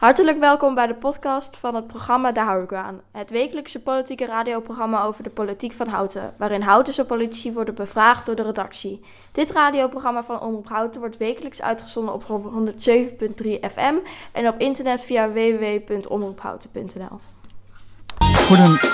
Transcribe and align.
Hartelijk 0.00 0.38
welkom 0.38 0.74
bij 0.74 0.86
de 0.86 0.94
podcast 0.94 1.56
van 1.56 1.74
het 1.74 1.86
programma 1.86 2.32
Daar 2.32 2.44
hou 2.44 2.62
ik 2.62 2.72
aan. 2.72 3.00
Het 3.12 3.30
wekelijkse 3.30 3.82
politieke 3.82 4.26
radioprogramma 4.26 5.02
over 5.02 5.22
de 5.22 5.30
politiek 5.30 5.72
van 5.72 5.88
Houten, 5.88 6.32
waarin 6.38 6.62
Houtense 6.62 7.04
politici 7.04 7.52
worden 7.52 7.74
bevraagd 7.74 8.26
door 8.26 8.34
de 8.34 8.42
redactie. 8.42 9.00
Dit 9.32 9.50
radioprogramma 9.50 10.22
van 10.22 10.40
Omroep 10.40 10.68
Houten 10.68 11.00
wordt 11.00 11.16
wekelijks 11.16 11.62
uitgezonden 11.62 12.14
op 12.14 12.24
107.3 12.24 13.48
FM 13.72 13.94
en 14.32 14.48
op 14.48 14.58
internet 14.58 15.02
via 15.02 15.30
www.omroephouten.nl. 15.32 17.20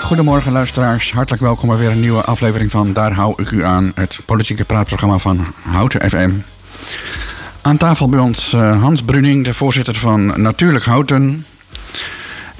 Goedemorgen 0.01 0.51
luisteraars, 0.51 1.11
hartelijk 1.11 1.43
welkom 1.43 1.69
bij 1.69 1.77
weer 1.77 1.91
een 1.91 1.99
nieuwe 1.99 2.23
aflevering 2.23 2.71
van 2.71 2.93
Daar 2.93 3.11
hou 3.11 3.33
ik 3.41 3.51
u 3.51 3.63
aan, 3.63 3.91
het 3.95 4.19
politieke 4.25 4.65
praatprogramma 4.65 5.17
van 5.17 5.45
Houten 5.63 6.09
FM. 6.09 6.31
Aan 7.67 7.77
tafel 7.77 8.09
bij 8.09 8.19
ons 8.19 8.53
uh, 8.53 8.81
Hans 8.81 9.03
Bruning, 9.03 9.45
de 9.45 9.53
voorzitter 9.53 9.95
van 9.95 10.41
Natuurlijk 10.41 10.85
Houten. 10.85 11.45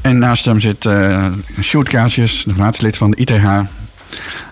En 0.01 0.17
naast 0.17 0.45
hem 0.45 0.59
zit 0.59 0.85
uh, 0.85 1.25
Sjoerd 1.61 1.89
Kaasjes, 1.89 2.43
de 2.47 2.53
raadslid 2.57 2.97
van 2.97 3.11
de 3.11 3.17
ITH. 3.17 3.59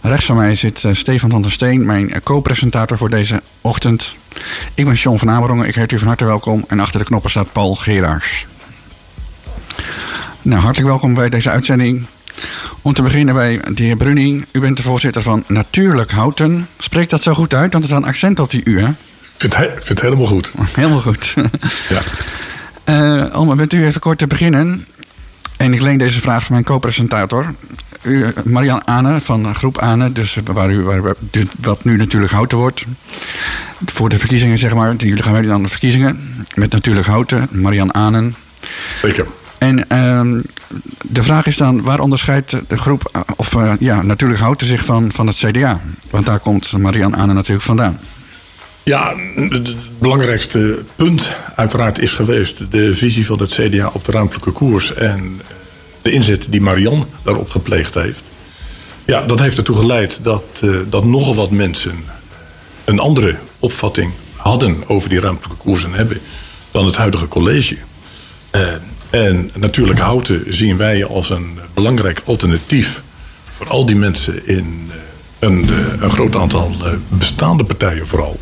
Rechts 0.02 0.26
van 0.26 0.36
mij 0.36 0.56
zit 0.56 0.84
uh, 0.84 0.94
Stefan 0.94 1.30
van 1.30 1.42
der 1.42 1.52
Steen, 1.52 1.86
mijn 1.86 2.24
co-presentator 2.24 2.98
voor 2.98 3.10
deze 3.10 3.42
ochtend. 3.62 4.16
Ik 4.74 4.86
ben 4.86 4.94
John 4.94 5.18
van 5.18 5.30
Amerongen, 5.30 5.68
ik 5.68 5.76
heet 5.76 5.92
u 5.92 5.98
van 5.98 6.08
harte 6.08 6.26
welkom. 6.26 6.66
En 6.68 6.80
achter 6.80 7.00
de 7.00 7.06
knoppen 7.06 7.30
staat 7.30 7.52
Paul 7.52 7.76
Geraars. 7.76 8.46
Nou, 10.42 10.62
hartelijk 10.62 10.90
welkom 10.90 11.14
bij 11.14 11.30
deze 11.30 11.50
uitzending. 11.50 12.06
Om 12.82 12.94
te 12.94 13.02
beginnen 13.02 13.34
bij 13.34 13.62
de 13.74 13.84
heer 13.84 13.98
Bruning. 13.98 14.46
U 14.52 14.60
bent 14.60 14.78
de 14.78 14.84
voorzitter 14.84 15.22
van 15.22 15.44
Natuurlijk 15.48 16.12
Houten. 16.12 16.68
Spreekt 16.78 17.10
dat 17.10 17.24
zo 17.24 17.34
goed 17.34 17.54
uit? 17.54 17.72
Want 17.72 17.84
er 17.84 17.90
staat 17.90 18.02
een 18.02 18.10
accent 18.10 18.40
op 18.40 18.52
die 18.52 18.62
U, 18.64 18.80
hè? 18.82 18.90
Ik 19.36 19.42
vind, 19.42 19.56
het, 19.56 19.72
vind 19.72 19.88
het 19.88 20.02
helemaal 20.02 20.26
goed. 20.26 20.54
Helemaal 20.76 21.02
goed. 21.02 21.34
ja. 21.96 22.02
Uh, 22.86 23.40
om 23.40 23.56
met 23.56 23.74
u 23.74 23.86
even 23.86 24.02
kort 24.02 24.18
te 24.18 24.28
beginnen. 24.28 24.86
En 25.58 25.74
ik 25.74 25.82
leen 25.82 25.98
deze 25.98 26.20
vraag 26.20 26.44
van 26.44 26.52
mijn 26.54 26.66
co-presentator. 26.66 27.54
Marian 28.44 28.86
Ane 28.86 29.22
van 29.22 29.56
groep 29.56 29.78
Ane, 29.78 30.12
dus 30.12 30.38
waar 30.44 30.72
u, 30.72 30.82
waar, 30.82 31.16
wat 31.60 31.84
nu 31.84 31.98
natuurlijk 31.98 32.32
Houten 32.32 32.58
wordt. 32.58 32.86
Voor 33.86 34.10
de 34.10 34.18
verkiezingen, 34.18 34.58
zeg 34.58 34.74
maar. 34.74 34.96
Jullie 34.96 35.24
gaan 35.24 35.34
meedoen 35.34 35.52
aan 35.52 35.62
de 35.64 35.68
verkiezingen. 35.70 36.46
Met 36.56 36.72
natuurlijk 36.72 37.08
Houten, 37.08 37.48
Marian 37.52 37.94
Anen. 37.94 38.36
Zeker. 39.02 39.26
En 39.58 39.78
uh, 39.78 40.44
de 41.02 41.24
vraag 41.24 41.46
is 41.46 41.58
dan, 41.58 41.82
waar 41.82 42.00
onderscheidt 42.00 42.56
de 42.68 42.78
groep, 42.78 43.26
of 43.36 43.54
uh, 43.54 43.74
ja, 43.80 44.02
natuurlijk 44.02 44.40
Houten 44.40 44.68
zich 44.68 44.86
van, 44.86 45.12
van 45.12 45.28
het 45.28 45.36
CDA? 45.36 45.80
Want 46.10 46.26
daar 46.26 46.40
komt 46.40 46.78
Marian 46.78 47.16
Ane 47.16 47.34
natuurlijk 47.34 47.66
vandaan. 47.66 48.00
Ja, 48.86 49.14
het 49.36 49.76
belangrijkste 50.00 50.80
punt 50.96 51.32
uiteraard 51.56 52.00
is 52.00 52.14
geweest 52.14 52.72
de 52.72 52.94
visie 52.94 53.26
van 53.26 53.40
het 53.40 53.52
CDA 53.52 53.90
op 53.94 54.06
de 54.06 54.12
ruimtelijke 54.12 54.52
koers 54.52 54.94
en 54.94 55.42
de 56.02 56.12
inzet 56.12 56.48
die 56.50 56.62
Marian 56.62 57.06
daarop 57.24 57.50
gepleegd 57.50 57.94
heeft. 57.94 58.24
Ja, 59.06 59.22
dat 59.22 59.40
heeft 59.40 59.58
ertoe 59.58 59.76
geleid 59.76 60.20
dat, 60.24 60.62
uh, 60.64 60.78
dat 60.90 61.06
nogal 61.06 61.36
wat 61.36 61.52
mensen 61.52 62.04
een 62.84 63.00
andere 63.00 63.36
opvatting 63.60 64.12
hadden 64.36 64.84
over 64.88 65.10
die 65.10 65.20
ruimtelijke 65.20 65.64
koers 65.64 65.84
en 65.84 65.94
hebben 65.94 66.20
dan 66.72 66.86
het 66.86 66.96
huidige 66.96 67.28
college. 67.28 67.78
En 69.10 69.52
natuurlijk 69.54 70.00
Houten 70.00 70.44
zien 70.48 70.78
wij 70.78 71.06
als 71.06 71.30
een 71.30 71.60
belangrijk 71.74 72.22
alternatief 72.26 73.02
voor 73.52 73.70
al 73.70 73.86
die 73.86 73.96
mensen 73.96 74.48
in 74.48 74.92
een, 75.40 75.70
een 76.00 76.10
groot 76.10 76.36
aantal 76.36 76.76
bestaande 77.10 77.64
partijen 77.64 78.08
vooral 78.08 78.40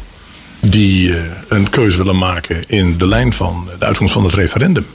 die 0.66 1.08
uh, 1.08 1.16
een 1.47 1.69
keuze 1.69 1.97
willen 1.97 2.17
maken 2.17 2.64
in 2.67 2.97
de 2.97 3.08
lijn 3.08 3.33
van 3.33 3.69
de 3.80 3.86
uitkomst 3.86 4.14
van 4.14 4.23
het 4.23 4.33
referendum. 4.33 4.86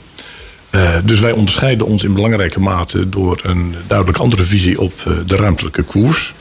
Uh, 0.71 0.95
dus 1.03 1.19
wij 1.19 1.31
onderscheiden 1.31 1.87
ons 1.87 2.03
in 2.03 2.13
belangrijke 2.13 2.59
mate 2.59 3.09
door 3.09 3.39
een 3.43 3.75
duidelijk 3.87 4.17
andere 4.17 4.43
visie 4.43 4.79
op 4.79 4.93
uh, 5.07 5.13
de 5.25 5.35
ruimtelijke 5.35 5.83
koers. 5.83 6.33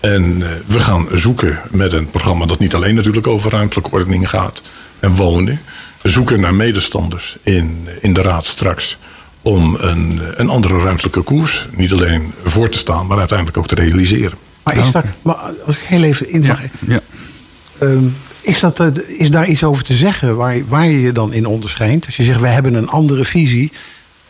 En 0.00 0.42
we 0.66 0.78
gaan 0.78 1.08
zoeken 1.12 1.60
met 1.70 1.92
een 1.92 2.10
programma 2.10 2.46
dat 2.46 2.58
niet 2.58 2.74
alleen 2.74 2.94
natuurlijk 2.94 3.26
over 3.26 3.50
ruimtelijke 3.50 3.90
ordening 3.90 4.28
gaat 4.28 4.62
en 5.00 5.14
wonen. 5.14 5.60
We 6.02 6.08
zoeken 6.08 6.40
naar 6.40 6.54
medestanders 6.54 7.36
in, 7.42 7.88
in 8.00 8.12
de 8.12 8.22
raad 8.22 8.46
straks 8.46 8.96
om 9.42 9.76
een, 9.80 10.20
een 10.36 10.48
andere 10.48 10.78
ruimtelijke 10.78 11.20
koers 11.20 11.68
niet 11.70 11.92
alleen 11.92 12.32
voor 12.44 12.68
te 12.68 12.78
staan, 12.78 13.06
maar 13.06 13.18
uiteindelijk 13.18 13.58
ook 13.58 13.66
te 13.66 13.74
realiseren. 13.74 14.38
Maar 14.62 14.76
is 14.76 14.90
dat, 14.90 15.04
maar 15.22 15.36
als 15.66 15.76
ik 15.76 15.82
heel 15.82 16.02
even 16.02 16.30
in 16.30 16.46
mag. 16.46 16.60
Ja, 16.60 16.68
ja. 16.86 17.00
Um, 17.80 18.14
is, 18.48 18.60
dat, 18.60 18.82
is 19.06 19.30
daar 19.30 19.48
iets 19.48 19.64
over 19.64 19.84
te 19.84 19.94
zeggen 19.94 20.36
waar, 20.36 20.60
waar 20.68 20.88
je 20.88 21.00
je 21.00 21.12
dan 21.12 21.32
in 21.32 21.46
onderscheidt? 21.46 22.06
Als 22.06 22.16
je 22.16 22.24
zegt, 22.24 22.40
wij 22.40 22.52
hebben 22.52 22.74
een 22.74 22.88
andere 22.88 23.24
visie. 23.24 23.72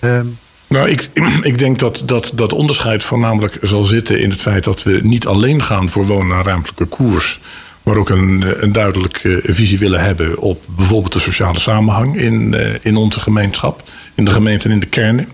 Um... 0.00 0.38
Nou, 0.66 0.88
ik, 0.88 1.10
ik 1.50 1.58
denk 1.58 1.78
dat, 1.78 2.02
dat 2.06 2.32
dat 2.34 2.52
onderscheid 2.52 3.02
voornamelijk 3.02 3.58
zal 3.62 3.84
zitten 3.84 4.20
in 4.20 4.30
het 4.30 4.40
feit 4.40 4.64
dat 4.64 4.82
we 4.82 5.00
niet 5.02 5.26
alleen 5.26 5.62
gaan 5.62 5.88
voor 5.88 6.06
wonen 6.06 6.42
ruimtelijke 6.42 6.84
koers. 6.84 7.40
Maar 7.82 7.96
ook 7.96 8.08
een, 8.08 8.44
een 8.62 8.72
duidelijke 8.72 9.40
visie 9.44 9.78
willen 9.78 10.00
hebben 10.00 10.38
op 10.38 10.64
bijvoorbeeld 10.66 11.12
de 11.12 11.18
sociale 11.18 11.60
samenhang 11.60 12.16
in, 12.16 12.56
in 12.82 12.96
onze 12.96 13.20
gemeenschap, 13.20 13.82
in 14.14 14.24
de 14.24 14.30
gemeente 14.30 14.64
en 14.64 14.74
in 14.74 14.80
de 14.80 14.86
kernen. 14.86 15.28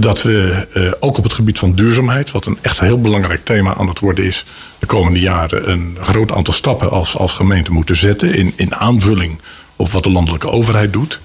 Dat 0.00 0.22
we 0.22 0.66
uh, 0.74 0.92
ook 1.00 1.18
op 1.18 1.24
het 1.24 1.32
gebied 1.32 1.58
van 1.58 1.74
duurzaamheid, 1.74 2.30
wat 2.30 2.46
een 2.46 2.58
echt 2.60 2.80
heel 2.80 3.00
belangrijk 3.00 3.44
thema 3.44 3.74
aan 3.74 3.88
het 3.88 3.98
worden 3.98 4.24
is, 4.24 4.44
de 4.78 4.86
komende 4.86 5.20
jaren 5.20 5.70
een 5.70 5.96
groot 6.00 6.32
aantal 6.32 6.54
stappen 6.54 6.90
als, 6.90 7.16
als 7.16 7.32
gemeente 7.32 7.72
moeten 7.72 7.96
zetten. 7.96 8.34
In, 8.34 8.52
in 8.56 8.74
aanvulling 8.74 9.40
op 9.76 9.90
wat 9.90 10.02
de 10.02 10.10
landelijke 10.10 10.50
overheid 10.50 10.92
doet. 10.92 11.20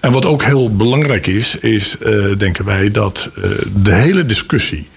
En 0.00 0.12
wat 0.12 0.26
ook 0.26 0.42
heel 0.42 0.76
belangrijk 0.76 1.26
is, 1.26 1.58
is 1.58 1.96
uh, 2.00 2.38
denken 2.38 2.64
wij 2.64 2.90
dat 2.90 3.30
uh, 3.38 3.44
de 3.82 3.94
hele 3.94 4.26
discussie 4.26 4.88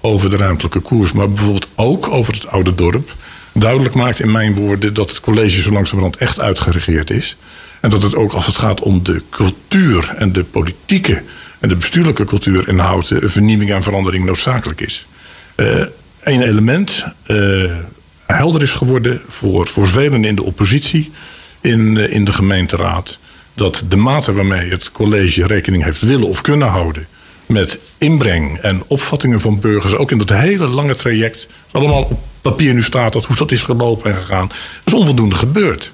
over 0.00 0.30
de 0.30 0.36
ruimtelijke 0.36 0.80
koers, 0.80 1.12
maar 1.12 1.28
bijvoorbeeld 1.28 1.68
ook 1.74 2.08
over 2.08 2.34
het 2.34 2.46
oude 2.46 2.74
dorp, 2.74 3.14
duidelijk 3.52 3.94
maakt 3.94 4.20
in 4.20 4.30
mijn 4.30 4.54
woorden 4.54 4.94
dat 4.94 5.10
het 5.10 5.20
college 5.20 5.60
zo 5.60 5.72
langzamerhand 5.72 6.16
echt 6.16 6.40
uitgeregeerd 6.40 7.10
is. 7.10 7.36
En 7.80 7.90
dat 7.90 8.02
het 8.02 8.14
ook 8.14 8.32
als 8.32 8.46
het 8.46 8.56
gaat 8.56 8.80
om 8.80 9.02
de 9.02 9.22
cultuur 9.30 10.14
en 10.18 10.32
de 10.32 10.44
politieke 10.44 11.22
en 11.60 11.68
de 11.68 11.76
bestuurlijke 11.76 12.24
cultuur 12.24 12.68
in 12.68 12.78
Houten 12.78 13.30
vernieuwing 13.30 13.72
en 13.72 13.82
verandering 13.82 14.24
noodzakelijk 14.24 14.80
is. 14.80 15.06
Uh, 15.56 15.66
Een 16.20 16.42
element 16.42 17.04
uh, 17.26 17.72
helder 18.26 18.62
is 18.62 18.70
geworden 18.70 19.20
voor, 19.28 19.66
voor 19.66 19.88
velen 19.88 20.24
in 20.24 20.34
de 20.34 20.42
oppositie 20.42 21.10
in, 21.60 21.96
in 21.96 22.24
de 22.24 22.32
gemeenteraad. 22.32 23.18
Dat 23.54 23.82
de 23.88 23.96
mate 23.96 24.32
waarmee 24.32 24.70
het 24.70 24.92
college 24.92 25.46
rekening 25.46 25.84
heeft 25.84 26.00
willen 26.00 26.28
of 26.28 26.40
kunnen 26.40 26.68
houden 26.68 27.06
met 27.46 27.78
inbreng 27.98 28.58
en 28.58 28.82
opvattingen 28.86 29.40
van 29.40 29.60
burgers, 29.60 29.94
ook 29.94 30.10
in 30.10 30.18
dat 30.18 30.28
hele 30.28 30.66
lange 30.66 30.94
traject, 30.94 31.48
allemaal 31.70 32.02
op 32.02 32.20
papier 32.42 32.74
nu 32.74 32.82
staat 32.82 33.12
dat 33.12 33.24
hoe 33.24 33.36
dat 33.36 33.52
is 33.52 33.62
gelopen 33.62 34.10
en 34.10 34.16
gegaan, 34.16 34.50
is 34.84 34.94
onvoldoende 34.94 35.34
gebeurd. 35.34 35.92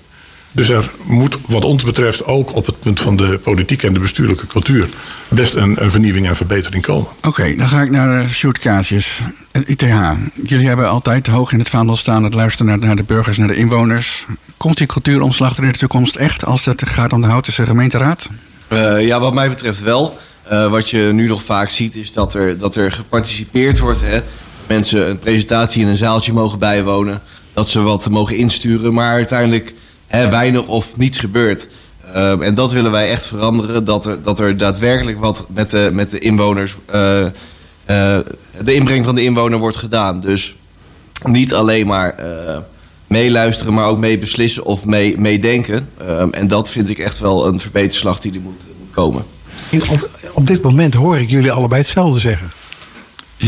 Dus 0.52 0.68
er 0.68 0.90
moet 1.04 1.38
wat 1.46 1.64
ons 1.64 1.84
betreft 1.84 2.24
ook 2.24 2.54
op 2.54 2.66
het 2.66 2.80
punt 2.80 3.00
van 3.00 3.16
de 3.16 3.38
politieke 3.42 3.86
en 3.86 3.94
de 3.94 4.00
bestuurlijke 4.00 4.46
cultuur 4.46 4.88
best 5.34 5.54
een, 5.54 5.82
een 5.82 5.90
vernieuwing 5.90 6.26
en 6.26 6.36
verbetering 6.36 6.82
komen. 6.82 7.06
Oké, 7.16 7.28
okay, 7.28 7.56
dan 7.56 7.68
ga 7.68 7.82
ik 7.82 7.90
naar 7.90 8.22
uh, 8.22 8.28
Sjoerd 8.28 8.58
Kaasjes. 8.58 9.20
Het 9.52 9.68
ITH. 9.68 10.12
Jullie 10.42 10.66
hebben 10.66 10.88
altijd 10.88 11.26
hoog 11.26 11.52
in 11.52 11.58
het 11.58 11.68
vaandel 11.68 11.96
staan 11.96 12.24
het 12.24 12.34
luisteren 12.34 12.66
naar, 12.66 12.86
naar 12.86 12.96
de 12.96 13.02
burgers, 13.02 13.38
naar 13.38 13.48
de 13.48 13.56
inwoners. 13.56 14.26
Komt 14.56 14.76
die 14.76 14.86
cultuuromslag 14.86 15.56
er 15.56 15.64
in 15.64 15.72
de 15.72 15.78
toekomst 15.78 16.16
echt 16.16 16.44
als 16.44 16.64
het 16.64 16.88
gaat 16.88 17.12
om 17.12 17.20
de 17.20 17.26
Houtense 17.26 17.66
gemeenteraad? 17.66 18.28
Uh, 18.68 19.06
ja, 19.06 19.20
wat 19.20 19.34
mij 19.34 19.48
betreft 19.48 19.80
wel. 19.80 20.18
Uh, 20.52 20.70
wat 20.70 20.90
je 20.90 20.98
nu 21.12 21.26
nog 21.26 21.42
vaak 21.42 21.70
ziet 21.70 21.96
is 21.96 22.12
dat 22.12 22.34
er, 22.34 22.58
dat 22.58 22.76
er 22.76 22.92
geparticipeerd 22.92 23.78
wordt. 23.78 24.00
Hè? 24.00 24.20
Mensen 24.66 25.08
een 25.08 25.18
presentatie 25.18 25.82
in 25.82 25.88
een 25.88 25.96
zaaltje 25.96 26.32
mogen 26.32 26.58
bijwonen. 26.58 27.22
Dat 27.52 27.68
ze 27.68 27.80
wat 27.80 28.10
mogen 28.10 28.36
insturen. 28.36 28.94
Maar 28.94 29.12
uiteindelijk 29.12 29.74
hè, 30.06 30.28
weinig 30.28 30.66
of 30.66 30.96
niets 30.96 31.18
gebeurt. 31.18 31.68
Um, 32.16 32.42
en 32.42 32.54
dat 32.54 32.72
willen 32.72 32.90
wij 32.90 33.10
echt 33.10 33.26
veranderen. 33.26 33.84
Dat 33.84 34.06
er, 34.06 34.22
dat 34.22 34.38
er 34.38 34.56
daadwerkelijk 34.56 35.18
wat 35.18 35.46
met 35.48 35.70
de, 35.70 35.90
met 35.92 36.10
de 36.10 36.18
inwoners. 36.18 36.76
Uh, 36.94 37.20
uh, 37.20 37.28
de 38.64 38.74
inbreng 38.74 39.04
van 39.04 39.14
de 39.14 39.22
inwoner 39.22 39.58
wordt 39.58 39.76
gedaan. 39.76 40.20
Dus 40.20 40.56
niet 41.24 41.54
alleen 41.54 41.86
maar 41.86 42.14
uh, 42.20 42.58
meeluisteren, 43.06 43.74
maar 43.74 43.86
ook 43.86 43.98
mee 43.98 44.18
beslissen 44.18 44.64
of 44.64 44.84
mee, 44.84 45.18
meedenken. 45.18 45.88
Um, 46.08 46.32
en 46.32 46.48
dat 46.48 46.70
vind 46.70 46.88
ik 46.88 46.98
echt 46.98 47.18
wel 47.18 47.46
een 47.46 47.60
verbeterslag 47.60 48.18
die 48.18 48.32
er 48.32 48.40
moet, 48.40 48.64
moet 48.80 48.90
komen. 48.90 49.24
Op, 49.90 50.08
op 50.32 50.46
dit 50.46 50.62
moment 50.62 50.94
hoor 50.94 51.18
ik 51.18 51.30
jullie 51.30 51.52
allebei 51.52 51.80
hetzelfde 51.80 52.20
zeggen. 52.20 52.50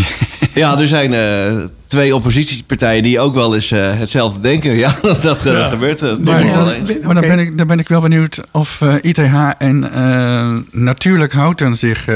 Ja, 0.55 0.79
er 0.81 0.89
zijn 0.89 1.13
uh, 1.13 1.65
twee 1.87 2.15
oppositiepartijen 2.15 3.03
die 3.03 3.21
ook 3.21 3.35
wel 3.35 3.55
eens 3.55 3.73
uh, 3.73 3.99
hetzelfde 3.99 4.41
denken. 4.41 4.77
Ja, 4.77 4.97
dat 5.23 5.43
ja. 5.43 5.69
gebeurt 5.69 6.03
uh, 6.03 6.17
maar, 6.17 6.45
wel 6.45 6.73
eens. 6.73 7.01
Maar 7.03 7.15
dan 7.15 7.29
ben, 7.29 7.39
ik, 7.39 7.59
dan 7.59 7.67
ben 7.67 7.79
ik 7.79 7.89
wel 7.89 8.01
benieuwd 8.01 8.41
of 8.51 8.81
ITH 9.01 9.19
en 9.59 9.91
natuurlijk 10.71 11.33
Houten 11.33 11.77
zich 11.77 12.09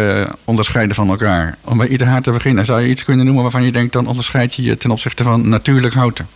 onderscheiden 0.44 0.94
van 0.94 1.08
elkaar. 1.08 1.56
Om 1.64 1.78
bij 1.78 1.88
ITH 1.88 2.16
te 2.22 2.30
beginnen, 2.30 2.64
zou 2.64 2.80
je 2.80 2.88
iets 2.88 3.04
kunnen 3.04 3.24
noemen 3.24 3.42
waarvan 3.42 3.64
je 3.64 3.72
denkt... 3.72 3.92
dan 3.92 4.06
onderscheid 4.06 4.54
je 4.54 4.62
je 4.62 4.76
ten 4.76 4.90
opzichte 4.90 5.22
van 5.22 5.48
natuurlijk 5.48 5.94
Houten? 5.94 6.26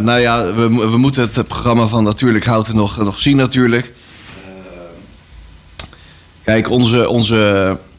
nou 0.00 0.18
ja, 0.18 0.54
we, 0.54 0.68
we 0.90 0.96
moeten 0.96 1.22
het 1.22 1.48
programma 1.48 1.86
van 1.86 2.04
Natuurlijk 2.04 2.44
Houten 2.44 2.76
nog, 2.76 2.96
nog 2.96 3.18
zien 3.18 3.36
natuurlijk. 3.36 3.92
Kijk, 6.44 6.70
onze, 6.70 7.08
onze 7.08 7.68
eh, 7.68 7.91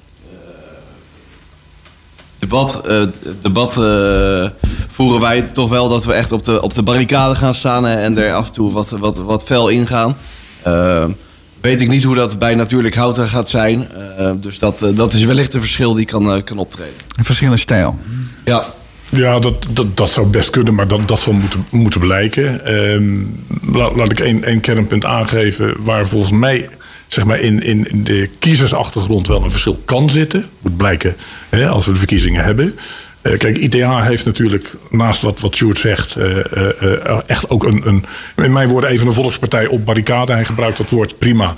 debat, 2.54 2.88
eh, 2.88 3.32
debat 3.42 3.78
eh, 3.78 4.68
voeren 4.90 5.22
wij 5.22 5.42
toch 5.42 5.70
wel 5.70 5.90
dat 5.90 6.06
we 6.06 6.14
echt 6.14 6.32
op 6.32 6.44
de, 6.44 6.62
op 6.62 6.74
de 6.74 6.84
barricade 6.84 7.36
gaan 7.36 7.54
staan 7.54 7.88
en 7.88 8.18
er 8.18 8.34
af 8.34 8.46
en 8.46 8.52
toe 8.52 8.72
wat, 8.72 8.90
wat, 8.90 9.18
wat 9.18 9.44
fel 9.44 9.70
ingaan. 9.70 10.18
Eh, 10.64 11.06
weet 11.62 11.82
ik 11.82 11.90
niet 11.90 12.04
hoe 12.04 12.16
dat 12.16 12.40
bij 12.40 12.56
natuurlijk 12.56 12.96
houten 12.96 13.28
gaat 13.28 13.50
zijn. 13.50 13.88
Dus 14.42 14.60
dat, 14.60 14.86
dat 14.96 15.14
is 15.14 15.24
wellicht 15.24 15.54
een 15.54 15.60
verschil 15.60 15.94
die 15.94 16.06
kan, 16.06 16.44
kan 16.44 16.58
optreden. 16.58 16.94
Een 17.18 17.26
verschil 17.26 17.52
in 17.52 17.58
stijl. 17.58 17.98
Ja, 18.46 18.66
Ja, 19.10 19.40
dat, 19.40 19.66
dat, 19.70 19.98
dat 19.98 20.10
zou 20.10 20.28
best 20.28 20.50
kunnen, 20.50 20.76
maar 20.76 20.88
dat, 20.88 21.08
dat 21.08 21.20
zal 21.20 21.34
moeten, 21.34 21.66
moeten 21.72 22.00
blijken. 22.00 22.66
Ehm, 22.66 23.22
laat, 23.78 23.96
laat 23.96 24.12
ik 24.12 24.20
één, 24.20 24.44
één 24.44 24.60
kernpunt 24.60 25.06
aangeven 25.06 25.74
waar 25.80 26.06
volgens 26.06 26.32
mij 26.32 26.70
zeg 27.13 27.25
maar, 27.25 27.39
in, 27.39 27.63
in 27.63 28.04
de 28.04 28.30
kiezersachtergrond 28.39 29.27
wel 29.27 29.44
een 29.44 29.51
verschil 29.51 29.81
kan 29.86 30.10
zitten. 30.10 30.45
Moet 30.62 30.77
blijken 30.77 31.15
hè, 31.50 31.68
als 31.68 31.86
we 31.86 31.92
de 31.92 31.98
verkiezingen 31.98 32.44
hebben. 32.44 32.75
Eh, 33.24 33.38
kijk, 33.38 33.57
ITA 33.57 34.04
heeft 34.04 34.25
natuurlijk, 34.25 34.75
naast 34.89 35.21
wat, 35.21 35.39
wat 35.39 35.56
Sjoerd 35.56 35.77
zegt, 35.77 36.15
eh, 36.15 36.39
eh, 36.81 37.19
echt 37.25 37.50
ook 37.50 37.63
een, 37.63 37.88
een, 37.88 38.06
in 38.36 38.51
mijn 38.51 38.68
woorden 38.68 38.89
even 38.89 39.07
een 39.07 39.13
volkspartij 39.13 39.68
op 39.68 39.86
barricade. 39.86 40.33
Hij 40.33 40.45
gebruikt 40.45 40.77
dat 40.77 40.89
woord 40.89 41.18
prima. 41.18 41.54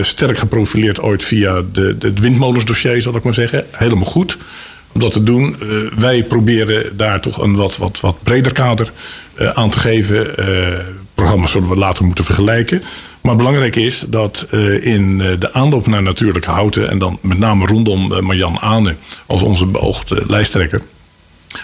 Sterk 0.00 0.38
geprofileerd 0.38 1.00
ooit 1.00 1.22
via 1.22 1.62
de, 1.72 1.98
de, 1.98 2.06
het 2.06 2.20
windmolensdossier, 2.20 3.02
zal 3.02 3.16
ik 3.16 3.22
maar 3.22 3.34
zeggen. 3.34 3.66
Helemaal 3.70 4.04
goed 4.04 4.36
om 4.92 5.00
dat 5.00 5.12
te 5.12 5.22
doen. 5.22 5.56
Wij 5.98 6.22
proberen 6.22 6.96
daar 6.96 7.20
toch 7.20 7.38
een 7.38 7.56
wat, 7.56 7.76
wat, 7.76 8.00
wat 8.00 8.16
breder 8.22 8.52
kader 8.52 8.92
aan 9.54 9.70
te 9.70 9.78
geven. 9.78 10.34
Programma's 11.14 11.50
zullen 11.50 11.68
we 11.68 11.76
later 11.76 12.04
moeten 12.04 12.24
vergelijken. 12.24 12.82
Maar 13.24 13.36
belangrijk 13.36 13.76
is 13.76 14.04
dat 14.08 14.46
eh, 14.50 14.84
in 14.84 15.20
eh, 15.20 15.40
de 15.40 15.52
aanloop 15.52 15.86
naar 15.86 16.02
natuurlijk 16.02 16.44
houten... 16.44 16.90
en 16.90 16.98
dan 16.98 17.18
met 17.22 17.38
name 17.38 17.66
rondom 17.66 18.12
eh, 18.12 18.20
Marjan 18.20 18.58
Ane 18.58 18.94
als 19.26 19.42
onze 19.42 19.66
beoogde 19.66 20.24
lijsttrekker... 20.26 20.82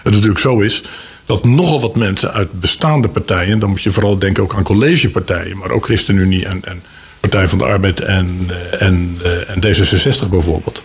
het 0.03 0.13
natuurlijk 0.13 0.41
zo 0.41 0.61
is 0.61 0.83
dat 1.25 1.45
nogal 1.45 1.81
wat 1.81 1.97
mensen 1.97 2.33
uit 2.33 2.61
bestaande 2.61 3.09
partijen... 3.09 3.59
dan 3.59 3.69
moet 3.69 3.83
je 3.83 3.91
vooral 3.91 4.19
denken 4.19 4.43
ook 4.43 4.55
aan 4.55 4.63
collegepartijen... 4.63 5.59
maar 5.59 5.71
ook 5.71 5.85
ChristenUnie 5.85 6.47
en, 6.47 6.61
en 6.65 6.83
Partij 7.21 7.49
van 7.49 7.59
de 7.59 7.65
Arbeid 7.65 8.01
en, 8.01 8.51
en, 8.79 9.19
en 9.47 9.65
D66 9.67 10.29
bijvoorbeeld... 10.31 10.83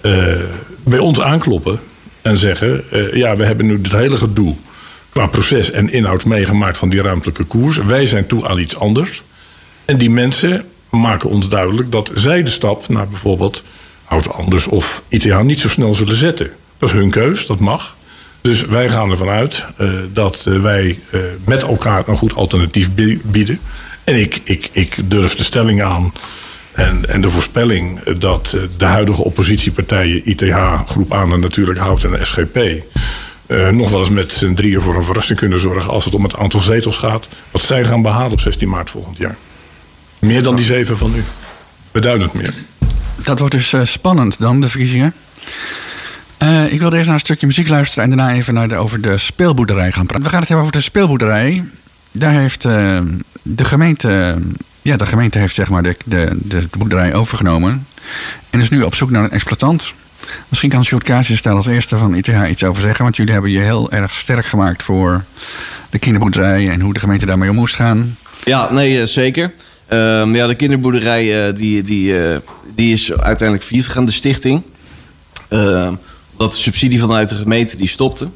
eh, 0.00 0.24
bij 0.84 0.98
ons 0.98 1.20
aankloppen 1.20 1.78
en 2.22 2.38
zeggen... 2.38 2.84
ja, 3.12 3.36
we 3.36 3.44
hebben 3.44 3.66
nu 3.66 3.80
dit 3.80 3.92
hele 3.92 4.16
gedoe 4.16 4.54
qua 5.08 5.26
proces 5.26 5.70
en 5.70 5.92
inhoud 5.92 6.24
meegemaakt 6.24 6.78
van 6.78 6.88
die 6.88 7.02
ruimtelijke 7.02 7.44
koers. 7.44 7.76
Wij 7.76 8.06
zijn 8.06 8.26
toe 8.26 8.48
aan 8.48 8.58
iets 8.58 8.76
anders. 8.78 9.22
En 9.86 9.96
die 9.98 10.10
mensen 10.10 10.64
maken 10.90 11.30
ons 11.30 11.48
duidelijk 11.48 11.92
dat 11.92 12.10
zij 12.14 12.42
de 12.42 12.50
stap 12.50 12.88
naar 12.88 13.08
bijvoorbeeld 13.08 13.62
Hout 14.04 14.32
Anders 14.32 14.66
of 14.66 15.02
ITH 15.08 15.42
niet 15.42 15.60
zo 15.60 15.68
snel 15.68 15.94
zullen 15.94 16.16
zetten. 16.16 16.50
Dat 16.78 16.88
is 16.88 16.94
hun 16.94 17.10
keus, 17.10 17.46
dat 17.46 17.58
mag. 17.60 17.96
Dus 18.40 18.64
wij 18.64 18.90
gaan 18.90 19.10
ervan 19.10 19.28
uit 19.28 19.66
eh, 19.76 19.88
dat 20.12 20.46
eh, 20.48 20.58
wij 20.60 20.98
eh, 21.10 21.20
met 21.44 21.62
elkaar 21.62 22.08
een 22.08 22.16
goed 22.16 22.34
alternatief 22.34 22.94
bi- 22.94 23.20
bieden. 23.24 23.60
En 24.04 24.20
ik, 24.20 24.40
ik, 24.44 24.68
ik 24.72 24.96
durf 25.04 25.34
de 25.34 25.44
stelling 25.44 25.82
aan 25.82 26.12
en, 26.72 27.08
en 27.08 27.20
de 27.20 27.28
voorspelling 27.28 28.02
dat 28.18 28.56
de 28.76 28.84
huidige 28.84 29.24
oppositiepartijen, 29.24 30.28
ITH, 30.28 30.80
Groep 30.86 31.12
Aan 31.12 31.32
en 31.32 31.40
natuurlijk 31.40 31.78
Hout 31.78 32.04
en 32.04 32.10
de 32.10 32.24
SGP, 32.24 32.58
nog 33.72 33.90
wel 33.90 34.00
eens 34.00 34.10
met 34.10 34.32
z'n 34.32 34.54
drieën 34.54 34.80
voor 34.80 34.94
een 34.94 35.02
verrassing 35.04 35.38
kunnen 35.38 35.58
zorgen 35.58 35.90
als 35.90 36.04
het 36.04 36.14
om 36.14 36.22
het 36.22 36.36
aantal 36.36 36.60
zetels 36.60 36.96
gaat. 36.96 37.28
Wat 37.50 37.62
zij 37.62 37.84
gaan 37.84 38.02
behalen 38.02 38.32
op 38.32 38.40
16 38.40 38.68
maart 38.68 38.90
volgend 38.90 39.16
jaar. 39.16 39.36
Meer 40.26 40.42
dan 40.42 40.56
die 40.56 40.64
zeven 40.64 40.96
van 40.96 41.12
nu. 41.12 41.22
Beduidend 41.92 42.34
meer. 42.34 42.54
Dat 43.16 43.38
wordt 43.38 43.54
dus 43.54 43.72
eh, 43.72 43.84
spannend 43.84 44.38
dan, 44.38 44.60
de 44.60 44.68
verkiezingen. 44.68 45.14
Eh, 46.38 46.72
ik 46.72 46.80
wilde 46.80 46.94
eerst 46.94 47.08
naar 47.08 47.14
een 47.14 47.24
stukje 47.24 47.46
muziek 47.46 47.68
luisteren 47.68 48.04
en 48.04 48.16
daarna 48.16 48.34
even 48.34 48.54
naar 48.54 48.68
de, 48.68 48.76
over 48.76 49.00
de 49.00 49.18
speelboerderij 49.18 49.92
gaan 49.92 50.06
praten. 50.06 50.24
We 50.24 50.30
gaan 50.30 50.40
het 50.40 50.48
hebben 50.48 50.66
over 50.66 50.78
de 50.78 50.84
speelboerderij. 50.84 51.64
Daar 52.12 52.32
heeft 52.32 52.64
eh, 52.64 53.00
de 53.42 53.64
gemeente, 53.64 54.38
ja, 54.82 54.96
de 54.96 55.06
gemeente 55.06 55.38
heeft 55.38 55.54
zeg 55.54 55.68
maar 55.68 55.82
de, 55.82 55.96
de, 56.04 56.36
de 56.42 56.68
boerderij 56.78 57.14
overgenomen. 57.14 57.86
En 58.50 58.60
is 58.60 58.68
nu 58.68 58.82
op 58.82 58.94
zoek 58.94 59.10
naar 59.10 59.24
een 59.24 59.30
exploitant. 59.30 59.92
Misschien 60.48 60.70
kan 60.70 60.84
Sjoerd 60.84 61.04
Casius 61.04 61.42
daar 61.42 61.54
als 61.54 61.66
eerste 61.66 61.96
van 61.96 62.14
ITH 62.14 62.48
iets 62.48 62.64
over 62.64 62.82
zeggen. 62.82 63.02
Want 63.02 63.16
jullie 63.16 63.32
hebben 63.32 63.50
je 63.50 63.60
heel 63.60 63.90
erg 63.90 64.14
sterk 64.14 64.46
gemaakt 64.46 64.82
voor 64.82 65.24
de 65.90 65.98
kinderboerderij 65.98 66.70
en 66.70 66.80
hoe 66.80 66.92
de 66.94 67.00
gemeente 67.00 67.26
daarmee 67.26 67.50
om 67.50 67.56
moest 67.56 67.74
gaan. 67.74 68.16
Ja, 68.44 68.72
nee, 68.72 69.06
zeker. 69.06 69.52
Ehm, 69.88 70.34
ja, 70.34 70.46
de 70.46 70.54
kinderboerderij 70.54 71.46
eh, 71.46 71.56
die, 71.56 71.82
die, 71.82 72.22
eh, 72.22 72.36
die 72.74 72.92
is 72.92 73.12
uiteindelijk 73.12 73.62
failliet 73.62 73.86
gegaan, 73.86 74.06
de 74.06 74.12
stichting. 74.12 74.62
Ehm, 75.48 75.94
omdat 76.32 76.52
de 76.52 76.58
subsidie 76.58 76.98
vanuit 76.98 77.28
de 77.28 77.34
gemeente 77.34 77.76
die 77.76 77.88
stopte. 77.88 78.28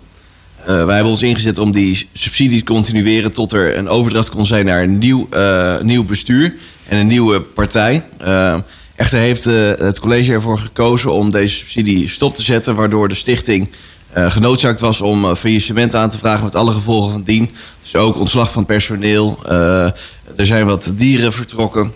Eh, 0.64 0.84
wij 0.84 0.94
hebben 0.94 1.12
ons 1.12 1.22
ingezet 1.22 1.58
om 1.58 1.72
die 1.72 2.08
subsidie 2.12 2.58
te 2.58 2.64
continueren 2.64 3.32
tot 3.32 3.52
er 3.52 3.76
een 3.76 3.88
overdracht 3.88 4.30
kon 4.30 4.46
zijn 4.46 4.64
naar 4.64 4.82
een 4.82 4.98
nieuw, 4.98 5.28
nieuw 5.82 6.04
bestuur 6.04 6.54
en 6.88 6.98
een 6.98 7.06
nieuwe 7.06 7.40
partij. 7.40 8.04
Ehm, 8.18 8.60
echter 8.96 9.18
heeft 9.18 9.44
het 9.44 10.00
college 10.00 10.32
ervoor 10.32 10.58
gekozen 10.58 11.12
om 11.12 11.30
deze 11.30 11.56
subsidie 11.56 12.08
stop 12.08 12.34
te 12.34 12.42
zetten, 12.42 12.74
waardoor 12.74 13.08
de 13.08 13.14
stichting 13.14 13.68
eh, 14.12 14.30
genoodzaakt 14.30 14.80
was 14.80 15.00
om 15.00 15.24
eh, 15.24 15.34
faillissement 15.34 15.94
aan 15.94 16.10
te 16.10 16.18
vragen 16.18 16.44
met 16.44 16.54
alle 16.54 16.72
gevolgen 16.72 17.12
van 17.12 17.22
dien. 17.22 17.50
Dus 17.82 17.96
ook 17.96 18.18
ontslag 18.18 18.52
van 18.52 18.64
personeel. 18.64 19.38
eh, 19.46 19.84
er 20.36 20.46
zijn 20.46 20.66
wat 20.66 20.90
dieren 20.94 21.32
vertrokken. 21.32 21.92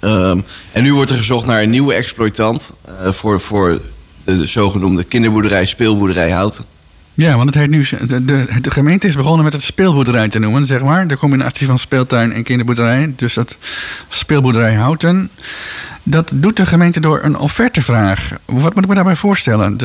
Ehm, 0.00 0.40
en 0.72 0.82
nu 0.82 0.94
wordt 0.94 1.10
er 1.10 1.16
gezocht 1.16 1.46
naar 1.46 1.62
een 1.62 1.70
nieuwe 1.70 1.94
exploitant 1.94 2.72
voor, 3.04 3.40
voor 3.40 3.80
de, 4.24 4.36
de 4.36 4.46
zogenoemde 4.46 5.04
kinderboerderij, 5.04 5.64
speelboerderij 5.64 6.30
Houten. 6.30 6.64
Ja, 7.14 7.36
want 7.36 7.46
het 7.46 7.54
heet 7.54 7.70
nu. 7.70 7.86
De, 8.06 8.24
de, 8.24 8.46
de 8.60 8.70
gemeente 8.70 9.06
is 9.06 9.16
begonnen 9.16 9.44
met 9.44 9.52
het 9.52 9.62
speelboerderij 9.62 10.28
te 10.28 10.38
noemen, 10.38 10.66
zeg 10.66 10.82
maar. 10.82 11.06
De 11.08 11.16
combinatie 11.16 11.66
van 11.66 11.78
speeltuin 11.78 12.32
en 12.32 12.42
kinderboerderij. 12.42 13.12
Dus 13.16 13.34
dat 13.34 13.56
speelboerderij 14.08 14.74
Houten. 14.74 15.30
Dat 16.02 16.30
doet 16.34 16.56
de 16.56 16.66
gemeente 16.66 17.00
door 17.00 17.20
een 17.22 17.38
offertevraag. 17.38 18.30
Wat 18.44 18.74
moet 18.74 18.82
ik 18.82 18.88
me 18.88 18.94
daarbij 18.94 19.16
voorstellen? 19.16 19.76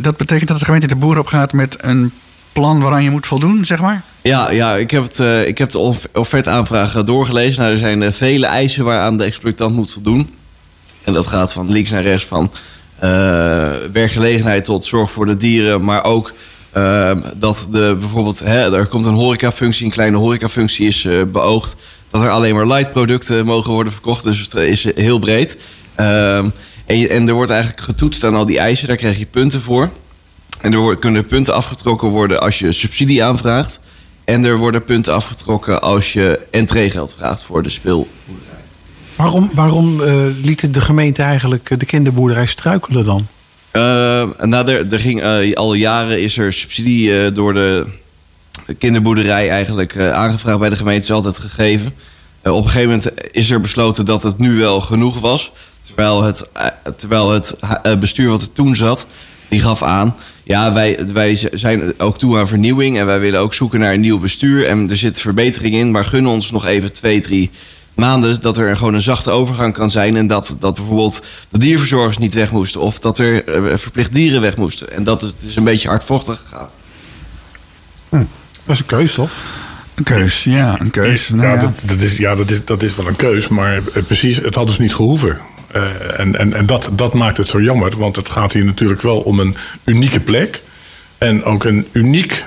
Dat 0.00 0.16
betekent 0.16 0.48
dat 0.48 0.58
de 0.58 0.64
gemeente 0.64 0.86
de 0.86 0.96
boer 0.96 1.18
opgaat 1.18 1.52
met 1.52 1.76
een 1.80 2.12
plan 2.52 2.80
waaraan 2.80 3.02
je 3.02 3.10
moet 3.10 3.26
voldoen, 3.26 3.64
zeg 3.64 3.80
maar? 3.80 4.02
Ja, 4.22 4.50
ja 4.50 4.76
ik, 4.76 4.90
heb 4.90 5.02
het, 5.02 5.20
eh, 5.20 5.46
ik 5.46 5.58
heb 5.58 5.70
de 5.70 5.78
off- 5.78 6.06
offertaanvraag 6.12 6.96
eh, 6.96 7.04
doorgelezen. 7.04 7.60
Nou, 7.62 7.72
er 7.72 7.78
zijn 7.78 8.02
eh, 8.02 8.12
vele 8.12 8.46
eisen 8.46 8.84
waaraan 8.84 9.16
de 9.16 9.24
exploitant 9.24 9.74
moet 9.74 9.92
voldoen. 9.92 10.34
En 11.04 11.12
dat 11.12 11.26
gaat 11.26 11.52
van 11.52 11.70
links 11.70 11.90
naar 11.90 12.02
rechts, 12.02 12.24
van 12.24 12.52
werkgelegenheid 13.92 14.64
tot 14.64 14.84
zorg 14.84 15.10
voor 15.10 15.26
de 15.26 15.36
dieren. 15.36 15.84
Maar 15.84 16.04
ook 16.04 16.32
eh, 16.72 17.16
dat 17.36 17.68
de, 17.70 17.96
bijvoorbeeld, 18.00 18.38
hè, 18.38 18.76
er 18.76 18.86
komt 18.86 19.04
een 19.04 19.14
horecafunctie, 19.14 19.84
een 19.84 19.92
kleine 19.92 20.16
horecafunctie 20.16 20.86
is 20.86 21.04
eh, 21.04 21.22
beoogd. 21.22 21.76
Dat 22.10 22.22
er 22.22 22.30
alleen 22.30 22.54
maar 22.54 22.66
light 22.66 22.92
producten 22.92 23.44
mogen 23.44 23.72
worden 23.72 23.92
verkocht. 23.92 24.22
Dus 24.22 24.40
het 24.40 24.54
is 24.54 24.86
heel 24.94 25.18
breed. 25.18 25.56
Ehm, 25.94 26.50
en, 26.86 27.08
en 27.08 27.28
er 27.28 27.34
wordt 27.34 27.50
eigenlijk 27.50 27.82
getoetst 27.82 28.24
aan 28.24 28.34
al 28.34 28.46
die 28.46 28.58
eisen. 28.58 28.88
Daar 28.88 28.96
krijg 28.96 29.18
je 29.18 29.26
punten 29.26 29.60
voor. 29.60 29.90
En 30.60 30.72
er 30.72 30.96
kunnen 30.96 31.26
punten 31.26 31.54
afgetrokken 31.54 32.08
worden 32.08 32.40
als 32.40 32.58
je 32.58 32.72
subsidie 32.72 33.24
aanvraagt. 33.24 33.80
En 34.24 34.44
er 34.44 34.56
worden 34.56 34.84
punten 34.84 35.14
afgetrokken 35.14 35.82
als 35.82 36.12
je 36.12 36.46
entreegeld 36.50 37.14
vraagt 37.14 37.44
voor 37.44 37.62
de 37.62 37.70
speelboerderij. 37.70 38.51
Waarom, 39.22 39.50
waarom 39.54 40.02
eh, 40.02 40.14
liet 40.42 40.74
de 40.74 40.80
gemeente 40.80 41.22
eigenlijk 41.22 41.70
eh, 41.70 41.78
de 41.78 41.86
kinderboerderij 41.86 42.46
struikelen 42.46 43.04
dan? 43.04 43.26
Eh, 43.70 43.82
nou, 44.40 44.68
er, 44.68 44.92
er 44.92 44.98
ging, 44.98 45.54
al 45.54 45.74
jaren 45.74 46.22
is 46.22 46.38
er 46.38 46.52
subsidie 46.52 47.32
door 47.32 47.52
de 47.52 47.86
kinderboerderij 48.78 49.48
eigenlijk 49.48 49.98
aangevraagd 49.98 50.58
bij 50.58 50.68
de 50.68 50.76
gemeente. 50.76 51.02
is 51.02 51.12
altijd 51.12 51.38
gegeven. 51.38 51.94
Op 52.42 52.64
een 52.64 52.70
gegeven 52.70 52.88
moment 52.88 53.10
is 53.30 53.50
er 53.50 53.60
besloten 53.60 54.04
dat 54.04 54.22
het 54.22 54.38
nu 54.38 54.58
wel 54.58 54.80
genoeg 54.80 55.20
was. 55.20 55.52
Terwijl 55.80 56.22
het, 56.22 56.50
terwijl 56.96 57.30
het 57.30 57.54
bestuur 58.00 58.28
wat 58.28 58.42
er 58.42 58.52
toen 58.52 58.76
zat, 58.76 59.06
die 59.48 59.60
gaf 59.60 59.82
aan... 59.82 60.16
ja, 60.44 60.72
wij, 60.72 61.06
wij 61.12 61.48
zijn 61.52 62.00
ook 62.00 62.18
toe 62.18 62.38
aan 62.38 62.48
vernieuwing... 62.48 62.98
en 62.98 63.06
wij 63.06 63.20
willen 63.20 63.40
ook 63.40 63.54
zoeken 63.54 63.80
naar 63.80 63.92
een 63.92 64.00
nieuw 64.00 64.18
bestuur. 64.18 64.66
En 64.66 64.90
er 64.90 64.96
zit 64.96 65.20
verbetering 65.20 65.74
in, 65.74 65.90
maar 65.90 66.04
gun 66.04 66.26
ons 66.26 66.50
nog 66.50 66.66
even 66.66 66.92
twee, 66.92 67.20
drie 67.20 67.50
maanden... 67.94 68.40
dat 68.40 68.56
er 68.56 68.76
gewoon 68.76 68.94
een 68.94 69.02
zachte 69.02 69.30
overgang 69.30 69.74
kan 69.74 69.90
zijn... 69.90 70.16
en 70.16 70.26
dat, 70.26 70.56
dat 70.60 70.74
bijvoorbeeld 70.74 71.24
de 71.48 71.58
dierverzorgers 71.58 72.18
niet 72.18 72.34
weg 72.34 72.50
moesten... 72.50 72.80
of 72.80 72.98
dat 72.98 73.18
er 73.18 73.44
eh, 73.44 73.76
verplicht 73.76 74.12
dieren 74.12 74.40
weg 74.40 74.56
moesten. 74.56 74.92
En 74.92 75.04
dat 75.04 75.22
is, 75.22 75.28
het 75.28 75.42
is 75.42 75.56
een 75.56 75.64
beetje 75.64 75.88
hardvochtig 75.88 76.42
gegaan. 76.44 76.68
Dat 78.64 78.74
is 78.74 78.78
een 78.78 78.86
keus, 78.86 79.14
toch? 79.14 79.30
Een 79.94 80.04
keus, 80.04 80.44
ja, 80.44 80.80
een 80.80 80.90
keus. 80.90 81.28
Nou 81.28 81.42
ja, 81.42 81.52
ja. 81.52 81.58
Dat, 81.58 81.82
dat 81.84 82.00
is, 82.00 82.16
ja 82.16 82.34
dat, 82.34 82.50
is, 82.50 82.64
dat 82.64 82.82
is 82.82 82.96
wel 82.96 83.06
een 83.06 83.16
keus, 83.16 83.48
maar 83.48 83.76
eh, 83.76 84.02
precies, 84.02 84.36
het 84.36 84.54
had 84.54 84.66
dus 84.66 84.78
niet 84.78 84.94
gehoeven. 84.94 85.38
Eh, 85.66 85.82
en 86.18 86.38
en, 86.38 86.52
en 86.52 86.66
dat, 86.66 86.88
dat 86.92 87.14
maakt 87.14 87.36
het 87.36 87.48
zo 87.48 87.60
jammer, 87.60 87.96
want 87.96 88.16
het 88.16 88.28
gaat 88.28 88.52
hier 88.52 88.64
natuurlijk 88.64 89.02
wel 89.02 89.18
om 89.18 89.40
een 89.40 89.56
unieke 89.84 90.20
plek. 90.20 90.62
En 91.18 91.44
ook 91.44 91.64
een 91.64 91.86
uniek 91.92 92.44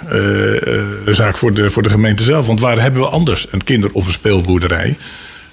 zaak 1.05 1.37
voor 1.37 1.53
de, 1.53 1.69
voor 1.69 1.83
de 1.83 1.89
gemeente 1.89 2.23
zelf. 2.23 2.47
Want 2.47 2.59
waar 2.59 2.81
hebben 2.81 3.01
we 3.01 3.07
anders 3.07 3.47
een 3.51 3.63
kinder- 3.63 3.91
of 3.91 4.05
een 4.05 4.11
speelboerderij? 4.11 4.97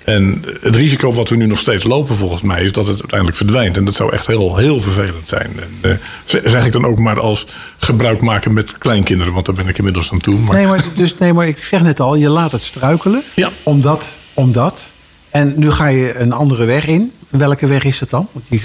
En 0.05 0.45
het 0.61 0.77
risico 0.77 1.13
wat 1.13 1.29
we 1.29 1.37
nu 1.37 1.47
nog 1.47 1.59
steeds 1.59 1.85
lopen 1.85 2.17
volgens 2.17 2.43
mij 2.43 2.63
is 2.63 2.73
dat 2.73 2.87
het 2.87 2.99
uiteindelijk 2.99 3.37
verdwijnt. 3.37 3.77
En 3.77 3.85
dat 3.85 3.95
zou 3.95 4.13
echt 4.13 4.27
heel, 4.27 4.57
heel 4.57 4.81
vervelend 4.81 5.29
zijn. 5.29 5.51
En, 5.83 5.91
uh, 5.91 6.41
zeg 6.45 6.67
ik 6.67 6.73
dan 6.73 6.87
ook 6.87 6.99
maar 6.99 7.21
als 7.21 7.47
gebruik 7.79 8.21
maken 8.21 8.53
met 8.53 8.79
kleinkinderen, 8.79 9.33
want 9.33 9.47
daar 9.47 9.55
ben 9.55 9.69
ik 9.69 9.79
inmiddels 9.79 10.13
aan 10.13 10.21
toe. 10.21 10.39
Maar... 10.39 10.55
Nee, 10.55 10.67
maar, 10.67 10.85
dus, 10.95 11.19
nee, 11.19 11.33
maar 11.33 11.49
ik 11.49 11.59
zeg 11.59 11.83
net 11.83 12.01
al, 12.01 12.15
je 12.15 12.29
laat 12.29 12.53
het 12.53 12.63
struikelen. 12.63 13.23
Ja. 13.35 13.51
Omdat, 13.63 14.17
omdat. 14.35 14.93
En 15.31 15.53
nu 15.57 15.71
ga 15.71 15.87
je 15.87 16.19
een 16.19 16.33
andere 16.33 16.65
weg 16.65 16.87
in. 16.87 17.13
Welke 17.29 17.67
weg 17.67 17.85
is 17.85 18.01
het 18.01 18.11
dan? 18.11 18.29
Want 18.33 18.45
die, 18.49 18.63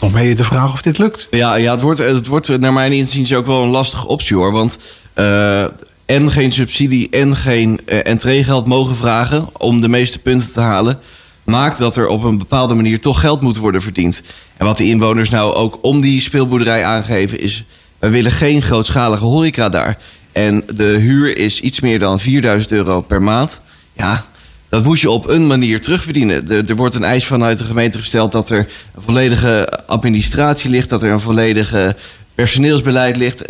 nog 0.00 0.12
mee 0.12 0.34
de 0.34 0.44
vraag 0.44 0.72
of 0.72 0.82
dit 0.82 0.98
lukt. 0.98 1.28
Ja, 1.30 1.54
ja 1.54 1.72
het, 1.72 1.80
wordt, 1.80 1.98
het 1.98 2.26
wordt 2.26 2.58
naar 2.58 2.72
mijn 2.72 2.92
inziens 2.92 3.34
ook 3.34 3.46
wel 3.46 3.62
een 3.62 3.68
lastige 3.68 4.06
optie 4.06 4.36
hoor. 4.36 4.52
Want 4.52 4.78
uh, 5.14 5.64
en 6.06 6.30
geen 6.30 6.52
subsidie 6.52 7.08
en 7.10 7.36
geen 7.36 7.80
uh, 7.86 8.06
entreegeld 8.06 8.66
mogen 8.66 8.96
vragen 8.96 9.48
om 9.58 9.80
de 9.80 9.88
meeste 9.88 10.18
punten 10.18 10.52
te 10.52 10.60
halen, 10.60 10.98
maakt 11.44 11.78
dat 11.78 11.96
er 11.96 12.08
op 12.08 12.22
een 12.22 12.38
bepaalde 12.38 12.74
manier 12.74 13.00
toch 13.00 13.20
geld 13.20 13.40
moet 13.40 13.56
worden 13.56 13.82
verdiend. 13.82 14.22
En 14.56 14.66
wat 14.66 14.78
de 14.78 14.88
inwoners 14.88 15.30
nou 15.30 15.54
ook 15.54 15.78
om 15.82 16.00
die 16.00 16.20
speelboerderij 16.20 16.84
aangeven 16.84 17.40
is, 17.40 17.64
we 17.98 18.08
willen 18.08 18.32
geen 18.32 18.62
grootschalige 18.62 19.24
horeca 19.24 19.68
daar. 19.68 19.98
En 20.32 20.64
de 20.74 20.84
huur 20.84 21.36
is 21.36 21.60
iets 21.60 21.80
meer 21.80 21.98
dan 21.98 22.20
4000 22.20 22.72
euro 22.72 23.00
per 23.00 23.22
maand. 23.22 23.60
Ja, 23.96 24.24
dat 24.68 24.84
moet 24.84 25.00
je 25.00 25.10
op 25.10 25.28
een 25.28 25.46
manier 25.46 25.80
terugverdienen. 25.80 26.48
Er, 26.50 26.68
er, 26.68 26.76
wordt 26.76 26.94
een 26.94 27.04
eis 27.04 27.26
vanuit 27.26 27.58
de 27.58 27.64
gemeente 27.64 27.98
gesteld 27.98 28.32
dat 28.32 28.50
er 28.50 28.68
een 28.94 29.02
volledige 29.02 29.82
administratie 29.86 30.70
ligt, 30.70 30.88
dat 30.88 31.02
er 31.02 31.10
een 31.10 31.20
volledige 31.20 31.96
personeelsbeleid 32.34 33.16
ligt. 33.16 33.44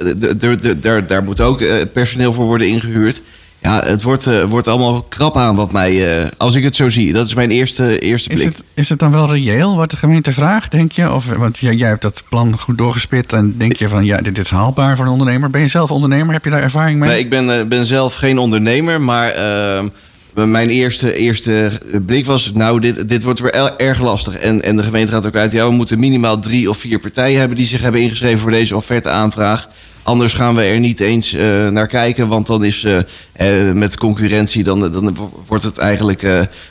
Daar, 0.83 1.07
daar 1.07 1.23
moet 1.23 1.41
ook 1.41 1.61
eh, 1.61 1.77
personeel 1.93 2.33
voor 2.33 2.47
worden 2.47 2.69
ingehuurd. 2.69 3.23
Ja, 3.63 3.83
het 3.85 4.03
wordt, 4.03 4.27
uh, 4.27 4.45
wordt 4.45 4.69
allemaal 4.69 5.03
krap 5.03 5.37
aan 5.37 5.57
wat 5.57 5.73
mij, 5.73 6.23
uh, 6.23 6.31
als 6.37 6.55
ik 6.55 6.63
het 6.63 6.77
zo 6.77 6.89
zie. 6.89 7.13
Dat 7.13 7.27
is 7.27 7.35
mijn 7.35 7.51
eerste, 7.51 7.99
eerste 7.99 8.29
blik. 8.29 8.41
Is 8.41 8.45
het, 8.45 8.63
is 8.75 8.89
het 8.89 8.99
dan 8.99 9.13
wel 9.13 9.33
reëel 9.33 9.77
wat 9.77 9.91
de 9.91 9.97
gemeente 9.97 10.33
vraagt, 10.33 10.71
denk 10.71 10.93
je? 10.93 11.13
Of, 11.13 11.27
want 11.27 11.59
jij, 11.59 11.75
jij 11.75 11.89
hebt 11.89 12.03
dat 12.03 12.23
plan 12.29 12.59
goed 12.59 12.79
doorgespit 12.79 13.33
en 13.33 13.55
denk 13.59 13.77
je 13.77 13.89
van 13.89 14.05
ja, 14.05 14.17
dit 14.17 14.39
is 14.39 14.51
haalbaar 14.51 14.97
voor 14.97 15.05
een 15.05 15.11
ondernemer. 15.11 15.51
Ben 15.51 15.61
je 15.61 15.69
zelf 15.69 15.91
ondernemer? 15.91 16.35
Heb 16.35 16.45
je 16.45 16.51
daar 16.51 16.63
ervaring 16.63 16.99
mee? 16.99 17.09
Nee, 17.09 17.19
ik 17.19 17.31
ben, 17.31 17.69
ben 17.69 17.87
zelf 17.87 18.15
geen 18.15 18.39
ondernemer, 18.39 19.01
maar 19.01 19.29
ehm, 19.31 19.89
mijn 20.35 20.71
eerste, 20.71 21.15
eerste 21.15 21.81
blik 22.07 22.27
was, 22.27 22.53
nou, 22.55 22.81
dit, 22.81 23.09
dit 23.09 23.23
wordt 23.23 23.41
weer 23.41 23.77
erg 23.77 24.01
lastig. 24.01 24.37
En, 24.37 24.63
en 24.63 24.77
de 24.77 24.83
gemeente 24.83 25.13
gaat 25.13 25.27
ook 25.27 25.37
uit, 25.37 25.53
ja, 25.53 25.67
we 25.69 25.75
moeten 25.75 25.99
minimaal 25.99 26.39
drie 26.39 26.71
of 26.71 26.77
vier 26.77 26.99
partijen 26.99 27.39
hebben 27.39 27.57
die 27.57 27.67
zich 27.67 27.81
hebben 27.81 28.01
ingeschreven 28.01 28.39
voor 28.39 28.51
deze 28.51 28.77
offerte-aanvraag. 28.77 29.69
Anders 30.03 30.33
gaan 30.33 30.55
we 30.55 30.63
er 30.63 30.79
niet 30.79 31.01
eens 31.01 31.35
uh, 31.35 31.69
naar 31.69 31.87
kijken, 31.87 32.29
want 32.29 32.47
dan 32.47 32.65
is 32.65 32.85
uh, 32.85 32.99
uh, 33.41 33.73
met 33.73 33.97
concurrentie, 33.97 34.65
dan, 34.65 34.93
dan 34.93 35.17
wordt 35.47 35.65
het 35.65 35.79
eigenlijk, 35.79 36.27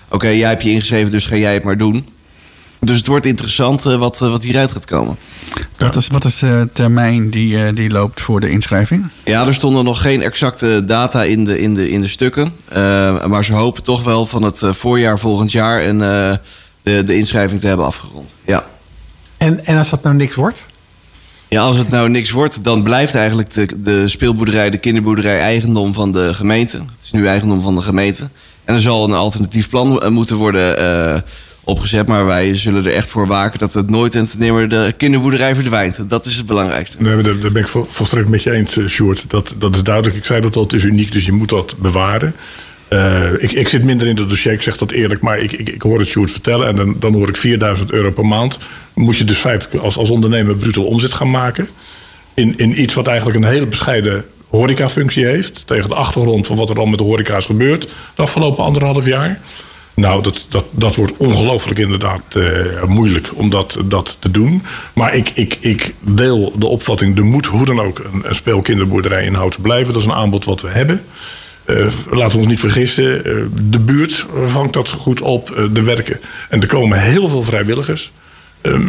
oké, 0.09 0.27
jij 0.27 0.49
hebt 0.49 0.63
je 0.63 0.69
ingeschreven, 0.69 1.11
dus 1.11 1.25
ga 1.25 1.35
jij 1.35 1.53
het 1.53 1.63
maar 1.63 1.77
doen. 1.77 2.05
Dus 2.85 2.97
het 2.97 3.07
wordt 3.07 3.25
interessant 3.25 3.83
wat, 3.83 4.19
wat 4.19 4.43
hieruit 4.43 4.71
gaat 4.71 4.85
komen. 4.85 5.17
Wat 5.77 5.95
is, 5.95 6.07
wat 6.07 6.25
is 6.25 6.39
de 6.39 6.69
termijn 6.73 7.29
die, 7.29 7.73
die 7.73 7.89
loopt 7.89 8.21
voor 8.21 8.39
de 8.39 8.49
inschrijving? 8.49 9.07
Ja, 9.25 9.47
er 9.47 9.53
stonden 9.53 9.83
nog 9.83 10.01
geen 10.01 10.21
exacte 10.21 10.85
data 10.85 11.23
in 11.23 11.45
de, 11.45 11.59
in 11.59 11.73
de, 11.73 11.89
in 11.89 12.01
de 12.01 12.07
stukken. 12.07 12.53
Uh, 12.73 13.25
maar 13.25 13.43
ze 13.43 13.53
hopen 13.53 13.83
toch 13.83 14.03
wel 14.03 14.25
van 14.25 14.43
het 14.43 14.61
voorjaar 14.69 15.19
volgend 15.19 15.51
jaar 15.51 15.81
en, 15.81 15.95
uh, 15.95 16.33
de, 16.81 17.03
de 17.03 17.15
inschrijving 17.15 17.59
te 17.59 17.67
hebben 17.67 17.85
afgerond. 17.85 18.35
Ja. 18.45 18.63
En, 19.37 19.65
en 19.65 19.77
als 19.77 19.89
dat 19.89 20.03
nou 20.03 20.15
niks 20.15 20.35
wordt? 20.35 20.67
Ja, 21.47 21.61
als 21.61 21.77
het 21.77 21.89
nou 21.89 22.09
niks 22.09 22.31
wordt, 22.31 22.63
dan 22.63 22.83
blijft 22.83 23.15
eigenlijk 23.15 23.53
de, 23.53 23.81
de 23.81 24.07
speelboerderij, 24.07 24.69
de 24.69 24.77
kinderboerderij 24.77 25.39
eigendom 25.39 25.93
van 25.93 26.11
de 26.11 26.33
gemeente. 26.33 26.77
Het 26.77 27.03
is 27.03 27.11
nu 27.11 27.27
eigendom 27.27 27.61
van 27.61 27.75
de 27.75 27.81
gemeente. 27.81 28.29
En 28.63 28.75
er 28.75 28.81
zal 28.81 29.03
een 29.03 29.13
alternatief 29.13 29.69
plan 29.69 30.13
moeten 30.13 30.35
worden 30.35 30.81
uh, 30.81 31.21
opgezet. 31.63 32.07
Maar 32.07 32.25
wij 32.25 32.55
zullen 32.55 32.85
er 32.85 32.93
echt 32.93 33.11
voor 33.11 33.27
waken 33.27 33.59
dat 33.59 33.73
het 33.73 33.89
nooit 33.89 34.15
en 34.15 34.25
ten 34.25 34.39
nimmer 34.39 34.69
de 34.69 34.93
kinderboerderij 34.97 35.55
verdwijnt. 35.55 36.09
Dat 36.09 36.25
is 36.25 36.37
het 36.37 36.45
belangrijkste. 36.45 37.01
Nee, 37.01 37.21
daar, 37.21 37.51
ben 37.51 37.61
ik 37.61 37.67
volstrekt 37.67 38.29
met 38.29 38.43
je 38.43 38.51
eens, 38.51 38.79
Sjoerd. 38.87 39.25
Dat, 39.27 39.53
dat 39.57 39.75
is 39.75 39.83
duidelijk. 39.83 40.15
Ik 40.15 40.25
zei 40.25 40.41
dat 40.41 40.55
al, 40.55 40.63
het 40.63 40.73
is 40.73 40.83
uniek, 40.83 41.11
dus 41.11 41.25
je 41.25 41.31
moet 41.31 41.49
dat 41.49 41.75
bewaren. 41.77 42.35
Uh, 42.93 43.33
ik, 43.37 43.51
ik, 43.51 43.67
zit 43.69 43.83
minder 43.83 44.07
in 44.07 44.17
het 44.17 44.29
dossier, 44.29 44.51
ik 44.51 44.61
zeg 44.61 44.77
dat 44.77 44.91
eerlijk, 44.91 45.21
maar 45.21 45.39
ik, 45.39 45.51
ik, 45.51 45.69
ik 45.69 45.81
hoor 45.81 45.99
het 45.99 46.07
Sjoerd 46.07 46.31
vertellen 46.31 46.67
en 46.67 46.75
dan, 46.75 46.95
dan 46.99 47.13
hoor 47.13 47.29
ik 47.29 47.37
4000 47.37 47.91
euro 47.91 48.11
per 48.11 48.25
maand. 48.25 48.59
Moet 48.93 49.17
je 49.17 49.23
dus 49.23 49.37
feitelijk 49.37 49.83
als, 49.83 49.97
als 49.97 50.09
ondernemer 50.09 50.57
bruto 50.57 50.81
omzet 50.83 51.13
gaan 51.13 51.29
maken. 51.29 51.67
In, 52.33 52.53
in 52.57 52.81
iets 52.81 52.93
wat 52.93 53.07
eigenlijk 53.07 53.37
een 53.37 53.51
hele 53.51 53.65
bescheiden 53.65 54.25
horecafunctie 54.47 55.25
heeft. 55.25 55.67
Tegen 55.67 55.89
de 55.89 55.95
achtergrond 55.95 56.47
van 56.47 56.55
wat 56.55 56.69
er 56.69 56.79
al 56.79 56.85
met 56.85 56.99
de 56.99 57.05
horeca 57.05 57.37
is 57.37 57.45
gebeurd 57.45 57.81
de 58.15 58.21
afgelopen 58.21 58.63
anderhalf 58.63 59.05
jaar. 59.05 59.39
Nou, 59.93 60.23
dat, 60.23 60.45
dat, 60.49 60.65
dat 60.71 60.95
wordt 60.95 61.13
ongelooflijk 61.17 61.79
inderdaad 61.79 62.21
uh, 62.37 62.83
moeilijk 62.83 63.29
om 63.33 63.49
dat, 63.49 63.77
dat 63.85 64.17
te 64.19 64.31
doen. 64.31 64.61
Maar 64.93 65.15
ik, 65.15 65.31
ik, 65.33 65.57
ik 65.59 65.93
deel 65.99 66.53
de 66.57 66.67
opvatting, 66.67 67.17
er 67.17 67.25
moet 67.25 67.45
hoe 67.45 67.65
dan 67.65 67.81
ook 67.81 67.99
een, 67.99 68.35
speelkinderboerderij 68.35 69.25
in 69.25 69.33
houten 69.33 69.61
blijven. 69.61 69.93
Dat 69.93 70.01
is 70.01 70.07
een 70.07 70.13
aanbod 70.13 70.45
wat 70.45 70.61
we 70.61 70.69
hebben. 70.69 71.03
Uh, 71.65 71.87
laten 72.11 72.31
we 72.31 72.37
ons 72.37 72.47
niet 72.47 72.59
vergissen, 72.59 73.27
uh, 73.27 73.43
de 73.69 73.79
buurt 73.79 74.25
vangt 74.45 74.73
dat 74.73 74.89
goed 74.89 75.21
op, 75.21 75.69
de 75.73 75.83
werken. 75.83 76.19
En 76.49 76.61
er 76.61 76.67
komen 76.67 76.99
heel 76.99 77.27
veel 77.27 77.43
vrijwilligers. 77.43 78.11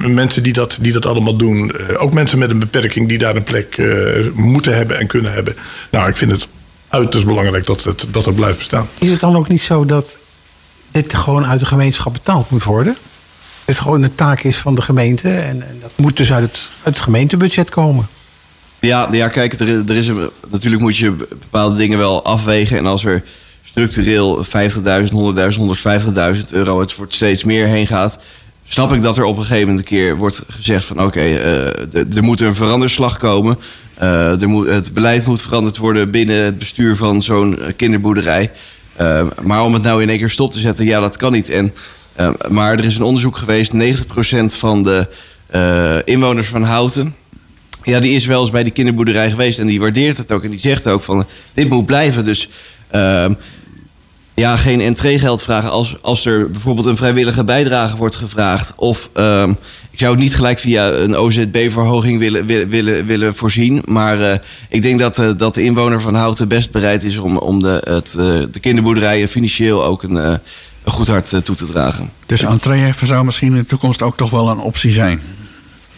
mensen 0.07 0.43
die 0.43 0.53
dat, 0.53 0.79
die 0.81 0.93
dat 0.93 1.07
allemaal 1.07 1.37
doen. 1.37 1.73
ook 1.99 2.13
mensen 2.13 2.39
met 2.39 2.51
een 2.51 2.59
beperking 2.59 3.09
die 3.09 3.19
daar 3.19 3.37
een 3.37 3.43
plek 3.43 3.83
moeten 4.35 4.77
hebben 4.77 4.99
en 4.99 5.07
kunnen 5.07 5.33
hebben. 5.33 5.55
Nou, 5.91 6.09
ik 6.09 6.17
vind 6.17 6.31
het 6.31 6.49
uiterst 6.89 7.27
belangrijk 7.27 7.67
dat 7.67 7.85
het, 7.85 8.07
dat 8.11 8.25
het 8.25 8.35
blijft 8.35 8.59
bestaan. 8.59 8.89
Is 8.99 9.09
het 9.11 9.21
dan 9.21 9.37
ook 9.37 9.49
niet 9.49 9.61
zo 9.61 9.85
dat 9.85 10.19
dit 10.93 11.15
gewoon 11.15 11.47
uit 11.47 11.61
de 11.61 11.67
gemeenschap 11.67 12.13
betaald 12.13 12.51
moet 12.51 12.65
worden? 12.65 12.97
Het 13.65 13.81
gewoon 13.81 14.03
een 14.03 14.15
taak 14.15 14.43
is 14.43 14.57
van 14.57 14.75
de 14.75 14.83
gemeente 14.83 15.29
en, 15.29 15.69
en 15.69 15.79
dat 15.81 15.91
moet 15.97 16.17
dus 16.17 16.33
uit 16.33 16.43
het, 16.43 16.69
uit 16.83 16.95
het 16.95 17.05
gemeentebudget 17.05 17.71
komen. 17.71 18.09
Ja, 18.81 19.09
ja 19.11 19.29
kijk, 19.29 19.53
er, 19.53 19.69
er 19.69 19.97
is 19.97 20.11
natuurlijk 20.51 20.83
moet 20.83 20.97
je 20.97 21.11
bepaalde 21.11 21.77
dingen 21.77 21.99
wel 21.99 22.25
afwegen. 22.25 22.79
En 22.79 22.87
als 22.87 23.05
er 23.05 23.25
structureel 23.63 24.45
50.000, 24.45 24.51
100.000, 24.51 24.59
150.000 26.37 26.45
euro 26.51 26.81
het 26.81 26.97
wordt 26.97 27.15
steeds 27.15 27.45
meer 27.45 27.67
heen 27.67 27.87
gaat, 27.87 28.19
snap 28.65 28.93
ik 28.93 29.03
dat 29.03 29.17
er 29.17 29.25
op 29.25 29.37
een 29.37 29.43
gegeven 29.43 29.69
moment 29.69 29.79
een 29.79 29.97
keer 29.97 30.17
wordt 30.17 30.43
gezegd 30.49 30.85
van 30.85 31.03
oké, 31.03 31.25
uh, 31.25 32.17
er 32.17 32.23
moet 32.23 32.41
een 32.41 32.55
veranderslag 32.55 33.19
komen. 33.19 33.59
Uh, 34.03 34.43
er 34.43 34.49
moet, 34.49 34.67
het 34.67 34.95
beleid 34.95 35.27
moet 35.27 35.43
veranderd 35.43 35.77
worden 35.77 36.11
binnen 36.11 36.45
het 36.45 36.59
bestuur 36.59 36.97
van 36.97 37.23
zo'n 37.23 37.59
kinderboerderij. 37.77 38.51
Uh, 39.03 39.27
maar 39.43 39.65
om 39.65 39.75
het 39.75 39.83
nou 39.83 40.03
in 40.03 40.09
één 40.09 40.19
keer 40.19 40.31
stop 40.31 40.53
te 40.53 40.59
zetten, 40.59 40.85
ja, 40.85 41.01
dat 41.01 41.17
kan 41.17 41.33
niet. 41.33 41.49
En, 41.49 41.75
maar 42.49 42.73
er 42.73 42.85
is 42.85 42.97
een 42.97 43.03
onderzoek 43.03 43.37
geweest, 43.37 43.73
90% 43.75 43.79
van 44.59 44.83
de 44.83 45.07
inwoners 46.05 46.49
van 46.49 46.63
Houten 46.63 47.15
ja, 47.85 48.01
die 48.01 48.15
is 48.15 48.27
wel 48.27 48.41
eens 48.41 48.51
bij 48.51 48.63
die 48.63 48.73
kinderboerderij 48.73 49.31
geweest 49.31 49.59
en 49.59 49.67
die 49.67 49.81
waardeert 49.81 50.17
het 50.17 50.33
ook. 50.33 50.45
En 50.45 50.51
die 50.51 50.59
zegt 50.59 50.89
ook 50.89 51.03
van, 51.03 51.27
dit 51.55 51.69
moet 51.69 51.87
blijven. 51.87 52.25
Dus 52.25 52.49
uh, 52.93 53.31
ja, 54.35 54.57
geen 54.57 54.81
entreegeld 54.81 55.43
vragen 55.43 55.71
als, 55.71 55.97
als 56.01 56.27
er 56.27 56.51
bijvoorbeeld 56.51 56.87
een 56.87 56.97
vrijwillige 56.97 57.45
bijdrage 57.45 57.97
wordt 57.97 58.17
gevraagd. 58.17 58.73
Of 58.77 59.11
uh, 59.17 59.51
ik 59.93 59.99
zou 59.99 60.13
het 60.13 60.21
niet 60.21 60.35
gelijk 60.35 60.59
via 60.59 60.91
een 60.91 61.17
OZB-verhoging 61.17 62.19
willen, 62.19 62.47
willen, 62.47 62.69
willen, 62.69 63.07
willen 63.07 63.35
voorzien. 63.35 63.83
Maar 63.85 64.21
uh, 64.21 64.35
ik 64.69 64.83
denk 64.83 64.99
dat, 64.99 65.19
uh, 65.19 65.31
dat 65.37 65.55
de 65.55 65.63
inwoner 65.63 66.01
van 66.01 66.15
Houten 66.15 66.49
best 66.49 66.71
bereid 66.71 67.05
is 67.05 67.19
om, 67.19 67.37
om 67.37 67.63
de, 67.63 67.81
het, 67.85 68.11
de 68.53 68.61
kinderboerderijen 68.61 69.29
financieel 69.29 69.85
ook 69.85 70.03
een, 70.03 70.15
een 70.15 70.41
goed 70.85 71.09
hart 71.09 71.45
toe 71.45 71.57
te 71.57 71.67
dragen. 71.67 72.11
Dus 72.27 72.43
entree 72.43 72.93
zou 73.05 73.25
misschien 73.25 73.49
in 73.49 73.59
de 73.59 73.67
toekomst 73.67 74.03
ook 74.03 74.17
toch 74.17 74.31
wel 74.31 74.49
een 74.49 74.59
optie 74.59 74.93
zijn? 74.93 75.21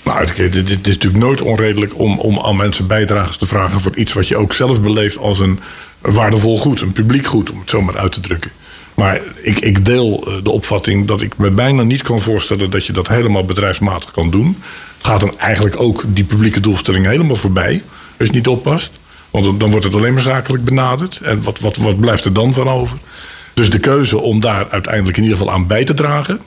Nou, 0.04 0.18
het, 0.18 0.38
is 0.38 0.76
natuurlijk 0.82 1.16
nooit 1.16 1.42
onredelijk 1.42 1.98
om, 1.98 2.18
om 2.18 2.38
aan 2.38 2.56
mensen 2.56 2.86
bijdragers 2.86 3.36
te 3.36 3.46
vragen 3.46 3.80
voor 3.80 3.96
iets 3.96 4.12
wat 4.12 4.28
je 4.28 4.36
ook 4.36 4.52
zelf 4.52 4.82
beleeft 4.82 5.18
als 5.18 5.40
een 5.40 5.60
waardevol 6.00 6.58
goed, 6.58 6.80
een 6.80 6.92
publiek 6.92 7.26
goed, 7.26 7.50
om 7.50 7.58
het 7.58 7.70
zo 7.70 7.82
maar 7.82 7.98
uit 7.98 8.12
te 8.12 8.20
drukken. 8.20 8.50
Maar 8.94 9.20
ik, 9.42 9.58
ik 9.58 9.84
deel 9.84 10.28
de 10.42 10.50
opvatting 10.50 11.06
dat 11.06 11.20
ik 11.20 11.36
me 11.36 11.50
bijna 11.50 11.82
niet 11.82 12.02
kan 12.02 12.20
voorstellen 12.20 12.70
dat 12.70 12.86
je 12.86 12.92
dat 12.92 13.08
helemaal 13.08 13.44
bedrijfsmatig 13.44 14.10
kan 14.10 14.30
doen. 14.30 14.62
Gaat 14.98 15.20
dan 15.20 15.38
eigenlijk 15.38 15.80
ook 15.80 16.04
die 16.06 16.24
publieke 16.24 16.60
doelstelling 16.60 17.06
helemaal 17.06 17.36
voorbij, 17.36 17.82
als 18.18 18.28
je 18.28 18.34
niet 18.34 18.48
oppast. 18.48 18.98
Want 19.30 19.60
dan 19.60 19.70
wordt 19.70 19.84
het 19.84 19.94
alleen 19.94 20.12
maar 20.12 20.22
zakelijk 20.22 20.64
benaderd. 20.64 21.20
En 21.22 21.42
wat, 21.42 21.60
wat, 21.60 21.76
wat 21.76 22.00
blijft 22.00 22.24
er 22.24 22.32
dan 22.32 22.52
van 22.52 22.68
over? 22.68 22.98
Dus 23.54 23.70
de 23.70 23.78
keuze 23.78 24.18
om 24.18 24.40
daar 24.40 24.70
uiteindelijk 24.70 25.16
in 25.16 25.22
ieder 25.22 25.38
geval 25.38 25.52
aan 25.52 25.66
bij 25.66 25.84
te 25.84 25.94
dragen 25.94 26.40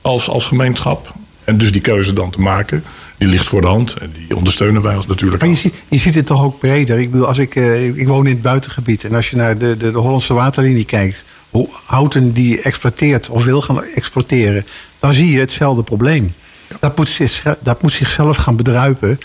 als, 0.00 0.28
als 0.28 0.46
gemeenschap, 0.46 1.12
en 1.48 1.58
dus 1.58 1.72
die 1.72 1.80
keuze 1.80 2.12
dan 2.12 2.30
te 2.30 2.40
maken, 2.40 2.84
die 3.18 3.28
ligt 3.28 3.46
voor 3.46 3.60
de 3.60 3.66
hand. 3.66 3.94
En 3.94 4.12
die 4.12 4.36
ondersteunen 4.36 4.82
wij 4.82 4.96
ons 4.96 5.06
natuurlijk. 5.06 5.40
Maar 5.40 5.50
je 5.50 5.56
ziet, 5.56 5.82
je 5.88 5.98
ziet 5.98 6.14
het 6.14 6.26
toch 6.26 6.42
ook 6.42 6.58
breder. 6.58 6.98
Ik 6.98 7.10
bedoel, 7.10 7.26
als 7.26 7.38
ik, 7.38 7.54
uh, 7.54 7.86
ik 7.96 8.06
woon 8.06 8.26
in 8.26 8.32
het 8.32 8.42
buitengebied. 8.42 9.04
En 9.04 9.14
als 9.14 9.30
je 9.30 9.36
naar 9.36 9.58
de, 9.58 9.76
de, 9.76 9.92
de 9.92 9.98
Hollandse 9.98 10.34
waterlinie 10.34 10.84
kijkt. 10.84 11.24
Hoe 11.50 11.68
houten 11.84 12.32
die 12.32 12.62
exploiteert 12.62 13.28
of 13.28 13.44
wil 13.44 13.60
gaan 13.60 13.84
exploiteren. 13.84 14.66
Dan 14.98 15.12
zie 15.12 15.32
je 15.32 15.38
hetzelfde 15.38 15.82
probleem. 15.82 16.34
Ja. 16.68 16.76
Dat, 16.80 16.96
moet 16.96 17.08
zich, 17.08 17.42
dat 17.60 17.82
moet 17.82 17.92
zichzelf 17.92 18.36
gaan 18.36 18.56
bedruipen. 18.56 19.20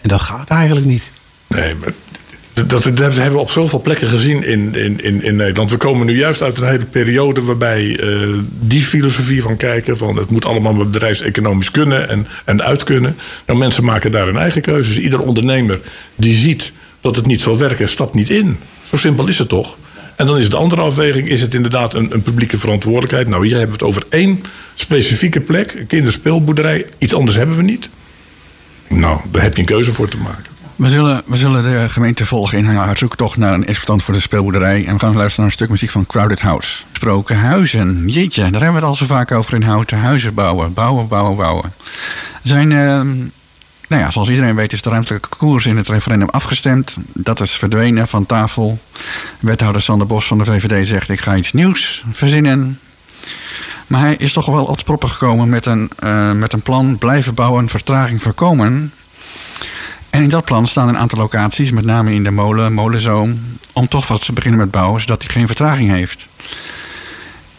En 0.00 0.08
dat 0.08 0.20
gaat 0.20 0.48
eigenlijk 0.48 0.86
niet. 0.86 1.12
Nee, 1.46 1.74
maar 1.74 1.92
Dat, 2.54 2.84
hebben 2.84 3.32
we 3.32 3.38
op 3.38 3.50
zoveel 3.50 3.80
plekken 3.80 4.08
gezien 4.08 4.44
in, 4.44 4.74
in, 4.74 5.04
in, 5.04 5.22
in 5.22 5.36
Nederland. 5.36 5.70
We 5.70 5.76
komen 5.76 6.06
nu 6.06 6.16
juist 6.16 6.42
uit 6.42 6.58
een 6.58 6.68
hele 6.68 6.84
periode 6.84 7.42
waarbij 7.42 7.82
uh, 7.84 8.28
die 8.60 8.82
filosofie 8.82 9.42
van 9.42 9.56
kijken... 9.56 9.96
van 9.96 10.16
het 10.16 10.30
moet 10.30 10.44
allemaal 10.44 10.74
bedrijfseconomisch 10.74 11.70
kunnen 11.70 12.08
en, 12.08 12.26
en 12.44 12.62
uit 12.62 12.84
kunnen. 12.84 13.16
Nou, 13.46 13.58
mensen 13.58 13.84
maken 13.84 14.10
daar 14.10 14.26
hun 14.26 14.36
eigen 14.36 14.62
keuzes. 14.62 14.98
Ieder 14.98 15.20
ondernemer 15.20 15.80
die 16.14 16.34
ziet 16.34 16.72
dat 17.00 17.16
het 17.16 17.26
niet 17.26 17.40
zal 17.40 17.58
werken, 17.58 17.88
stapt 17.88 18.14
niet 18.14 18.30
in. 18.30 18.58
Zo 18.84 18.96
simpel 18.96 19.28
is 19.28 19.38
het 19.38 19.48
toch? 19.48 19.76
En 20.16 20.26
dan 20.26 20.38
is 20.38 20.50
de 20.50 20.56
andere 20.56 20.80
afweging, 20.80 21.28
is 21.28 21.40
het 21.40 21.54
inderdaad 21.54 21.94
een, 21.94 22.12
een 22.12 22.22
publieke 22.22 22.58
verantwoordelijkheid? 22.58 23.28
Nou, 23.28 23.46
hier 23.46 23.56
hebben 23.56 23.78
we 23.78 23.84
het 23.84 23.94
over 23.94 24.06
één 24.08 24.42
specifieke 24.74 25.40
plek, 25.40 25.72
een 25.74 25.86
kinderspeelboerderij. 25.86 26.86
Iets 26.98 27.14
anders 27.14 27.36
hebben 27.36 27.56
we 27.56 27.62
niet. 27.62 27.88
Nou, 28.88 29.20
daar 29.30 29.42
heb 29.42 29.54
je 29.54 29.60
een 29.60 29.66
keuze 29.66 29.92
voor 29.92 30.08
te 30.08 30.16
maken. 30.16 30.53
We 30.76 30.88
zullen, 30.88 31.22
we 31.26 31.36
zullen 31.36 31.62
de 31.62 31.88
gemeente 31.88 32.26
volgen 32.26 32.58
in 32.58 32.64
haar 32.64 32.96
zoektocht 32.96 33.36
naar 33.36 33.52
een 33.52 33.66
exploitant 33.66 34.02
voor 34.02 34.14
de 34.14 34.20
speelboerderij. 34.20 34.86
En 34.86 34.94
we 34.94 35.00
gaan 35.00 35.16
luisteren 35.16 35.36
naar 35.36 35.46
een 35.46 35.52
stuk 35.52 35.68
muziek 35.68 35.90
van 35.90 36.06
Crowded 36.06 36.40
House. 36.40 36.82
Gesproken 36.90 37.36
huizen. 37.36 38.08
Jeetje, 38.08 38.42
daar 38.42 38.50
hebben 38.50 38.68
we 38.68 38.74
het 38.74 38.84
al 38.84 38.94
zo 38.94 39.06
vaak 39.06 39.32
over 39.32 39.54
in 39.54 39.62
houten. 39.62 39.98
Huizen 39.98 40.34
bouwen, 40.34 40.72
bouwen, 40.72 41.08
bouwen, 41.08 41.36
bouwen. 41.36 41.72
Zijn, 42.42 42.70
uh, 42.70 42.78
nou 43.88 44.02
ja, 44.02 44.10
zoals 44.10 44.28
iedereen 44.28 44.54
weet 44.54 44.72
is 44.72 44.82
de 44.82 44.90
ruimtelijke 44.90 45.28
koers 45.28 45.66
in 45.66 45.76
het 45.76 45.88
referendum 45.88 46.28
afgestemd. 46.28 46.96
Dat 47.12 47.40
is 47.40 47.52
verdwenen 47.52 48.08
van 48.08 48.26
tafel. 48.26 48.78
Wethouder 49.40 49.82
Sander 49.82 50.06
Bos 50.06 50.26
van 50.26 50.38
de 50.38 50.44
VVD 50.44 50.86
zegt 50.86 51.08
ik 51.08 51.20
ga 51.20 51.36
iets 51.36 51.52
nieuws 51.52 52.04
verzinnen. 52.10 52.78
Maar 53.86 54.00
hij 54.00 54.16
is 54.18 54.32
toch 54.32 54.46
wel 54.46 54.64
op 54.64 54.78
de 54.78 54.84
proppen 54.84 55.08
gekomen 55.08 55.48
met 55.48 55.66
een, 55.66 55.90
uh, 56.04 56.32
met 56.32 56.52
een 56.52 56.62
plan 56.62 56.98
blijven 56.98 57.34
bouwen, 57.34 57.68
vertraging 57.68 58.22
voorkomen. 58.22 58.92
En 60.14 60.22
in 60.22 60.28
dat 60.28 60.44
plan 60.44 60.66
staan 60.66 60.88
een 60.88 60.98
aantal 60.98 61.18
locaties, 61.18 61.70
met 61.70 61.84
name 61.84 62.12
in 62.12 62.24
de 62.24 62.30
molen, 62.30 62.72
molenzoom, 62.72 63.40
om 63.72 63.88
toch 63.88 64.08
wat 64.08 64.24
te 64.24 64.32
beginnen 64.32 64.60
met 64.60 64.70
bouwen, 64.70 65.00
zodat 65.00 65.22
hij 65.22 65.30
geen 65.30 65.46
vertraging 65.46 65.90
heeft. 65.90 66.28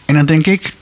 En 0.04 0.14
dan 0.14 0.26
denk 0.26 0.46
ik, 0.46 0.74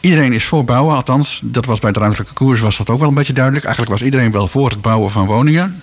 iedereen 0.00 0.32
is 0.32 0.44
voor 0.44 0.64
bouwen, 0.64 0.94
althans, 0.94 1.40
dat 1.44 1.64
was 1.64 1.78
bij 1.78 1.92
de 1.92 1.98
ruimtelijke 1.98 2.34
koers 2.34 2.60
was 2.60 2.76
dat 2.76 2.90
ook 2.90 2.98
wel 2.98 3.08
een 3.08 3.14
beetje 3.14 3.32
duidelijk. 3.32 3.64
Eigenlijk 3.64 3.94
was 3.98 4.04
iedereen 4.04 4.30
wel 4.30 4.46
voor 4.46 4.70
het 4.70 4.80
bouwen 4.80 5.10
van 5.10 5.26
woningen. 5.26 5.82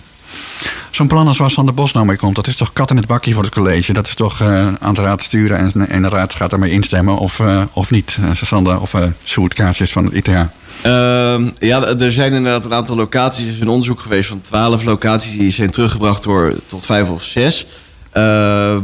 Zo'n 0.90 1.06
plan 1.08 1.26
als 1.26 1.38
waar 1.38 1.50
Sander 1.50 1.74
Bos 1.74 1.92
nou 1.92 2.06
mee 2.06 2.16
komt, 2.16 2.34
dat 2.34 2.46
is 2.46 2.56
toch 2.56 2.72
kat 2.72 2.90
in 2.90 2.96
het 2.96 3.06
bakje 3.06 3.32
voor 3.32 3.42
het 3.42 3.52
college. 3.52 3.92
Dat 3.92 4.06
is 4.06 4.14
toch 4.14 4.40
uh, 4.40 4.72
aan 4.80 4.94
de 4.94 5.02
raad 5.02 5.22
sturen 5.22 5.58
en, 5.58 5.88
en 5.88 6.02
de 6.02 6.08
raad 6.08 6.34
gaat 6.34 6.50
daarmee 6.50 6.70
instemmen 6.70 7.16
of, 7.16 7.38
uh, 7.38 7.62
of 7.72 7.90
niet. 7.90 8.18
Uh, 8.20 8.30
Sander 8.32 8.80
of 8.80 8.94
uh, 8.94 9.48
Kaartjes 9.48 9.92
van 9.92 10.04
het 10.04 10.14
ITH. 10.14 10.38
Uh, 10.84 11.48
ja, 11.58 11.82
er 11.84 12.12
zijn 12.12 12.32
inderdaad 12.32 12.64
een 12.64 12.74
aantal 12.74 12.96
locaties. 12.96 13.46
Er 13.46 13.52
is 13.52 13.60
een 13.60 13.68
onderzoek 13.68 14.00
geweest 14.00 14.28
van 14.28 14.40
twaalf 14.40 14.84
locaties 14.84 15.38
die 15.38 15.50
zijn 15.50 15.70
teruggebracht 15.70 16.22
door 16.22 16.54
tot 16.66 16.86
vijf 16.86 17.08
of 17.08 17.22
zes. 17.22 17.66
Uh, 18.14 18.22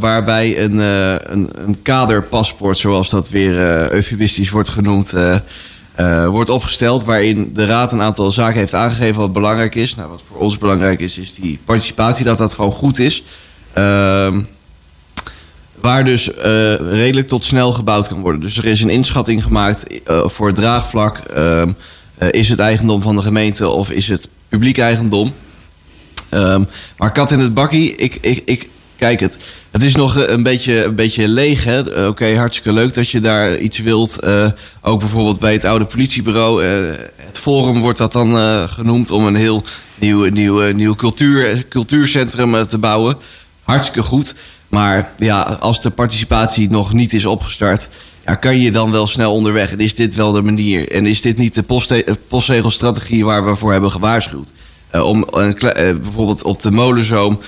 waarbij 0.01 0.65
een, 0.65 0.75
uh, 0.75 1.13
een, 1.13 1.51
een 1.55 1.83
kaderpaspoort, 1.83 2.79
zoals 2.79 3.11
dat 3.11 3.29
weer 3.31 3.57
eufemistisch 3.93 4.51
wordt 4.51 4.69
genoemd, 4.69 5.15
wordt 6.27 6.51
opgesteld. 6.51 7.05
Waarin 7.05 7.51
de 7.55 7.67
Raad 7.67 7.93
een 7.93 8.01
aantal 8.01 8.31
zaken 8.31 8.59
heeft 8.59 8.75
aangegeven 8.75 9.21
wat 9.21 9.33
belangrijk 9.33 9.75
is. 9.75 9.95
Nou, 9.95 10.11
wat 10.11 10.23
voor 10.29 10.39
ons 10.39 10.59
belangrijk 10.59 11.01
is, 11.01 11.19
is 11.19 11.35
die 11.35 11.59
participatie, 11.65 12.25
dat 12.25 12.39
dat 12.39 12.55
gewoon 12.55 12.71
goed 12.71 12.99
is. 12.99 13.23
Ehm, 13.73 14.43
Waar 15.83 16.05
dus 16.05 16.29
uh, 16.29 16.35
redelijk 16.77 17.27
tot 17.27 17.45
snel 17.45 17.73
gebouwd 17.73 18.09
kan 18.09 18.21
worden. 18.21 18.41
Dus 18.41 18.59
er 18.59 18.65
is 18.65 18.83
een 18.83 18.91
inschatting 18.91 19.43
gemaakt 19.43 19.87
uh, 20.11 20.29
voor 20.29 20.47
het 20.47 20.57
draagvlak. 20.57 21.21
Uh, 21.37 21.63
is 22.31 22.49
het 22.49 22.59
eigendom 22.59 23.03
van 23.03 23.17
de 23.17 23.23
gemeente 23.23 23.69
of 23.69 23.91
is 23.91 24.09
het 24.09 24.29
publiek 24.49 24.79
eigendom? 24.79 25.35
Ehm, 26.29 26.65
maar 26.97 27.13
kat 27.13 27.31
in 27.31 27.39
het 27.39 27.55
bakkie, 27.55 27.97
ik, 27.97 28.19
ik, 28.21 28.43
ik 28.45 28.69
kijk 28.97 29.21
het. 29.21 29.39
Het 29.71 29.83
is 29.83 29.95
nog 29.97 30.17
een 30.17 30.43
beetje, 30.43 30.85
een 30.85 30.95
beetje 30.95 31.29
leeg. 31.29 31.87
Oké, 32.07 32.37
hartstikke 32.37 32.73
leuk 32.73 32.95
dat 32.95 33.09
je 33.09 33.21
daar 33.21 33.59
iets 33.59 33.79
wilt. 33.79 34.19
ook 34.81 34.99
bijvoorbeeld 34.99 35.39
bij 35.39 35.53
het 35.53 35.65
oude 35.65 35.85
politiebureau. 35.85 36.65
het 37.17 37.39
Forum 37.39 37.81
wordt 37.81 37.99
dat 37.99 38.13
dan 38.13 38.69
genoemd 38.69 39.11
om 39.11 39.27
een 39.27 39.35
heel 39.35 39.65
nieuw, 39.95 40.25
nieuw, 40.25 40.73
nieuw 40.73 40.95
cultuur, 40.95 41.69
cultuurcentrum 41.69 42.67
te 42.67 42.79
bouwen. 42.79 43.17
Hartstikke 43.63 44.03
goed. 44.03 44.35
Maar 44.75 45.13
ja, 45.17 45.43
als 45.43 45.81
de 45.81 45.91
participatie 45.91 46.71
nog 46.71 46.93
niet 46.93 47.13
is 47.13 47.25
opgestart, 47.25 47.89
ja, 48.27 48.35
kan 48.35 48.61
je 48.61 48.73
dan 48.73 48.91
wel 48.91 49.07
snel 49.07 49.33
onderweg? 49.33 49.73
En 49.73 49.81
is 49.81 49.95
dit 49.95 50.15
wel 50.15 50.33
de 50.33 50.43
manier? 50.43 50.93
En 50.93 51.07
is 51.07 51.21
dit 51.21 51.39
niet 51.39 51.55
de 51.55 51.65
postzegelstrategie 52.29 53.25
waar 53.25 53.47
we 53.47 53.57
voor 53.57 53.73
hebben 53.73 53.91
gewaarschuwd? 53.91 54.53
Uh, 54.95 55.07
om 55.07 55.27
uh, 55.35 55.53
bijvoorbeeld 55.75 56.43
op 56.43 56.63
de 56.63 56.71
molenzoom, 56.71 57.41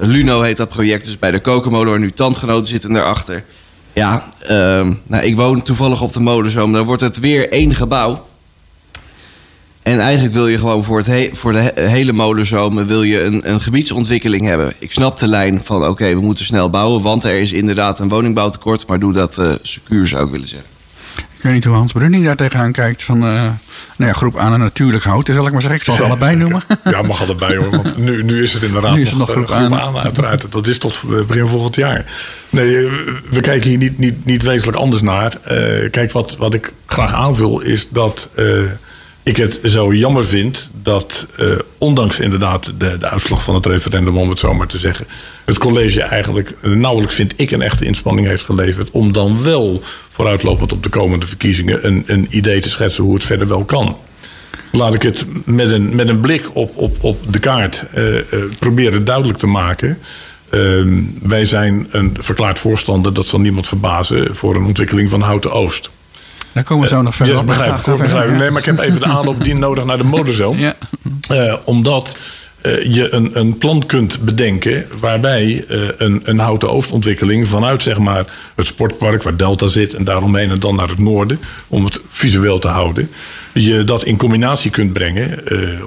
Luno 0.00 0.40
heet 0.40 0.56
dat 0.56 0.68
project, 0.68 1.04
dus 1.04 1.18
bij 1.18 1.30
de 1.30 1.40
kokenmolen 1.40 1.90
waar 1.90 2.00
nu 2.00 2.10
tandgenoten 2.10 2.66
zitten 2.66 2.92
daarachter. 2.92 3.44
Ja, 3.92 4.24
ehm, 4.46 4.94
nou, 5.06 5.24
ik 5.24 5.36
woon 5.36 5.62
toevallig 5.62 6.02
op 6.02 6.12
de 6.12 6.20
molenzoom, 6.20 6.72
dan 6.72 6.84
wordt 6.84 7.02
het 7.02 7.18
weer 7.18 7.52
één 7.52 7.74
gebouw. 7.74 8.26
En 9.82 10.00
eigenlijk 10.00 10.34
wil 10.34 10.48
je 10.48 10.58
gewoon 10.58 10.84
voor, 10.84 10.96
het 10.98 11.06
he 11.06 11.30
voor 11.32 11.52
de 11.52 11.72
hele 11.74 12.12
molenzomer 12.12 12.86
wil 12.86 13.02
je 13.02 13.22
een, 13.22 13.50
een 13.50 13.60
gebiedsontwikkeling 13.60 14.46
hebben. 14.46 14.74
Ik 14.78 14.92
snap 14.92 15.18
de 15.18 15.26
lijn 15.26 15.60
van 15.64 15.86
oké, 15.86 16.14
we 16.14 16.20
moeten 16.20 16.44
snel 16.44 16.70
bouwen, 16.70 17.02
want 17.02 17.24
er 17.24 17.40
is 17.40 17.52
inderdaad 17.52 17.98
een 17.98 18.08
woningbouwtekort. 18.08 18.86
Maar 18.86 18.98
doe 18.98 19.12
dat 19.12 19.38
uh, 19.38 19.54
secuur 19.62 20.06
zou 20.06 20.24
ik 20.24 20.30
willen 20.30 20.48
zeggen. 20.48 20.68
Ik 21.36 21.46
weet 21.46 21.54
niet 21.54 21.64
hoe 21.64 21.76
Hans 21.76 21.92
Brunning 21.92 22.24
daar 22.24 22.36
tegenaan 22.36 22.72
kijkt. 22.72 23.02
Van 23.02 23.16
uh, 23.16 23.22
nou 23.22 23.54
ja, 23.96 24.12
groep 24.12 24.36
aan 24.36 24.52
een 24.52 24.60
natuurlijk 24.60 25.04
houten, 25.04 25.34
zal 25.34 25.46
ik 25.46 25.52
maar 25.52 25.60
zeggen. 25.60 25.78
Ik 25.80 25.84
zal 25.84 25.94
ze 25.94 26.02
allebei 26.02 26.36
noemen. 26.36 26.62
Ja, 26.84 27.02
mag 27.02 27.22
allebei 27.22 27.56
hoor. 27.56 27.70
Want 27.70 27.96
nu, 27.96 28.22
nu 28.22 28.42
is 28.42 28.52
het 28.52 28.62
inderdaad 28.62 28.94
nu 28.94 29.00
is 29.00 29.08
het 29.08 29.18
nog, 29.18 29.26
nog 29.26 29.36
groep, 29.36 29.46
groep 29.46 29.72
aan. 29.72 29.96
aan. 29.96 29.98
Uiteraard. 29.98 30.52
Dat 30.52 30.66
is 30.66 30.78
tot 30.78 31.02
begin 31.26 31.46
volgend 31.46 31.74
jaar. 31.74 32.04
Nee, 32.50 32.88
we 33.30 33.40
kijken 33.40 33.68
hier 33.68 33.78
niet, 33.78 33.98
niet, 33.98 34.24
niet 34.24 34.42
wezenlijk 34.42 34.78
anders 34.78 35.02
naar. 35.02 35.32
Uh, 35.50 35.90
kijk, 35.90 36.12
wat, 36.12 36.36
wat 36.36 36.54
ik 36.54 36.72
graag 36.86 37.14
aanvul 37.14 37.60
is 37.60 37.88
dat... 37.88 38.28
Uh, 38.38 38.62
ik 39.30 39.36
het 39.36 39.60
zo 39.64 39.94
jammer 39.94 40.26
vind 40.26 40.70
dat, 40.82 41.26
uh, 41.40 41.52
ondanks 41.78 42.18
inderdaad 42.18 42.64
de, 42.78 42.98
de, 42.98 43.08
uitslag 43.08 43.44
van 43.44 43.54
het 43.54 43.66
referendum, 43.66 44.18
om 44.18 44.28
het 44.28 44.38
zo 44.38 44.54
maar 44.54 44.66
te 44.66 44.78
zeggen, 44.78 45.06
het 45.44 45.58
college 45.58 46.02
eigenlijk 46.02 46.54
nauwelijks, 46.62 47.14
vind 47.14 47.32
ik, 47.36 47.50
een 47.50 47.62
echte 47.62 47.84
inspanning 47.84 48.26
heeft 48.26 48.44
geleverd 48.44 48.90
om 48.90 49.12
dan 49.12 49.42
wel 49.42 49.82
vooruitlopend 50.08 50.72
op 50.72 50.82
de 50.82 50.88
komende 50.88 51.26
verkiezingen 51.26 51.86
een, 51.86 52.02
een 52.06 52.26
idee 52.30 52.60
te 52.60 52.68
schetsen 52.68 53.04
hoe 53.04 53.14
het 53.14 53.24
verder 53.24 53.48
wel 53.48 53.64
kan. 53.64 53.96
Laat 54.72 54.94
ik 54.94 55.02
het 55.02 55.24
met 55.44 55.70
een, 55.70 55.94
met 55.94 56.08
een 56.08 56.20
blik 56.20 56.50
op, 56.54 56.76
op, 56.76 56.96
op 57.00 57.32
de 57.32 57.38
kaart 57.38 57.84
uh, 57.94 58.14
uh, 58.14 58.20
proberen 58.58 59.04
duidelijk 59.04 59.38
te 59.38 59.46
maken. 59.46 59.98
Uh, 60.50 60.86
wij 61.22 61.44
zijn 61.44 61.86
een 61.90 62.16
verklaard 62.20 62.58
voorstander, 62.58 63.14
dat 63.14 63.26
zal 63.26 63.40
niemand 63.40 63.68
verbazen, 63.68 64.34
voor 64.34 64.54
een 64.54 64.64
ontwikkeling 64.64 65.08
van 65.08 65.20
Houten 65.20 65.52
Oost. 65.52 65.90
Daar 66.52 66.64
komen 66.64 66.88
we 66.88 66.94
zo 66.94 67.02
nog 67.02 67.14
verder 67.14 67.34
ja, 67.34 67.44
begrijp, 67.44 67.76
ik, 67.86 67.96
begrijp. 67.96 68.38
Nee, 68.38 68.50
maar 68.50 68.60
ik 68.60 68.66
heb 68.66 68.78
even 68.78 69.00
de 69.00 69.06
aanloop 69.06 69.44
die 69.44 69.54
nodig 69.54 69.84
naar 69.84 69.98
de. 69.98 70.52
Ja. 70.56 70.74
Uh, 71.32 71.54
omdat 71.64 72.16
uh, 72.62 72.94
je 72.94 73.14
een, 73.14 73.38
een 73.38 73.58
plan 73.58 73.86
kunt 73.86 74.20
bedenken 74.20 74.86
waarbij 75.00 75.64
uh, 75.70 75.80
een, 75.96 76.20
een 76.24 76.38
houten 76.38 76.70
oostontwikkeling 76.70 77.48
vanuit 77.48 77.82
zeg 77.82 77.98
maar, 77.98 78.24
het 78.54 78.66
sportpark 78.66 79.22
waar 79.22 79.36
Delta 79.36 79.66
zit 79.66 79.94
en 79.94 80.04
daaromheen 80.04 80.50
en 80.50 80.58
dan 80.60 80.76
naar 80.76 80.88
het 80.88 80.98
noorden, 80.98 81.40
om 81.68 81.84
het 81.84 82.00
visueel 82.10 82.58
te 82.58 82.68
houden, 82.68 83.10
je 83.54 83.84
dat 83.84 84.04
in 84.04 84.16
combinatie 84.16 84.70
kunt 84.70 84.92
brengen. 84.92 85.44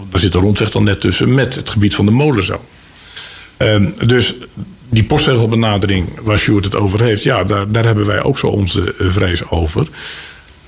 daar 0.09 0.19
zit 0.19 0.31
de 0.31 0.39
rondweg 0.39 0.71
dan 0.71 0.83
net 0.83 1.01
tussen 1.01 1.33
met 1.33 1.55
het 1.55 1.69
gebied 1.69 1.95
van 1.95 2.05
de 2.05 2.11
molenzoom. 2.11 2.61
dus 4.05 4.35
die 4.89 5.03
postzegelbenadering 5.03 6.19
waar 6.21 6.39
Sjoerd 6.39 6.63
het 6.63 6.75
over 6.75 7.01
heeft, 7.01 7.23
ja, 7.23 7.43
daar, 7.43 7.71
daar 7.71 7.85
hebben 7.85 8.05
wij 8.05 8.23
ook 8.23 8.37
zo 8.37 8.47
onze 8.47 8.95
vrees 8.99 9.49
over 9.49 9.87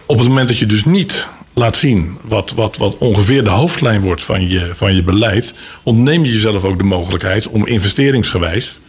op 0.06 0.18
het 0.18 0.28
moment 0.28 0.48
dat 0.48 0.58
je 0.58 0.66
dus 0.66 0.86
niet 0.86 1.28
laat 1.54 1.78
zien 1.78 2.18
wat, 2.22 2.52
wat, 2.52 2.78
wat 2.78 2.98
ongeveer 2.98 3.44
de 3.44 3.50
hoofdlijn 3.50 4.02
wordt 4.02 4.24
van 4.24 4.50
je, 4.50 4.70
van 4.74 4.96
je 4.96 5.04
beleid, 5.04 5.54
ontneem 5.84 6.26
je 6.26 6.32
jezelf 6.32 6.64
ook 6.64 6.78
de 6.78 6.84
mogelijkheid 6.84 7.48
om 7.48 7.68
investeringsgewijs 7.68 8.80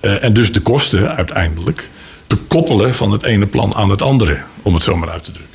uh, 0.00 0.24
en 0.24 0.32
dus 0.32 0.52
de 0.52 0.60
kosten 0.60 1.16
uiteindelijk 1.16 1.88
te 2.26 2.36
koppelen 2.36 2.94
van 2.94 3.12
het 3.12 3.22
ene 3.22 3.46
plan 3.46 3.74
aan 3.74 3.90
het 3.90 4.02
andere, 4.02 4.38
om 4.62 4.74
het 4.74 4.82
zo 4.82 4.96
maar 4.96 5.10
uit 5.10 5.24
te 5.24 5.32
drukken. 5.32 5.48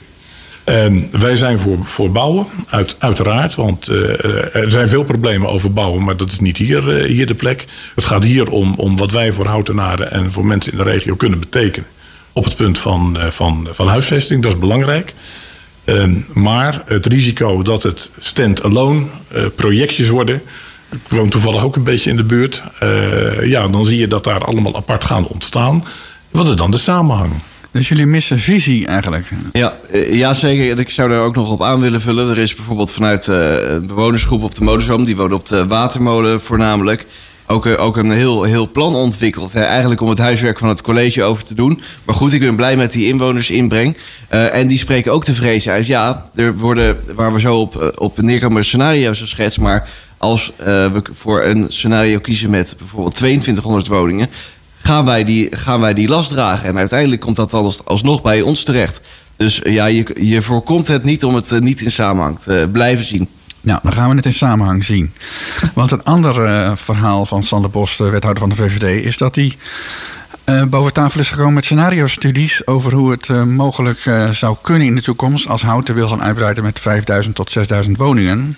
En 0.63 1.09
wij 1.19 1.35
zijn 1.35 1.59
voor, 1.59 1.77
voor 1.83 2.11
bouwen, 2.11 2.45
uit, 2.69 2.95
uiteraard. 2.99 3.55
Want 3.55 3.89
uh, 3.89 4.55
er 4.55 4.71
zijn 4.71 4.87
veel 4.87 5.03
problemen 5.03 5.49
over 5.49 5.73
bouwen, 5.73 6.03
maar 6.03 6.17
dat 6.17 6.31
is 6.31 6.39
niet 6.39 6.57
hier, 6.57 6.93
hier 6.93 7.25
de 7.25 7.33
plek. 7.33 7.65
Het 7.95 8.05
gaat 8.05 8.23
hier 8.23 8.51
om, 8.51 8.73
om 8.77 8.97
wat 8.97 9.11
wij 9.11 9.31
voor 9.31 9.45
houtenaren 9.45 10.11
en 10.11 10.31
voor 10.31 10.45
mensen 10.45 10.71
in 10.71 10.77
de 10.77 10.83
regio 10.83 11.15
kunnen 11.15 11.39
betekenen 11.39 11.87
op 12.35 12.43
het 12.43 12.55
punt 12.55 12.77
van, 12.77 13.17
van, 13.29 13.67
van 13.71 13.87
huisvesting. 13.87 14.43
Dat 14.43 14.53
is 14.53 14.59
belangrijk. 14.59 15.13
Uh, 15.85 16.03
maar 16.33 16.81
het 16.85 17.05
risico 17.05 17.61
dat 17.61 17.83
het 17.83 18.09
stand-alone 18.19 19.05
uh, 19.35 19.43
projectjes 19.55 20.09
worden. 20.09 20.41
Ik 20.91 21.09
woon 21.09 21.29
toevallig 21.29 21.63
ook 21.63 21.75
een 21.75 21.83
beetje 21.83 22.09
in 22.09 22.17
de 22.17 22.23
buurt. 22.23 22.63
Uh, 22.83 23.45
ja, 23.45 23.67
dan 23.67 23.85
zie 23.85 23.99
je 23.99 24.07
dat 24.07 24.23
daar 24.23 24.45
allemaal 24.45 24.75
apart 24.75 25.03
gaan 25.03 25.27
ontstaan. 25.27 25.85
Wat 26.31 26.47
is 26.47 26.55
dan 26.55 26.71
de 26.71 26.77
samenhang? 26.77 27.31
Dus 27.71 27.89
jullie 27.89 28.05
missen 28.05 28.39
visie 28.39 28.87
eigenlijk? 28.87 29.29
Ja, 29.53 29.73
ja, 30.09 30.33
zeker. 30.33 30.79
Ik 30.79 30.89
zou 30.89 31.09
daar 31.09 31.21
ook 31.21 31.35
nog 31.35 31.51
op 31.51 31.63
aan 31.63 31.81
willen 31.81 32.01
vullen. 32.01 32.29
Er 32.29 32.37
is 32.37 32.55
bijvoorbeeld 32.55 32.91
vanuit 32.91 33.27
een 33.27 33.87
bewonersgroep 33.87 34.43
op 34.43 34.55
de 34.55 34.63
Modezoom... 34.63 35.03
die 35.03 35.15
woont 35.15 35.33
op 35.33 35.47
de 35.47 35.67
Watermolen 35.67 36.41
voornamelijk... 36.41 37.05
ook, 37.47 37.65
eh, 37.65 37.83
ook 37.83 37.97
een 37.97 38.11
heel, 38.11 38.43
heel 38.43 38.71
plan 38.71 38.95
ontwikkeld. 38.95 39.53
Hè, 39.53 39.61
eigenlijk 39.61 40.01
om 40.01 40.09
het 40.09 40.17
huiswerk 40.17 40.59
van 40.59 40.69
het 40.69 40.81
college 40.81 41.23
over 41.23 41.45
te 41.45 41.55
doen. 41.55 41.81
Maar 42.03 42.15
goed, 42.15 42.33
ik 42.33 42.39
ben 42.39 42.55
blij 42.55 42.77
met 42.77 42.91
die 42.91 43.07
inwonersinbreng. 43.07 43.97
Uh, 44.33 44.53
en 44.53 44.67
die 44.67 44.77
spreken 44.77 45.11
ook 45.11 45.23
te 45.23 45.33
vrezen 45.33 45.71
uit. 45.71 45.85
Ja, 45.85 46.29
er 46.35 46.57
worden, 46.57 46.97
waar 47.15 47.33
we 47.33 47.39
zo 47.39 47.59
op, 47.59 47.93
op 47.95 48.21
neerkomen, 48.21 48.65
scenario's 48.65 49.19
geschetst. 49.19 49.59
Maar 49.59 49.89
als 50.17 50.51
we 50.57 51.01
voor 51.11 51.43
een 51.43 51.65
scenario 51.67 52.19
kiezen 52.19 52.49
met 52.49 52.75
bijvoorbeeld 52.77 53.15
2200 53.15 53.87
woningen 53.87 54.29
gaan 54.85 55.05
wij 55.05 55.23
die, 55.23 55.55
gaan 55.55 55.79
wij 55.79 55.93
die 55.93 56.07
last 56.07 56.29
dragen. 56.29 56.67
En 56.67 56.77
uiteindelijk 56.77 57.21
komt 57.21 57.35
dat 57.35 57.51
dan 57.51 57.73
alsnog 57.85 58.21
bij 58.21 58.41
ons 58.41 58.63
terecht. 58.63 59.01
Dus 59.37 59.61
ja, 59.63 59.85
je, 59.85 60.15
je 60.19 60.41
voorkomt 60.41 60.87
het 60.87 61.03
niet 61.03 61.23
om 61.23 61.35
het 61.35 61.59
niet 61.59 61.81
in 61.81 61.91
samenhang 61.91 62.39
te 62.39 62.69
blijven 62.71 63.05
zien. 63.05 63.27
Nou, 63.65 63.79
dan 63.83 63.93
gaan 63.93 64.09
we 64.09 64.15
het 64.15 64.25
in 64.25 64.33
samenhang 64.33 64.83
zien. 64.83 65.13
Want 65.73 65.91
een 65.91 66.03
ander 66.03 66.45
uh, 66.45 66.71
verhaal 66.75 67.25
van 67.25 67.43
Sander 67.43 67.69
Bos, 67.69 67.97
de 67.97 68.09
wethouder 68.09 68.41
van 68.41 68.49
de 68.49 68.55
VVD, 68.55 69.05
is 69.05 69.17
dat 69.17 69.35
hij 69.35 69.57
uh, 70.45 70.63
boven 70.63 70.93
tafel 70.93 71.19
is 71.19 71.29
gekomen 71.29 71.53
met 71.53 71.65
scenario-studies 71.65 72.67
over 72.67 72.93
hoe 72.93 73.11
het 73.11 73.27
uh, 73.27 73.43
mogelijk 73.43 74.09
zou 74.31 74.57
kunnen 74.61 74.87
in 74.87 74.95
de 74.95 75.01
toekomst 75.01 75.47
als 75.47 75.61
Houten 75.61 75.95
wil 75.95 76.07
gaan 76.07 76.23
uitbreiden 76.23 76.63
met 76.63 76.79
5000 76.79 77.35
tot 77.35 77.51
6000 77.51 77.97
woningen. 77.97 78.57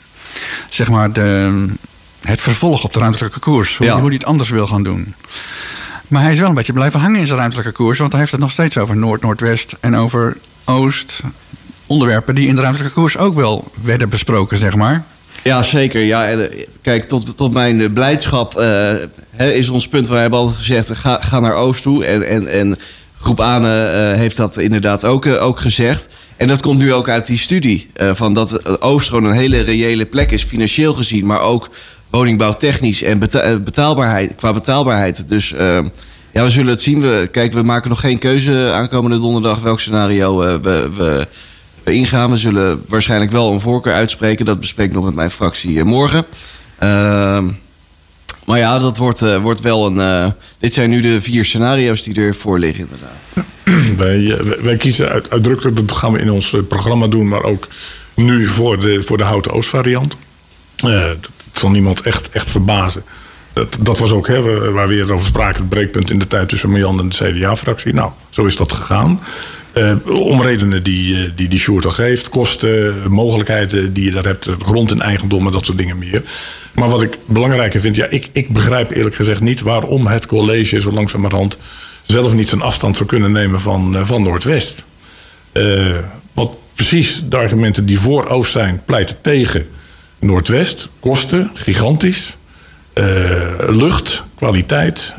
Zeg 0.69 0.89
maar 0.89 1.11
de, 1.11 1.65
het 2.21 2.41
vervolg 2.41 2.83
op 2.83 2.93
de 2.93 2.99
ruimtelijke 2.99 3.39
koers, 3.39 3.77
hoe, 3.77 3.87
ja. 3.87 3.93
hoe 3.93 4.05
hij 4.05 4.13
het 4.13 4.25
anders 4.25 4.49
wil 4.49 4.67
gaan 4.67 4.83
doen. 4.83 5.13
Maar 6.07 6.21
hij 6.21 6.31
is 6.31 6.39
wel 6.39 6.49
een 6.49 6.55
beetje 6.55 6.73
blijven 6.73 6.99
hangen 6.99 7.19
in 7.19 7.25
zijn 7.25 7.39
ruimtelijke 7.39 7.71
koers, 7.71 7.99
want 7.99 8.11
hij 8.11 8.19
heeft 8.19 8.31
het 8.31 8.41
nog 8.41 8.51
steeds 8.51 8.77
over 8.77 8.97
Noord, 8.97 9.21
Noordwest 9.21 9.75
en 9.79 9.95
over 9.95 10.37
Oost. 10.65 11.23
Onderwerpen 11.87 12.35
die 12.35 12.47
in 12.47 12.55
de 12.55 12.61
ruimtelijke 12.61 12.93
koers 12.93 13.17
ook 13.17 13.33
wel 13.33 13.71
werden 13.83 14.09
besproken, 14.09 14.57
zeg 14.57 14.75
maar. 14.75 15.03
Ja, 15.43 15.63
zeker. 15.63 16.01
Ja, 16.01 16.29
eh, 16.29 16.65
kijk, 16.81 17.03
tot, 17.03 17.37
tot 17.37 17.53
mijn 17.53 17.93
blijdschap 17.93 18.59
uh, 18.59 19.55
is 19.55 19.69
ons 19.69 19.87
punt. 19.87 20.07
We 20.07 20.15
hebben 20.15 20.39
altijd 20.39 20.57
gezegd, 20.57 20.99
ga, 20.99 21.21
ga 21.21 21.39
naar 21.39 21.53
Oost 21.53 21.81
toe. 21.81 22.05
En, 22.05 22.27
en, 22.27 22.47
en 22.47 22.75
groep 23.19 23.39
Ane 23.39 24.13
heeft 24.15 24.37
dat 24.37 24.57
inderdaad 24.57 25.05
ook, 25.05 25.25
ook 25.25 25.59
gezegd. 25.59 26.07
En 26.37 26.47
dat 26.47 26.61
komt 26.61 26.79
nu 26.79 26.93
ook 26.93 27.09
uit 27.09 27.27
die 27.27 27.37
studie. 27.37 27.89
Van 27.95 28.33
dat 28.33 28.81
Oost 28.81 29.07
gewoon 29.07 29.23
een 29.23 29.37
hele 29.37 29.61
reële 29.61 30.05
plek 30.05 30.31
is, 30.31 30.43
financieel 30.43 30.93
gezien. 30.93 31.25
Maar 31.25 31.41
ook 31.41 31.69
woningbouwtechnisch 32.09 33.03
en 33.03 33.19
beta 33.19 33.57
betaalbaarheid, 33.57 34.35
qua 34.35 34.53
betaalbaarheid. 34.53 35.29
Dus 35.29 35.49
ja, 36.31 36.43
we 36.43 36.49
zullen 36.49 36.71
het 36.71 36.81
zien. 36.81 37.01
We, 37.01 37.29
kijk, 37.31 37.53
we 37.53 37.63
maken 37.63 37.89
nog 37.89 37.99
geen 37.99 38.17
keuze 38.17 38.71
aankomende 38.73 39.19
donderdag 39.19 39.59
welk 39.59 39.79
scenario 39.79 40.37
we, 40.37 40.89
we, 40.97 41.27
ingaan. 41.93 42.31
We 42.31 42.37
zullen 42.37 42.83
waarschijnlijk 42.87 43.31
wel 43.31 43.51
een 43.51 43.59
voorkeur 43.59 43.93
uitspreken. 43.93 44.45
Dat 44.45 44.59
bespreek 44.59 44.87
ik 44.87 44.93
nog 44.93 45.05
met 45.05 45.15
mijn 45.15 45.31
fractie 45.31 45.83
morgen. 45.83 46.25
Uh, 46.83 47.47
maar 48.45 48.57
ja, 48.57 48.79
dat 48.79 48.97
wordt, 48.97 49.21
uh, 49.21 49.41
wordt 49.41 49.61
wel 49.61 49.85
een. 49.85 49.95
Uh, 49.95 50.31
dit 50.59 50.73
zijn 50.73 50.89
nu 50.89 51.01
de 51.01 51.21
vier 51.21 51.45
scenario's 51.45 52.03
die 52.03 52.15
ervoor 52.15 52.59
liggen, 52.59 52.87
inderdaad. 52.89 53.15
Wij, 54.03 54.37
wij 54.61 54.75
kiezen 54.75 55.09
uit, 55.09 55.29
uitdrukkelijk, 55.29 55.75
dat 55.75 55.91
gaan 55.91 56.11
we 56.11 56.19
in 56.19 56.31
ons 56.31 56.55
programma 56.67 57.07
doen, 57.07 57.27
maar 57.27 57.43
ook 57.43 57.67
nu 58.13 58.47
voor 58.47 58.79
de, 58.79 59.01
voor 59.01 59.17
de 59.17 59.23
Houten 59.23 59.51
Oost 59.51 59.69
variant. 59.69 60.17
Dat 60.75 61.29
zal 61.51 61.69
niemand 61.69 62.01
echt, 62.01 62.29
echt 62.29 62.49
verbazen. 62.49 63.03
Dat, 63.53 63.77
dat 63.79 63.99
was 63.99 64.11
ook 64.11 64.27
hè, 64.27 64.71
waar 64.71 64.87
we 64.87 64.95
eerder 64.95 65.13
over 65.13 65.27
spraken, 65.27 65.59
het 65.59 65.69
breekpunt 65.69 66.09
in 66.09 66.19
de 66.19 66.27
tijd 66.27 66.49
tussen 66.49 66.69
Marjan 66.69 66.99
en 66.99 67.09
de 67.09 67.15
CDA-fractie. 67.15 67.93
Nou, 67.93 68.11
zo 68.29 68.45
is 68.45 68.55
dat 68.55 68.71
gegaan. 68.71 69.19
Uh, 69.77 69.95
om 70.07 70.41
redenen 70.41 70.83
die, 70.83 71.33
die 71.33 71.47
die 71.47 71.59
Sjoerd 71.59 71.85
al 71.85 71.91
geeft. 71.91 72.29
Kosten, 72.29 73.11
mogelijkheden 73.11 73.93
die 73.93 74.03
je 74.03 74.11
daar 74.11 74.23
hebt. 74.23 74.49
Grond 74.59 74.91
en 74.91 75.01
eigendom 75.01 75.45
en 75.45 75.51
dat 75.51 75.65
soort 75.65 75.77
dingen 75.77 75.97
meer. 75.97 76.23
Maar 76.73 76.89
wat 76.89 77.01
ik 77.01 77.17
belangrijker 77.25 77.79
vind. 77.79 77.95
Ja, 77.95 78.05
ik, 78.05 78.29
ik 78.31 78.49
begrijp 78.49 78.91
eerlijk 78.91 79.15
gezegd 79.15 79.41
niet 79.41 79.61
waarom 79.61 80.07
het 80.07 80.25
college 80.25 80.79
zo 80.79 80.91
langzamerhand 80.91 81.57
zelf 82.03 82.33
niet 82.33 82.49
zijn 82.49 82.61
afstand 82.61 82.95
zou 82.95 83.09
kunnen 83.09 83.31
nemen 83.31 83.59
van, 83.59 83.95
uh, 83.95 84.03
van 84.03 84.23
Noordwest. 84.23 84.85
Uh, 85.53 85.95
wat 86.33 86.51
precies 86.73 87.23
de 87.29 87.37
argumenten 87.37 87.85
die 87.85 87.99
voor 87.99 88.27
Oost 88.27 88.51
zijn 88.51 88.81
pleiten 88.85 89.21
tegen 89.21 89.67
Noordwest. 90.19 90.89
Kosten, 90.99 91.51
gigantisch. 91.53 92.37
Lucht, 93.67 94.23
kwaliteit, 94.35 95.15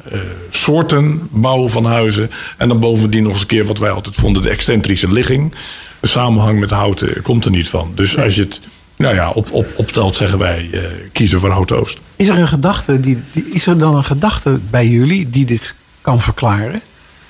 soorten, 0.50 1.28
bouw 1.30 1.68
van 1.68 1.84
huizen. 1.84 2.30
En 2.56 2.68
dan 2.68 2.80
bovendien 2.80 3.22
nog 3.22 3.32
eens 3.32 3.40
een 3.40 3.46
keer 3.46 3.66
wat 3.66 3.78
wij 3.78 3.90
altijd 3.90 4.14
vonden, 4.14 4.42
de 4.42 4.50
excentrische 4.50 5.12
ligging. 5.12 5.54
De 6.00 6.06
samenhang 6.06 6.60
met 6.60 6.70
houten 6.70 7.22
komt 7.22 7.44
er 7.44 7.50
niet 7.50 7.68
van. 7.68 7.92
Dus 7.94 8.18
als 8.18 8.34
je 8.34 8.42
het 8.42 8.60
nou 8.98 9.14
ja, 9.14 9.30
op, 9.30 9.52
op, 9.52 9.66
optelt 9.76 10.14
zeggen 10.14 10.38
wij 10.38 10.68
uh, 10.72 10.80
kiezen 11.12 11.40
voor 11.40 11.50
Hout 11.50 11.72
Oost. 11.72 11.98
Is 12.16 12.28
er 12.28 12.38
een 12.38 12.48
gedachte, 12.48 13.00
die, 13.00 13.18
die, 13.32 13.48
is 13.50 13.66
er 13.66 13.78
dan 13.78 13.96
een 13.96 14.04
gedachte 14.04 14.58
bij 14.70 14.86
jullie 14.86 15.30
die 15.30 15.44
dit 15.44 15.74
kan 16.00 16.20
verklaren? 16.20 16.80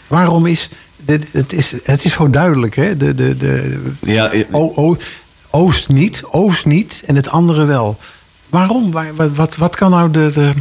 Waarom 0.06 0.46
is, 0.46 0.68
dit, 0.96 1.26
het, 1.32 1.52
is 1.52 1.74
het 1.82 2.04
is 2.04 2.12
zo 2.12 2.30
duidelijk, 2.30 2.76
hè? 2.76 2.96
De, 2.96 3.14
de, 3.14 3.36
de, 3.36 3.80
ja, 4.00 4.32
o, 4.50 4.72
o, 4.74 4.96
Oost 5.50 5.88
niet, 5.88 6.22
Oost 6.30 6.66
niet 6.66 7.02
en 7.06 7.16
het 7.16 7.28
andere 7.28 7.64
wel. 7.64 7.98
Waarom? 8.48 8.92
Wat, 8.92 9.34
wat, 9.34 9.56
wat 9.56 9.76
kan 9.76 9.90
nou 9.90 10.10
de, 10.10 10.30
de, 10.34 10.52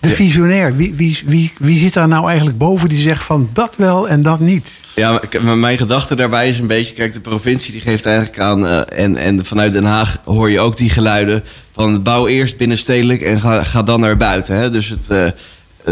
de 0.00 0.08
visionair, 0.08 0.76
wie, 0.76 0.94
wie, 0.94 1.18
wie, 1.26 1.52
wie 1.58 1.78
zit 1.78 1.92
daar 1.92 2.08
nou 2.08 2.26
eigenlijk 2.28 2.58
boven 2.58 2.88
die 2.88 3.00
zegt 3.00 3.24
van 3.24 3.48
dat 3.52 3.76
wel 3.76 4.08
en 4.08 4.22
dat 4.22 4.40
niet? 4.40 4.80
Ja, 4.94 5.20
mijn 5.40 5.78
gedachte 5.78 6.14
daarbij 6.14 6.48
is 6.48 6.58
een 6.58 6.66
beetje, 6.66 6.94
kijk, 6.94 7.12
de 7.12 7.20
provincie 7.20 7.72
die 7.72 7.80
geeft 7.80 8.06
eigenlijk 8.06 8.38
aan, 8.38 8.64
uh, 8.64 8.80
en, 8.98 9.16
en 9.16 9.44
vanuit 9.44 9.72
Den 9.72 9.84
Haag 9.84 10.18
hoor 10.24 10.50
je 10.50 10.60
ook 10.60 10.76
die 10.76 10.90
geluiden 10.90 11.44
van 11.72 12.02
bouw 12.02 12.26
eerst 12.26 12.56
binnenstedelijk 12.56 13.20
en 13.20 13.40
ga, 13.40 13.64
ga 13.64 13.82
dan 13.82 14.00
naar 14.00 14.16
buiten. 14.16 14.56
Hè? 14.56 14.70
Dus 14.70 14.88
het, 14.88 15.08
uh, 15.10 15.26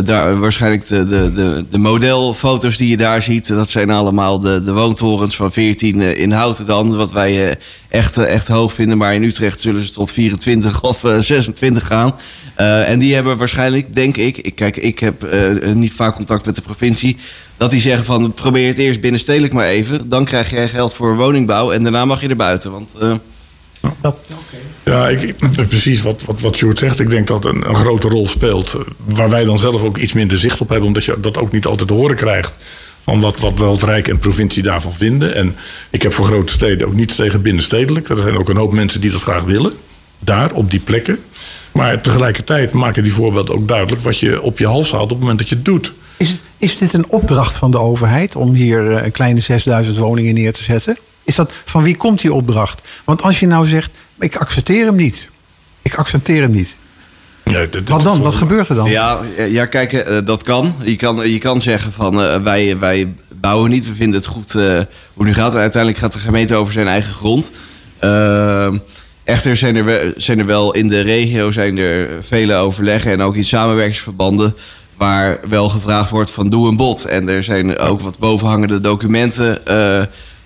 daar, 0.03 0.39
waarschijnlijk 0.39 0.87
de, 0.87 1.09
de, 1.09 1.33
de, 1.33 1.65
de, 1.71 1.79
modelfoto's 1.79 2.77
die 2.77 2.89
je 2.89 2.97
daar 2.97 3.23
ziet, 3.23 3.49
dat 3.49 3.69
zijn 3.69 3.91
allemaal 3.91 4.41
de, 4.41 4.63
de 4.63 4.73
woontorens 4.73 5.37
van 5.37 5.53
14 5.53 6.01
in 6.01 6.33
Houten 6.33 6.67
dan. 6.67 6.97
Wat 6.97 7.13
wij 7.13 7.59
echt, 7.89 8.19
echt 8.19 8.49
hoog 8.49 8.73
vinden. 8.73 8.99
Maar 8.99 9.15
in 9.15 9.23
Utrecht 9.23 9.61
zullen 9.61 9.85
ze 9.85 9.93
tot 9.93 10.13
24 10.13 10.83
of 10.83 11.05
26 11.19 11.87
gaan. 11.87 12.15
En 12.55 12.99
die 12.99 13.15
hebben 13.15 13.37
waarschijnlijk, 13.37 13.95
denk 13.95 14.17
ik, 14.17 14.39
ik 14.39 14.55
kijk, 14.55 14.77
ik 14.77 14.99
heb 14.99 15.27
niet 15.75 15.95
vaak 15.95 16.15
contact 16.15 16.47
met 16.47 16.57
de 16.57 16.63
provincie, 16.63 17.17
dat 17.57 17.71
die 17.71 17.81
zeggen 17.81 18.05
van 18.05 18.35
probeer 18.35 18.69
het 18.69 18.79
eerst 18.79 19.01
binnenstedelijk 19.01 19.53
maar 19.53 19.67
even. 19.67 20.09
Dan 20.09 20.25
krijg 20.25 20.51
jij 20.51 20.69
geld 20.69 20.95
voor 20.95 21.17
woningbouw 21.17 21.73
en 21.73 21.83
daarna 21.83 22.05
mag 22.05 22.21
je 22.21 22.29
er 22.29 22.37
buiten. 22.37 22.71
Want. 22.71 22.95
Dat. 24.01 24.31
Ja, 24.85 25.09
ik, 25.09 25.35
precies 25.69 26.03
wat, 26.03 26.23
wat, 26.25 26.41
wat 26.41 26.57
Sjoerd 26.57 26.79
zegt. 26.79 27.01
Ik 27.01 27.11
denk 27.11 27.27
dat 27.27 27.45
een, 27.45 27.69
een 27.69 27.75
grote 27.75 28.09
rol 28.09 28.29
speelt. 28.29 28.77
Waar 29.05 29.29
wij 29.29 29.45
dan 29.45 29.59
zelf 29.59 29.83
ook 29.83 29.99
iets 29.99 30.13
minder 30.13 30.39
zicht 30.39 30.61
op 30.61 30.69
hebben, 30.69 30.87
omdat 30.87 31.05
je 31.05 31.21
dat 31.21 31.39
ook 31.39 31.53
niet 31.53 31.67
altijd 31.67 31.89
te 31.89 31.95
horen 31.95 32.17
krijgt 32.17 32.53
van 33.05 33.21
wat, 33.21 33.41
wat 33.41 33.59
wel 33.59 33.73
het 33.73 33.83
Rijk 33.83 34.09
en 34.09 34.19
provincie 34.19 34.63
daarvan 34.63 34.93
vinden. 34.93 35.35
En 35.35 35.57
ik 35.91 36.03
heb 36.03 36.13
voor 36.13 36.25
grote 36.25 36.53
steden 36.53 36.87
ook 36.87 36.95
niets 36.95 37.15
tegen 37.15 37.43
binnenstedelijk. 37.43 38.09
Er 38.09 38.17
zijn 38.17 38.39
ook 38.39 38.49
een 38.49 38.57
hoop 38.57 38.73
mensen 38.73 39.01
die 39.01 39.11
dat 39.11 39.23
graag 39.23 39.45
willen. 39.45 39.73
Daar, 40.19 40.53
op 40.53 40.71
die 40.71 40.81
plekken. 40.81 41.19
Maar 41.73 42.01
tegelijkertijd 42.01 42.73
maken 42.73 43.03
die 43.03 43.13
voorbeelden 43.13 43.55
ook 43.55 43.69
duidelijk 43.69 44.03
wat 44.03 44.19
je 44.19 44.43
op 44.43 44.59
je 44.59 44.67
hals 44.67 44.93
haalt 44.93 45.03
op 45.03 45.11
het 45.11 45.19
moment 45.19 45.39
dat 45.39 45.49
je 45.49 45.55
het 45.55 45.65
doet. 45.65 45.93
Is, 46.17 46.31
het, 46.31 46.43
is 46.59 46.79
dit 46.79 46.93
een 46.93 47.09
opdracht 47.09 47.57
van 47.57 47.71
de 47.71 47.79
overheid 47.79 48.37
om 48.37 48.53
hier 48.53 48.91
eh, 48.91 49.05
een 49.05 49.13
kleine 49.13 49.41
6000 49.41 49.97
woningen 49.97 50.35
neer 50.35 50.53
te 50.53 50.63
zetten? 50.63 50.97
Is 51.25 51.35
dat, 51.35 51.53
van 51.65 51.83
wie 51.83 51.97
komt 51.97 52.21
die 52.21 52.33
opdracht? 52.33 52.89
Want 53.05 53.23
als 53.23 53.41
je 53.41 53.47
nou 53.47 53.67
zegt, 53.67 53.91
ik 54.19 54.37
accepteer 54.37 54.85
hem 54.85 54.97
niet. 54.97 55.29
Ik 55.83 55.95
accepteer 55.95 56.43
hem 56.43 56.51
niet. 56.51 56.77
Wat 57.85 58.03
dan? 58.03 58.23
Wat 58.23 58.35
gebeurt 58.35 58.69
er 58.69 58.75
dan? 58.75 58.91
Ja, 58.91 59.21
ja 59.49 59.67
kijk, 59.67 59.93
uh, 59.93 60.19
dat 60.25 60.43
kan. 60.43 60.75
Je 60.83 60.97
kan, 60.97 61.31
je 61.31 61.39
kan 61.39 61.61
zeggen 61.61 61.93
van 61.93 62.23
uh, 62.23 62.43
wij, 62.43 62.79
wij 62.79 63.15
bouwen 63.35 63.71
niet. 63.71 63.87
We 63.87 63.95
vinden 63.95 64.21
het 64.21 64.29
goed 64.29 64.55
uh, 64.55 64.81
hoe 65.15 65.25
nu 65.25 65.35
gaat. 65.35 65.55
Uiteindelijk 65.55 66.03
gaat 66.03 66.13
de 66.13 66.19
gemeente 66.19 66.55
over 66.55 66.73
zijn 66.73 66.89
eigen 66.89 67.13
grond. 67.13 67.53
Echter 69.25 69.57
zijn 69.57 69.77
er, 69.77 70.13
zijn 70.17 70.39
er 70.39 70.47
wel 70.47 70.75
in 70.75 70.89
de 70.89 71.01
regio 71.01 71.51
zijn 71.51 71.79
er 71.79 72.09
vele 72.23 72.55
overleggen 72.55 73.13
en 73.13 73.23
ook 73.23 73.37
in 73.37 73.45
samenwerkingsverbanden 73.45 74.55
waar 74.97 75.39
wel 75.49 75.69
gevraagd 75.69 76.11
wordt 76.11 76.31
van 76.31 76.49
doe 76.49 76.69
een 76.69 76.77
bod. 76.77 77.05
En 77.05 77.29
er 77.29 77.43
zijn 77.43 77.79
ook 77.79 78.01
wat 78.01 78.19
bovenhangende 78.19 78.81
documenten 78.81 79.59
uh, 79.69 80.03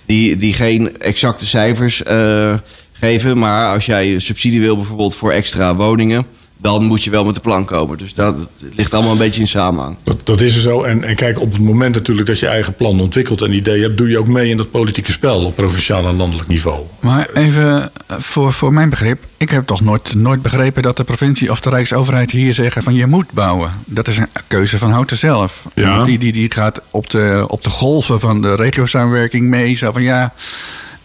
die, 0.08 0.36
die 0.36 0.52
geen 0.52 1.00
exacte 1.00 1.46
cijfers 1.46 2.02
uh, 2.02 2.54
geven. 2.92 3.38
Maar 3.38 3.72
als 3.72 3.86
jij 3.86 4.18
subsidie 4.18 4.60
wil 4.60 4.76
bijvoorbeeld 4.76 5.14
voor 5.14 5.32
extra 5.32 5.74
woningen 5.74 6.26
dan 6.60 6.84
moet 6.84 7.04
je 7.04 7.10
wel 7.10 7.24
met 7.24 7.34
de 7.34 7.40
plan 7.40 7.64
komen. 7.64 7.98
Dus 7.98 8.14
dat, 8.14 8.36
dat 8.36 8.48
ligt 8.74 8.94
allemaal 8.94 9.12
een 9.12 9.18
beetje 9.18 9.40
in 9.40 9.46
samenhang. 9.46 9.96
Dat, 10.02 10.20
dat 10.24 10.40
is 10.40 10.54
er 10.54 10.60
zo. 10.60 10.82
En, 10.82 11.04
en, 11.04 11.16
kijk, 11.16 11.40
op 11.40 11.52
het 11.52 11.60
moment 11.60 11.94
natuurlijk 11.94 12.26
dat 12.26 12.38
je 12.38 12.46
eigen 12.46 12.74
plan 12.74 13.00
ontwikkelt 13.00 13.42
en 13.42 13.52
idee 13.52 13.82
hebt, 13.82 13.98
doe 13.98 14.08
je 14.08 14.18
ook 14.18 14.26
mee 14.26 14.50
in 14.50 14.56
dat 14.56 14.70
politieke 14.70 15.12
spel 15.12 15.44
op 15.44 15.56
provinciaal 15.56 16.06
en 16.06 16.16
landelijk 16.16 16.48
niveau. 16.48 16.80
Maar 17.00 17.28
even 17.34 17.90
eh, 18.06 18.16
voor, 18.18 18.52
voor 18.52 18.72
mijn 18.72 18.90
begrip. 18.90 19.24
Ik 19.36 19.50
heb 19.50 19.66
toch 19.66 19.80
nooit, 19.80 20.14
nooit 20.14 20.42
begrepen 20.42 20.82
dat 20.82 20.96
de 20.96 21.04
provincie 21.04 21.50
of 21.50 21.60
de 21.60 21.70
Rijksoverheid 21.70 22.30
hier 22.30 22.54
zeggen 22.54 22.82
van 22.82 22.94
je 22.94 23.06
moet 23.06 23.32
bouwen. 23.32 23.70
Dat 23.84 24.08
is 24.08 24.16
een 24.16 24.28
keuze 24.46 24.78
van 24.78 24.90
Houten 24.90 25.16
zelf. 25.16 25.64
Ja. 25.74 26.02
Die, 26.02 26.18
die, 26.18 26.32
die 26.32 26.52
gaat 26.52 26.80
op 26.90 27.10
de, 27.10 27.44
op 27.48 27.64
de 27.64 27.70
golven 27.70 28.20
van 28.20 28.42
de 28.42 28.54
regio-samenwerking 28.54 29.46
mee. 29.46 29.74
Zo 29.74 29.90
van 29.90 30.02
ja 30.02 30.32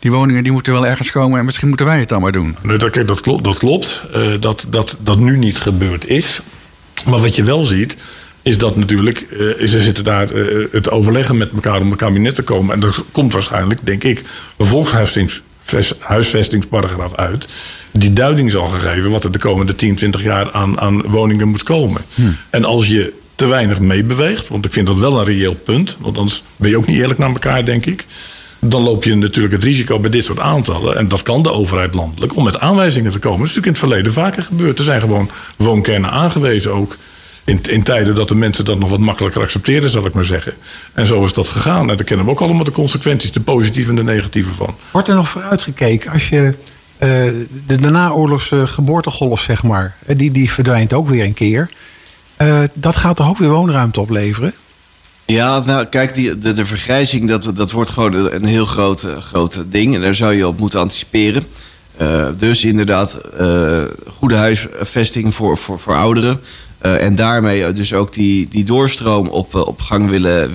die 0.03 0.11
woningen 0.11 0.43
die 0.43 0.51
moeten 0.51 0.73
wel 0.73 0.87
ergens 0.87 1.11
komen 1.11 1.39
en 1.39 1.45
misschien 1.45 1.67
moeten 1.67 1.85
wij 1.85 1.99
het 1.99 2.09
dan 2.09 2.21
maar 2.21 2.31
doen. 2.31 2.55
Nee, 2.61 2.77
dat, 2.77 2.93
dat 3.05 3.21
klopt. 3.21 3.43
Dat, 3.43 3.57
klopt. 3.57 4.03
Uh, 4.15 4.31
dat, 4.39 4.65
dat, 4.69 4.97
dat 5.03 5.19
nu 5.19 5.37
niet 5.37 5.57
gebeurd 5.57 6.07
is. 6.07 6.39
Maar 7.05 7.19
wat 7.19 7.35
je 7.35 7.43
wel 7.43 7.61
ziet, 7.61 7.95
is 8.41 8.57
dat 8.57 8.75
natuurlijk, 8.75 9.25
uh, 9.31 9.67
ze 9.67 9.81
zitten 9.81 10.03
daar 10.03 10.31
uh, 10.31 10.65
het 10.71 10.89
overleggen 10.89 11.37
met 11.37 11.51
elkaar 11.51 11.81
om 11.81 11.91
een 11.91 11.97
kabinet 11.97 12.35
te 12.35 12.43
komen. 12.43 12.75
En 12.75 12.83
er 12.83 12.95
komt 13.11 13.33
waarschijnlijk, 13.33 13.79
denk 13.83 14.03
ik, 14.03 14.23
een 14.57 14.65
volkshuisvestingsparagraaf 14.65 17.15
uit. 17.15 17.47
Die 17.91 18.13
duiding 18.13 18.51
zal 18.51 18.65
geven 18.65 19.11
wat 19.11 19.23
er 19.23 19.31
de 19.31 19.39
komende 19.39 19.75
10, 19.75 19.95
20 19.95 20.23
jaar 20.23 20.51
aan, 20.51 20.79
aan 20.79 21.01
woningen 21.01 21.47
moet 21.47 21.63
komen. 21.63 22.01
Hmm. 22.13 22.37
En 22.49 22.65
als 22.65 22.87
je 22.87 23.13
te 23.35 23.47
weinig 23.47 23.79
meebeweegt, 23.79 24.47
want 24.47 24.65
ik 24.65 24.73
vind 24.73 24.87
dat 24.87 24.99
wel 24.99 25.19
een 25.19 25.25
reëel 25.25 25.55
punt, 25.55 25.97
want 25.99 26.17
anders 26.17 26.43
ben 26.55 26.69
je 26.69 26.77
ook 26.77 26.87
niet 26.87 26.99
eerlijk 26.99 27.19
naar 27.19 27.29
elkaar, 27.29 27.65
denk 27.65 27.85
ik 27.85 28.05
dan 28.69 28.82
loop 28.82 29.04
je 29.04 29.15
natuurlijk 29.15 29.54
het 29.54 29.63
risico 29.63 29.99
bij 29.99 30.10
dit 30.10 30.26
soort 30.26 30.39
aantallen, 30.39 30.97
en 30.97 31.08
dat 31.08 31.21
kan 31.21 31.43
de 31.43 31.52
overheid 31.52 31.93
landelijk, 31.93 32.36
om 32.36 32.43
met 32.43 32.60
aanwijzingen 32.60 33.12
te 33.12 33.19
komen. 33.19 33.39
Dat 33.39 33.47
is 33.47 33.56
natuurlijk 33.56 33.82
in 33.82 33.88
het 33.88 33.91
verleden 33.91 34.13
vaker 34.23 34.43
gebeurd. 34.43 34.80
Er 34.80 34.86
zijn 34.86 35.02
gewoon 35.02 35.30
woonkernen 35.56 36.10
aangewezen 36.10 36.73
ook. 36.73 36.97
In, 37.45 37.60
in 37.69 37.84
tijden 37.84 38.15
dat 38.15 38.28
de 38.28 38.36
mensen 38.36 38.65
dat 38.65 38.80
nog 38.80 38.89
wat 38.89 38.99
makkelijker 38.99 39.41
accepteerden, 39.41 39.89
zal 39.89 40.06
ik 40.06 40.13
maar 40.13 40.26
zeggen. 40.26 40.54
En 40.93 41.06
zo 41.06 41.23
is 41.23 41.34
dat 41.34 41.47
gegaan. 41.47 41.89
En 41.89 41.95
daar 41.97 42.06
kennen 42.06 42.26
we 42.26 42.32
ook 42.32 42.41
allemaal 42.41 42.63
de 42.63 42.71
consequenties, 42.71 43.32
de 43.32 43.41
positieve 43.41 43.89
en 43.89 43.95
de 43.95 44.04
negatieve 44.04 44.54
van. 44.54 44.76
Wordt 44.91 45.08
er 45.08 45.15
nog 45.15 45.30
vooruitgekeken 45.30 46.12
als 46.12 46.30
je 46.30 46.41
uh, 46.43 46.54
de, 46.99 47.76
de 47.76 47.89
naoorlogse 47.89 48.67
geboortegolf, 48.67 49.41
zeg 49.41 49.63
maar, 49.63 49.95
die, 50.08 50.32
die 50.32 50.52
verdwijnt 50.52 50.93
ook 50.93 51.10
weer 51.10 51.23
een 51.23 51.34
keer. 51.34 51.69
Dat 52.73 52.95
gaat 52.95 53.15
toch 53.15 53.30
ook 53.30 53.38
weer 53.38 53.49
woonruimte 53.49 54.02
opleveren? 54.02 54.54
Ja, 55.25 55.59
nou 55.65 55.86
kijk, 55.86 56.13
die, 56.13 56.38
de, 56.38 56.65
vergrijzing, 56.65 57.27
dat, 57.27 57.51
dat 57.55 57.71
wordt 57.71 57.89
gewoon 57.89 58.13
een 58.13 58.45
heel 58.45 58.65
groot, 58.65 59.07
groot 59.19 59.63
ding. 59.67 59.95
En 59.95 60.01
daar 60.01 60.15
zou 60.15 60.33
je 60.33 60.47
op 60.47 60.59
moeten 60.59 60.79
anticiperen. 60.79 61.43
Uh, 62.01 62.27
dus 62.38 62.63
inderdaad, 62.63 63.21
uh, 63.41 63.81
goede 64.17 64.36
huisvesting 64.36 65.33
voor, 65.33 65.57
voor, 65.57 65.79
voor 65.79 65.95
ouderen. 65.95 66.39
En 66.79 67.15
daarmee 67.15 67.71
dus 67.71 67.93
ook 67.93 68.13
die, 68.13 68.47
die 68.47 68.63
doorstroom 68.63 69.27
op, 69.27 69.55
op 69.55 69.81
gang 69.81 70.09
willen 70.09 70.51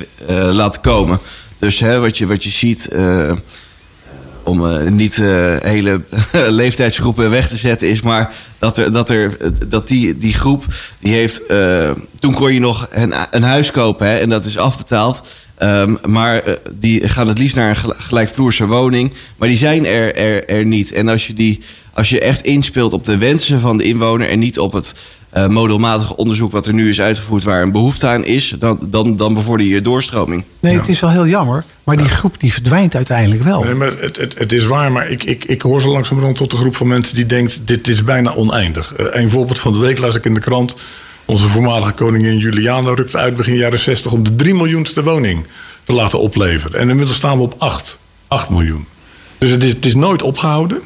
laten 0.52 0.81
komen. 0.81 1.18
Dus 1.59 1.78
hè, 1.78 1.98
wat, 2.00 2.18
je, 2.18 2.26
wat 2.26 2.44
je 2.44 2.50
ziet, 2.50 2.88
om 4.48 4.66
uh, 4.66 4.88
niet 4.90 5.16
uh, 5.16 5.56
hele 5.58 6.00
leeftijdsgroepen 6.61 7.30
weg 7.30 7.48
te 7.48 7.56
zetten 7.56 7.88
is, 7.88 8.02
maar 8.02 8.32
dat, 8.58 8.76
er, 8.76 8.92
dat, 8.92 9.11
er, 9.11 9.37
dat 9.68 9.88
die, 9.88 10.18
die 10.18 10.34
groep, 10.34 10.64
die 10.98 11.12
heeft, 11.12 11.40
uh, 11.50 11.90
toen 12.20 12.34
kon 12.34 12.54
je 12.54 12.61
nog 12.61 12.88
een, 12.90 13.14
een 13.30 13.42
huis 13.42 13.70
kopen 13.70 14.06
hè, 14.06 14.14
en 14.14 14.28
dat 14.28 14.44
is 14.44 14.58
afbetaald. 14.58 15.22
Um, 15.62 15.99
maar 16.05 16.42
die 16.73 17.09
gaan 17.09 17.29
het 17.29 17.38
liefst 17.38 17.57
naar 17.57 17.85
een 17.85 17.94
gelijkvloerse 17.97 18.66
woning, 18.66 19.12
maar 19.37 19.49
die 19.49 19.57
zijn 19.57 19.87
er, 19.87 20.16
er, 20.16 20.49
er 20.49 20.64
niet. 20.64 20.92
En 20.92 21.09
als 21.09 21.27
je, 21.27 21.35
die, 21.35 21.61
als 21.92 22.09
je 22.09 22.21
echt 22.21 22.44
inspeelt 22.44 22.92
op 22.92 23.05
de 23.05 23.18
wensen 23.18 23.61
van 23.61 23.77
de 23.77 23.85
inwoner 23.85 24.29
en 24.29 24.38
niet 24.38 24.59
op 24.59 24.73
het 24.73 24.94
uh, 25.37 25.47
modelmatige 25.47 26.16
onderzoek 26.16 26.53
wat 26.53 26.66
er 26.66 26.75
nu 26.75 26.88
is 26.88 27.01
uitgevoerd 27.01 27.42
waar 27.42 27.62
een 27.62 27.73
behoefte 27.73 28.07
aan 28.07 28.25
is, 28.25 28.55
dan, 28.59 28.79
dan, 28.83 29.16
dan 29.16 29.35
bevorder 29.35 29.66
je 29.66 29.81
doorstroming. 29.81 30.44
Nee, 30.61 30.77
het 30.77 30.88
is 30.88 31.01
wel 31.01 31.11
heel 31.11 31.27
jammer. 31.27 31.64
Maar 31.85 31.97
die 31.97 32.09
groep 32.09 32.40
die 32.40 32.53
verdwijnt 32.53 32.94
uiteindelijk 32.94 33.42
wel. 33.42 33.62
Nee, 33.64 33.75
maar 33.75 33.92
het, 34.01 34.16
het, 34.16 34.38
het 34.38 34.53
is 34.53 34.66
waar, 34.66 34.92
maar 34.92 35.11
ik, 35.11 35.25
ik, 35.25 35.44
ik 35.44 35.62
hoor 35.62 35.81
zo 35.81 35.90
langzamerhand 35.90 36.37
tot 36.37 36.51
de 36.51 36.57
groep 36.57 36.77
van 36.77 36.87
mensen 36.87 37.14
die 37.14 37.27
denkt: 37.27 37.61
dit, 37.64 37.85
dit 37.85 37.94
is 37.94 38.05
bijna 38.05 38.35
oneindig. 38.35 38.94
Uh, 39.01 39.07
een 39.11 39.29
voorbeeld 39.29 39.59
van 39.59 39.73
de 39.73 39.79
week 39.79 39.99
las 39.99 40.14
ik 40.14 40.25
in 40.25 40.35
de 40.35 40.40
krant. 40.40 40.77
Onze 41.28 41.48
voormalige 41.48 41.92
koningin 41.92 42.38
Juliana 42.38 42.94
rukte 42.94 43.18
uit 43.18 43.36
begin 43.36 43.56
jaren 43.56 43.78
60 43.78 44.12
om 44.12 44.24
de 44.24 44.36
3 44.36 44.54
miljoenste 44.54 45.02
woning 45.02 45.46
te 45.84 45.92
laten 45.92 46.20
opleveren. 46.20 46.80
En 46.80 46.88
inmiddels 46.88 47.16
staan 47.16 47.36
we 47.36 47.42
op 47.42 47.54
8. 47.58 47.98
8 48.28 48.48
miljoen. 48.48 48.86
Dus 49.38 49.50
het 49.50 49.84
is, 49.86 49.94
nooit 49.94 50.22
opgehouden. 50.22 50.80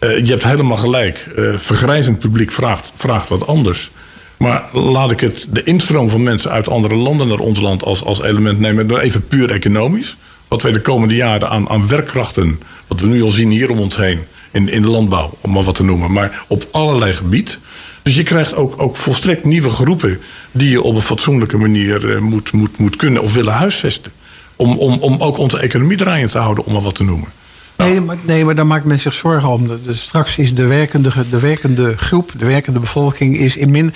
Uh, 0.00 0.18
je 0.18 0.30
hebt 0.30 0.44
helemaal 0.44 0.76
gelijk. 0.76 1.28
Uh, 1.38 1.56
vergrijzend 1.56 2.18
publiek 2.18 2.50
vraagt, 2.52 2.92
vraagt 2.94 3.28
wat 3.28 3.46
anders. 3.46 3.90
Maar 4.36 4.62
laat 4.72 5.10
ik 5.10 5.20
het, 5.20 5.46
de 5.50 5.62
instroom 5.62 6.08
van 6.08 6.22
mensen 6.22 6.50
uit 6.50 6.68
andere 6.68 6.94
landen 6.94 7.28
naar 7.28 7.38
ons 7.38 7.60
land 7.60 7.84
als, 7.84 8.04
als 8.04 8.22
element 8.22 8.58
nemen. 8.58 8.98
Even 8.98 9.26
puur 9.26 9.50
economisch. 9.50 10.16
Wat 10.48 10.62
wij 10.62 10.72
de 10.72 10.80
komende 10.80 11.14
jaren 11.14 11.48
aan, 11.48 11.68
aan 11.68 11.88
werkkrachten. 11.88 12.60
Wat 12.86 13.00
we 13.00 13.06
nu 13.06 13.22
al 13.22 13.30
zien 13.30 13.50
hier 13.50 13.70
om 13.70 13.78
ons 13.78 13.96
heen. 13.96 14.20
In, 14.50 14.68
in 14.68 14.82
de 14.82 14.88
landbouw, 14.88 15.38
om 15.40 15.52
maar 15.52 15.62
wat 15.62 15.74
te 15.74 15.84
noemen. 15.84 16.12
Maar 16.12 16.44
op 16.46 16.68
allerlei 16.70 17.12
gebied. 17.12 17.58
Dus 18.04 18.16
je 18.16 18.22
krijgt 18.22 18.54
ook, 18.54 18.74
ook 18.76 18.96
volstrekt 18.96 19.44
nieuwe 19.44 19.68
groepen. 19.68 20.20
die 20.52 20.70
je 20.70 20.82
op 20.82 20.94
een 20.94 21.00
fatsoenlijke 21.00 21.56
manier 21.56 22.04
uh, 22.04 22.18
moet, 22.18 22.52
moet, 22.52 22.78
moet 22.78 22.96
kunnen 22.96 23.22
of 23.22 23.34
willen 23.34 23.52
huisvesten. 23.52 24.12
Om, 24.56 24.78
om, 24.78 24.98
om 24.98 25.22
ook 25.22 25.38
onze 25.38 25.58
economie 25.58 25.96
draaiend 25.96 26.30
te 26.30 26.38
houden, 26.38 26.64
om 26.64 26.72
maar 26.72 26.82
wat 26.82 26.94
te 26.94 27.04
noemen. 27.04 27.28
Nee, 27.76 28.00
maar, 28.00 28.16
nee, 28.22 28.44
maar 28.44 28.54
daar 28.54 28.66
maakt 28.66 28.84
men 28.84 28.98
zich 28.98 29.14
zorgen 29.14 29.48
om. 29.48 29.66
Dus 29.82 30.02
straks 30.02 30.38
is 30.38 30.54
de 30.54 30.66
werkende, 30.66 31.10
de 31.30 31.40
werkende 31.40 31.96
groep, 31.96 32.32
de 32.38 32.46
werkende 32.46 32.78
bevolking, 32.78 33.36
is 33.36 33.56
in 33.56 33.70
min. 33.70 33.94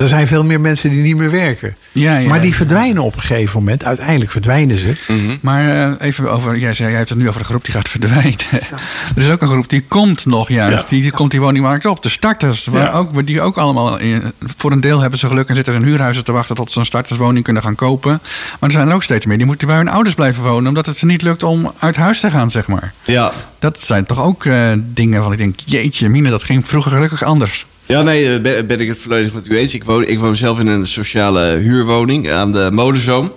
Er 0.00 0.08
zijn 0.08 0.26
veel 0.26 0.44
meer 0.44 0.60
mensen 0.60 0.90
die 0.90 1.02
niet 1.02 1.16
meer 1.16 1.30
werken. 1.30 1.76
Ja, 1.92 2.16
ja, 2.16 2.28
maar 2.28 2.40
die 2.40 2.54
verdwijnen 2.54 3.02
op 3.02 3.14
een 3.14 3.20
gegeven 3.20 3.58
moment. 3.58 3.84
Uiteindelijk 3.84 4.30
verdwijnen 4.30 4.78
ze. 4.78 4.96
Mm 5.08 5.18
-hmm. 5.18 5.38
Maar 5.40 5.64
uh, 5.64 5.92
even 5.98 6.32
over, 6.32 6.58
jij 6.58 6.72
zei, 6.72 6.88
jij 6.88 6.98
hebt 6.98 7.10
het 7.10 7.18
nu 7.18 7.28
over 7.28 7.40
de 7.40 7.46
groep 7.46 7.64
die 7.64 7.74
gaat 7.74 7.88
verdwijnen. 7.88 8.36
Ja. 8.50 8.58
Er 9.16 9.22
is 9.22 9.28
ook 9.28 9.42
een 9.42 9.48
groep 9.48 9.68
die 9.68 9.84
komt 9.88 10.26
nog 10.26 10.48
juist. 10.48 10.88
Die, 10.88 11.02
die, 11.02 11.10
komt 11.10 11.30
die 11.30 11.40
woningmarkt 11.40 11.86
op. 11.86 12.02
De 12.02 12.08
starters, 12.08 12.66
waar 12.66 12.94
ook, 12.94 13.26
die 13.26 13.40
ook 13.40 13.56
allemaal, 13.56 13.98
in, 13.98 14.32
voor 14.56 14.72
een 14.72 14.80
deel 14.80 15.00
hebben 15.00 15.18
ze 15.18 15.26
geluk 15.26 15.48
en 15.48 15.56
zitten 15.56 15.74
in 15.74 15.82
huurhuizen 15.82 16.24
te 16.24 16.32
wachten 16.32 16.54
tot 16.56 16.72
ze 16.72 16.78
een 16.78 16.86
starterswoning 16.86 17.44
kunnen 17.44 17.62
gaan 17.62 17.74
kopen. 17.74 18.20
Maar 18.60 18.68
er 18.68 18.76
zijn 18.76 18.88
er 18.88 18.94
ook 18.94 19.02
steeds 19.02 19.26
meer 19.26 19.36
die 19.36 19.46
moeten 19.46 19.66
bij 19.66 19.76
hun 19.76 19.88
ouders 19.88 20.14
blijven 20.14 20.42
wonen, 20.42 20.68
omdat 20.68 20.86
het 20.86 20.96
ze 20.96 21.06
niet 21.06 21.22
lukt 21.22 21.42
om 21.42 21.72
uit 21.78 21.96
huis 21.96 22.20
te 22.20 22.30
gaan, 22.30 22.50
zeg 22.50 22.66
maar. 22.66 22.92
Ja. 23.04 23.32
Dat 23.58 23.80
zijn 23.80 24.04
toch 24.04 24.22
ook 24.22 24.44
uh, 24.44 24.72
dingen 24.76 25.22
van 25.22 25.32
ik 25.32 25.38
denk, 25.38 25.58
jeetje, 25.64 26.08
mine, 26.08 26.30
dat 26.30 26.44
ging 26.44 26.68
vroeger 26.68 26.92
gelukkig 26.92 27.22
anders. 27.22 27.66
Ja, 27.90 28.02
nee, 28.02 28.40
ben, 28.40 28.66
ben, 28.66 28.80
ik 28.80 28.88
het 28.88 28.98
volledig 28.98 29.32
met 29.32 29.48
u 29.48 29.58
eens. 29.58 29.74
Ik 29.74 29.84
woon, 29.84 30.06
ik 30.06 30.18
woon 30.18 30.36
zelf 30.36 30.58
in 30.58 30.66
een 30.66 30.86
sociale 30.86 31.56
huurwoning 31.56 32.30
aan 32.30 32.52
de 32.52 32.68
Molenzoom. 32.72 33.32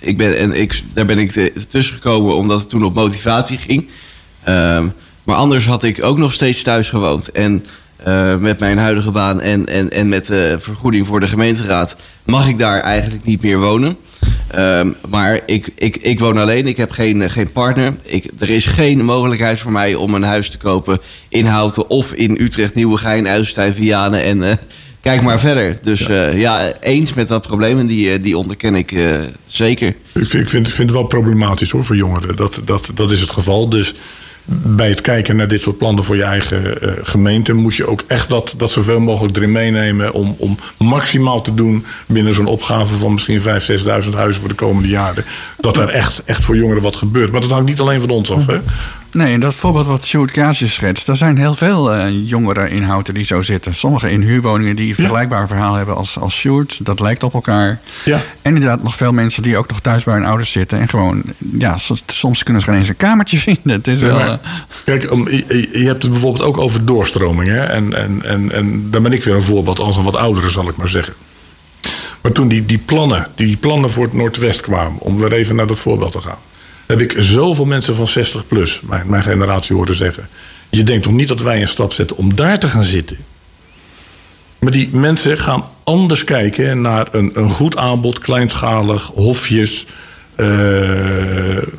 Ik 0.00 0.16
ben, 0.16 0.38
en 0.38 0.52
ik, 0.52 0.82
daar 0.94 1.04
ben 1.04 1.18
ik 1.18 1.32
tussen 1.68 1.94
gekomen 1.94 2.34
omdat 2.34 2.60
het 2.60 2.68
toen 2.68 2.84
op 2.84 2.94
motivatie 2.94 3.58
ging. 3.58 3.88
Um, 4.48 4.92
maar 5.24 5.36
anders 5.36 5.66
had 5.66 5.82
ik 5.82 6.02
ook 6.02 6.18
nog 6.18 6.32
steeds 6.32 6.62
thuis 6.62 6.88
gewoond. 6.88 7.30
En 7.30 7.66
uh, 8.08 8.36
met 8.36 8.58
mijn 8.58 8.78
huidige 8.78 9.10
baan 9.10 9.40
en, 9.40 9.66
en, 9.66 9.90
en 9.90 10.08
met 10.08 10.26
de 10.26 10.56
vergoeding 10.60 11.06
voor 11.06 11.20
de 11.20 11.26
gemeenteraad 11.26 11.96
mag 12.24 12.48
ik 12.48 12.58
daar 12.58 12.80
eigenlijk 12.80 13.24
niet 13.24 13.42
meer 13.42 13.58
wonen. 13.58 13.96
Um, 14.58 14.94
maar 15.08 15.40
ik, 15.46 15.68
ik, 15.74 15.96
ik 15.96 16.20
woon 16.20 16.38
alleen, 16.38 16.66
ik 16.66 16.76
heb 16.76 16.90
geen, 16.90 17.30
geen 17.30 17.52
partner. 17.52 17.94
Ik, 18.02 18.30
er 18.38 18.50
is 18.50 18.66
geen 18.66 19.04
mogelijkheid 19.04 19.58
voor 19.58 19.72
mij 19.72 19.94
om 19.94 20.14
een 20.14 20.22
huis 20.22 20.50
te 20.50 20.58
kopen 20.58 21.00
in 21.28 21.46
Houten 21.46 21.90
of 21.90 22.12
in 22.12 22.36
Utrecht, 22.40 22.74
Nieuwegein, 22.74 23.28
Uilenstein, 23.28 23.74
Vianen 23.74 24.22
en 24.22 24.38
uh, 24.38 24.52
kijk 25.00 25.22
maar 25.22 25.40
verder. 25.40 25.76
Dus 25.82 26.00
ja. 26.00 26.28
Uh, 26.28 26.40
ja, 26.40 26.72
eens 26.80 27.14
met 27.14 27.28
dat 27.28 27.46
probleem 27.46 27.78
en 27.78 27.86
die, 27.86 28.20
die 28.20 28.38
onderken 28.38 28.74
ik 28.74 28.92
uh, 28.92 29.16
zeker. 29.46 29.88
Ik 29.88 29.96
vind, 30.12 30.34
ik 30.34 30.48
vind, 30.48 30.68
vind 30.68 30.88
het 30.88 30.98
wel 30.98 31.06
problematisch 31.06 31.70
hoor 31.70 31.84
voor 31.84 31.96
jongeren. 31.96 32.36
Dat, 32.36 32.60
dat, 32.64 32.90
dat 32.94 33.10
is 33.10 33.20
het 33.20 33.30
geval. 33.30 33.68
Dus 33.68 33.94
bij 34.44 34.88
het 34.88 35.00
kijken 35.00 35.36
naar 35.36 35.48
dit 35.48 35.60
soort 35.60 35.78
plannen 35.78 36.04
voor 36.04 36.16
je 36.16 36.22
eigen 36.22 36.64
uh, 36.64 36.92
gemeente 37.02 37.52
moet 37.52 37.74
je 37.74 37.86
ook 37.86 38.04
echt 38.06 38.28
dat, 38.28 38.54
dat 38.56 38.70
zoveel 38.70 39.00
mogelijk 39.00 39.36
erin 39.36 39.52
meenemen 39.52 40.12
om, 40.12 40.36
om 40.38 40.58
maximaal 40.78 41.40
te 41.40 41.54
doen 41.54 41.84
binnen 42.06 42.34
zo'n 42.34 42.46
opgave 42.46 42.94
van 42.94 43.12
misschien 43.12 43.40
5.000, 43.40 43.44
6.000 43.44 44.14
huizen 44.14 44.40
voor 44.40 44.48
de 44.48 44.54
komende 44.54 44.88
jaren. 44.88 45.24
Dat 45.58 45.76
er 45.76 45.88
echt, 45.88 46.22
echt 46.24 46.44
voor 46.44 46.56
jongeren 46.56 46.82
wat 46.82 46.96
gebeurt. 46.96 47.32
Maar 47.32 47.40
dat 47.40 47.50
hangt 47.50 47.68
niet 47.68 47.80
alleen 47.80 48.00
van 48.00 48.10
ons 48.10 48.32
af. 48.32 48.46
Hè? 48.46 48.58
Nee, 49.12 49.38
dat 49.38 49.54
voorbeeld 49.54 49.86
wat 49.86 50.04
Sjoerd 50.04 50.30
Kaasjes 50.30 50.74
schetst, 50.74 51.06
daar 51.06 51.16
zijn 51.16 51.38
heel 51.38 51.54
veel 51.54 51.94
uh, 51.94 52.28
jongeren 52.28 52.70
in 52.70 52.82
Houten 52.82 53.14
die 53.14 53.24
zo 53.24 53.42
zitten. 53.42 53.74
Sommigen 53.74 54.10
in 54.10 54.22
huurwoningen 54.22 54.76
die 54.76 54.88
een 54.88 54.94
vergelijkbaar 54.94 55.46
verhaal 55.46 55.74
hebben 55.74 55.96
als, 55.96 56.18
als 56.18 56.34
Sjoerd. 56.34 56.84
Dat 56.84 57.00
lijkt 57.00 57.22
op 57.22 57.34
elkaar. 57.34 57.80
Ja. 58.04 58.16
En 58.42 58.54
inderdaad 58.54 58.82
nog 58.82 58.96
veel 58.96 59.12
mensen 59.12 59.42
die 59.42 59.56
ook 59.56 59.68
nog 59.68 59.80
thuis 59.80 60.04
bij 60.04 60.14
hun 60.14 60.24
ouders 60.24 60.52
zitten. 60.52 60.80
En 60.80 60.88
gewoon, 60.88 61.22
ja, 61.58 61.78
soms, 62.06 62.42
kunnen 62.42 62.62
ze 62.62 62.68
geen 62.68 62.78
eens 62.78 62.88
een 62.88 62.96
kamertje 62.96 63.38
vinden. 63.48 63.72
Het 63.72 63.86
is 63.86 64.00
wel... 64.00 64.18
Ja, 64.18 64.40
kijk, 64.84 65.02
je, 65.02 65.68
je, 65.72 65.86
hebt 65.86 66.02
het 66.02 66.12
bijvoorbeeld 66.12 66.44
ook 66.44 66.58
over 66.58 66.84
doorstroming. 66.84 67.50
Hè? 67.50 67.60
En, 67.60 67.94
en, 67.94 68.22
en, 68.24 68.52
en 68.52 68.90
daar 68.90 69.02
ben 69.02 69.12
ik 69.12 69.24
weer 69.24 69.34
een 69.34 69.42
voorbeeld 69.42 69.80
als 69.80 69.96
een 69.96 70.04
wat 70.04 70.16
oudere, 70.16 70.48
zal 70.48 70.68
ik 70.68 70.76
maar 70.76 70.88
zeggen. 70.88 71.14
Maar 72.20 72.32
toen 72.32 72.48
die, 72.48 72.66
die 72.66 72.78
plannen, 72.78 73.26
die 73.34 73.56
plannen 73.56 73.90
voor 73.90 74.04
het 74.04 74.12
Noordwest 74.12 74.60
kwamen, 74.60 74.98
om 74.98 75.18
weer 75.18 75.32
even 75.32 75.56
naar 75.56 75.66
dat 75.66 75.78
voorbeeld 75.78 76.12
te 76.12 76.20
gaan 76.20 76.38
heb 76.98 77.10
ik 77.10 77.14
zoveel 77.18 77.64
mensen 77.64 77.94
van 77.94 78.06
60 78.06 78.46
plus, 78.46 78.80
mijn, 78.80 79.06
mijn 79.06 79.22
generatie, 79.22 79.76
horen 79.76 79.94
zeggen. 79.94 80.28
Je 80.70 80.82
denkt 80.82 81.02
toch 81.02 81.12
niet 81.12 81.28
dat 81.28 81.40
wij 81.40 81.60
een 81.60 81.68
stap 81.68 81.92
zetten 81.92 82.16
om 82.16 82.34
daar 82.34 82.58
te 82.58 82.68
gaan 82.68 82.84
zitten? 82.84 83.16
Maar 84.58 84.72
die 84.72 84.88
mensen 84.92 85.38
gaan 85.38 85.64
anders 85.84 86.24
kijken 86.24 86.80
naar 86.80 87.08
een, 87.10 87.30
een 87.34 87.50
goed 87.50 87.76
aanbod, 87.76 88.18
kleinschalig, 88.18 89.02
hofjes, 89.14 89.86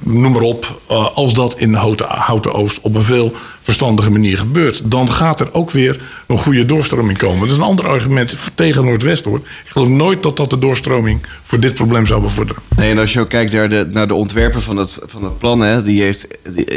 noem 0.04 0.32
maar 0.32 0.42
op, 0.42 0.80
eh, 0.88 1.16
als 1.16 1.34
dat 1.34 1.58
in 1.58 1.74
Houten, 1.74 2.06
Houten 2.10 2.54
Oost 2.54 2.80
op 2.82 2.96
een 2.96 3.02
veel 3.02 3.34
verstandige 3.60 4.12
manier 4.12 4.38
gebeurt, 4.38 4.92
dan 4.92 5.12
gaat 5.12 5.40
er 5.40 5.54
ook 5.54 5.72
weer 5.72 6.00
een 6.28 6.38
goede 6.38 6.66
doorstroming 6.66 7.18
komen. 7.18 7.40
Dat 7.40 7.50
is 7.50 7.56
een 7.56 7.62
ander 7.62 7.88
argument 7.88 8.52
tegen 8.56 8.86
Noordwest 8.86 9.26
hoor. 9.26 9.38
Ik 9.38 9.70
geloof 9.70 9.88
nooit 9.88 10.24
dat 10.24 10.38
dat 10.38 10.50
de 10.50 10.60
doorstroming 10.60 11.26
voor 11.44 11.60
dit 11.60 11.74
probleem 11.74 12.06
zou 12.06 12.22
bevorderen. 12.22 12.62
Nee, 12.76 12.92
en 12.92 12.98
als 12.98 13.14
je 13.14 13.20
ook 13.20 13.30
kijkt 13.30 13.52
naar 13.52 13.70
de, 13.70 13.88
naar 13.92 14.08
de 14.08 14.14
ontwerper 14.14 14.62
van 14.62 14.78
het, 14.78 15.00
van 15.06 15.24
het 15.24 15.38
plan, 15.38 15.60
hè, 15.60 15.84
die, 15.84 16.02
heeft, 16.02 16.28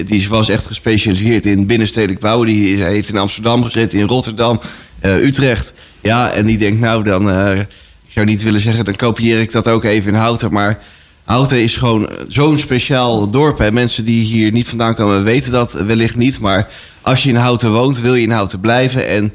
die, 0.07 0.29
was 0.29 0.49
echt 0.49 0.67
gespecialiseerd 0.67 1.47
in 1.47 1.67
binnenstedelijk 1.67 2.21
bouwen. 2.21 2.47
Die 2.47 2.85
heeft 2.85 3.09
in 3.09 3.19
Amsterdam 3.19 3.65
gezeten, 3.65 3.99
in 3.99 4.07
Rotterdam, 4.07 4.61
eh, 5.01 5.25
Utrecht. 5.25 5.73
Ja, 6.01 6.33
en 6.33 6.47
die 6.47 6.59
denkt, 6.59 6.81
nou 6.81 7.05
dan, 7.05 7.31
eh, 7.31 7.59
ik 8.07 8.13
zou 8.13 8.27
niet 8.27 8.43
willen 8.43 8.61
zeggen, 8.61 8.85
dan 8.85 8.97
kopieer 8.97 9.41
ik 9.41 9.53
dat 9.53 9.69
ook 9.69 9.85
even 9.85 10.13
in 10.13 10.19
Houten. 10.19 10.53
Maar 10.53 10.79
Houten 11.27 11.63
is 11.63 11.77
gewoon 11.77 12.09
zo'n 12.29 12.59
speciaal 12.59 13.31
dorp. 13.31 13.59
Hè. 13.59 13.73
Mensen 13.73 14.05
die 14.05 14.25
hier 14.25 14.53
niet 14.53 14.69
vandaan 14.69 14.95
komen 14.95 15.25
weten 15.25 15.53
dat 15.53 15.73
wellicht 15.73 16.17
niet. 16.17 16.41
Maar 16.41 16.69
als 17.03 17.23
je 17.23 17.29
in 17.29 17.37
Houten 17.37 17.73
woont, 17.73 18.01
wil 18.01 18.15
je 18.15 18.23
in 18.23 18.31
Houten 18.31 18.61
blijven. 18.61 19.09
En 19.09 19.35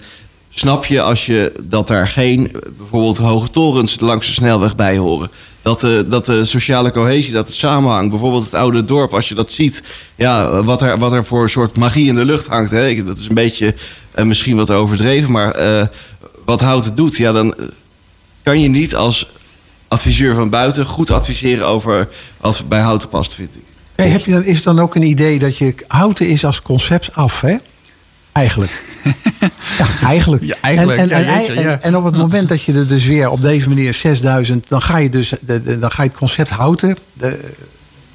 snap 0.50 0.86
je 0.86 1.02
als 1.02 1.26
je 1.26 1.54
dat 1.62 1.88
daar 1.88 2.08
geen 2.08 2.52
bijvoorbeeld 2.78 3.18
hoge 3.18 3.50
torens 3.50 4.00
langs 4.00 4.28
de 4.28 4.34
snelweg 4.34 4.76
bij 4.76 4.98
horen. 4.98 5.30
Dat 5.62 5.82
de, 5.82 6.06
dat 6.10 6.26
de 6.26 6.46
sociale 6.46 6.92
cohesie, 6.92 7.34
dat 7.34 7.48
de 7.48 7.54
samenhang, 7.54 8.10
bijvoorbeeld 8.10 8.44
het 8.44 8.54
oude 8.54 8.84
dorp, 8.84 9.14
als 9.14 9.30
je 9.30 9.36
dat 9.36 9.52
ziet, 9.52 9.84
ja, 10.16 10.64
wat 10.64 10.82
er, 10.82 10.98
wat 10.98 11.14
er 11.14 11.26
voor 11.26 11.44
een 11.44 11.50
soort 11.50 11.78
magie 11.78 12.08
in 12.08 12.16
de 12.16 12.26
lucht 12.26 12.48
hangt. 12.48 12.72
Hè. 12.72 13.04
Dat 13.04 13.18
is 13.18 13.28
een 13.28 13.36
beetje 13.36 13.76
eh, 14.12 14.26
misschien 14.26 14.56
wat 14.56 14.72
overdreven, 14.72 15.32
maar 15.32 15.52
eh, 15.52 15.88
wat 16.46 16.62
Houten 16.62 16.96
doet, 16.96 17.18
ja, 17.18 17.32
dan 17.32 17.56
eh, 17.56 17.66
kan 18.44 18.62
je 18.62 18.70
niet 18.70 18.96
als 18.96 19.28
adviseur 19.92 20.36
van 20.36 20.50
buiten 20.50 20.86
goed 20.86 21.10
adviseren 21.12 21.68
over 21.68 22.08
wat 22.38 22.64
bij 22.70 22.80
Houten 22.80 23.10
past, 23.10 23.36
vind 23.36 23.56
ik. 23.56 23.62
Hey, 23.96 24.10
heb 24.10 24.26
je 24.26 24.32
dan, 24.32 24.44
is 24.44 24.56
het 24.56 24.64
dan 24.64 24.80
ook 24.80 24.96
een 24.96 25.02
idee 25.04 25.40
dat 25.40 25.58
je 25.58 25.76
houten 25.88 26.28
is 26.28 26.46
als 26.46 26.62
concept 26.62 27.14
af, 27.16 27.42
hè? 27.42 27.56
Eigenlijk. 28.32 28.84
ja, 29.78 29.88
eigenlijk. 30.04 30.44
Ja, 30.44 30.56
eigenlijk. 30.62 31.00
En, 31.00 31.10
en, 31.10 31.24
Ja, 31.24 31.34
en, 31.34 31.40
jeetje, 31.40 31.54
en- 31.54 31.62
ja. 31.64 31.80
en 31.82 31.96
op 31.96 32.04
het 32.04 32.18
moment 32.26 32.50
dat 32.50 32.62
je 32.64 32.74
er 32.74 32.88
dus 32.88 33.06
weer 33.06 33.30
op 33.30 33.42
deze 33.42 33.70
manier 33.70 33.94
6000, 33.94 34.70
dan 34.70 34.82
ga 34.82 34.98
je 34.98 35.10
dus 35.10 35.34
de, 35.42 35.62
de- 35.62 35.80
dan 35.80 35.92
ga 35.92 36.04
je 36.04 36.10
het 36.10 36.18
concept 36.18 36.50
houten, 36.50 36.98
de, 37.14 37.40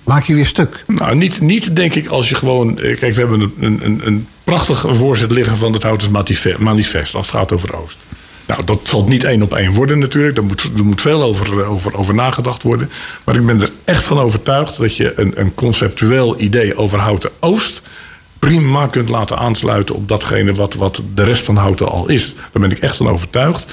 maak 0.04 0.24
je 0.24 0.34
weer 0.34 0.46
stuk. 0.46 0.84
Nou, 0.86 1.16
niet, 1.16 1.40
niet 1.40 1.76
denk 1.76 1.94
ik 1.94 2.06
als 2.06 2.28
je 2.28 2.34
gewoon. 2.34 2.78
eh, 2.80 2.98
Kijk, 2.98 3.14
we 3.14 3.20
hebben 3.20 3.40
een, 3.40 3.80
een, 3.84 4.00
een, 4.06 4.26
prachtig 4.44 4.84
voorzet 4.88 5.30
liggen 5.30 5.56
van 5.56 5.72
het 5.72 5.82
Houtens 5.82 6.10
Manifest, 6.10 6.58
manifest 6.58 7.14
als 7.14 7.26
het 7.26 7.36
gaat 7.36 7.52
over 7.52 7.74
Oost. 7.82 7.98
Nou, 8.46 8.64
dat 8.64 8.80
zal 8.82 9.04
niet 9.08 9.24
één 9.24 9.42
op 9.42 9.54
één 9.54 9.72
worden 9.72 9.98
natuurlijk. 9.98 10.34
Daar 10.34 10.44
moet, 10.44 10.62
er 10.76 10.84
moet 10.84 11.00
veel 11.00 11.22
over, 11.22 11.60
eh, 11.60 11.72
over, 11.72 11.96
over 11.96 12.14
nagedacht 12.14 12.62
worden. 12.62 12.90
Maar 13.24 13.36
ik 13.36 13.46
ben 13.46 13.62
er 13.62 13.70
echt 13.84 14.04
van 14.04 14.18
overtuigd 14.18 14.76
dat 14.78 14.96
je 14.96 15.12
een, 15.16 15.32
een 15.34 15.54
conceptueel 15.54 16.40
idee 16.40 16.76
over 16.76 16.98
Houten 16.98 17.30
Oost 17.40 17.82
prima 18.38 18.86
kunt 18.86 19.08
laten 19.08 19.38
aansluiten 19.38 19.94
op 19.94 20.08
datgene 20.08 20.52
wat, 20.52 20.74
wat 20.74 21.02
de 21.14 21.22
rest 21.22 21.44
van 21.44 21.56
Houten 21.56 21.88
al 21.88 22.08
is. 22.08 22.34
Daar 22.34 22.62
ben 22.62 22.70
ik 22.70 22.78
echt 22.78 22.96
van 22.96 23.08
overtuigd. 23.08 23.72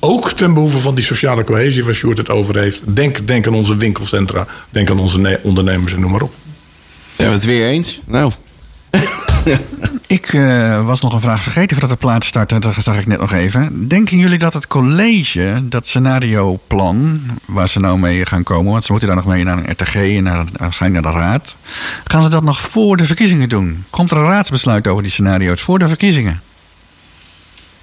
Ook 0.00 0.30
ten 0.30 0.54
behoeve 0.54 0.78
van 0.78 0.94
die 0.94 1.04
sociale 1.04 1.44
cohesie 1.44 1.84
waar 1.84 1.94
Sjoerd 1.94 2.18
het 2.18 2.30
over 2.30 2.58
heeft. 2.58 2.80
Denk, 2.84 3.26
denk 3.28 3.46
aan 3.46 3.54
onze 3.54 3.76
winkelcentra, 3.76 4.46
denk 4.70 4.90
aan 4.90 4.98
onze 4.98 5.20
ne- 5.20 5.40
ondernemers 5.42 5.92
en 5.92 6.00
noem 6.00 6.10
maar 6.10 6.22
op. 6.22 6.34
Zijn 7.16 7.28
we 7.28 7.34
het 7.34 7.44
weer 7.44 7.68
eens? 7.68 8.00
Nou, 8.06 8.32
Ik 10.12 10.32
eh, 10.32 10.86
was 10.86 11.00
nog 11.00 11.12
een 11.12 11.20
vraag 11.20 11.42
vergeten 11.42 11.76
voordat 11.76 12.00
de 12.00 12.06
plaat 12.06 12.24
startte. 12.24 12.58
Dat 12.58 12.74
zag 12.78 12.98
ik 12.98 13.06
net 13.06 13.20
nog 13.20 13.32
even. 13.32 13.88
Denken 13.88 14.18
jullie 14.18 14.38
dat 14.38 14.52
het 14.52 14.66
college, 14.66 15.62
dat 15.62 15.86
scenarioplan, 15.86 17.20
waar 17.44 17.68
ze 17.68 17.80
nou 17.80 17.98
mee 17.98 18.26
gaan 18.26 18.42
komen, 18.42 18.72
want 18.72 18.84
ze 18.84 18.90
moeten 18.90 19.08
daar 19.08 19.16
nog 19.16 19.26
mee 19.26 19.44
naar 19.44 19.58
een 19.58 19.70
RTG 19.70 19.94
en 19.94 20.22
naar, 20.22 20.44
waarschijnlijk 20.56 21.04
naar 21.04 21.12
de 21.12 21.18
raad. 21.18 21.56
Gaan 22.04 22.22
ze 22.22 22.28
dat 22.28 22.42
nog 22.42 22.60
voor 22.60 22.96
de 22.96 23.04
verkiezingen 23.04 23.48
doen? 23.48 23.84
Komt 23.90 24.10
er 24.10 24.16
een 24.16 24.26
raadsbesluit 24.26 24.86
over 24.86 25.02
die 25.02 25.12
scenario's 25.12 25.60
voor 25.60 25.78
de 25.78 25.88
verkiezingen? 25.88 26.42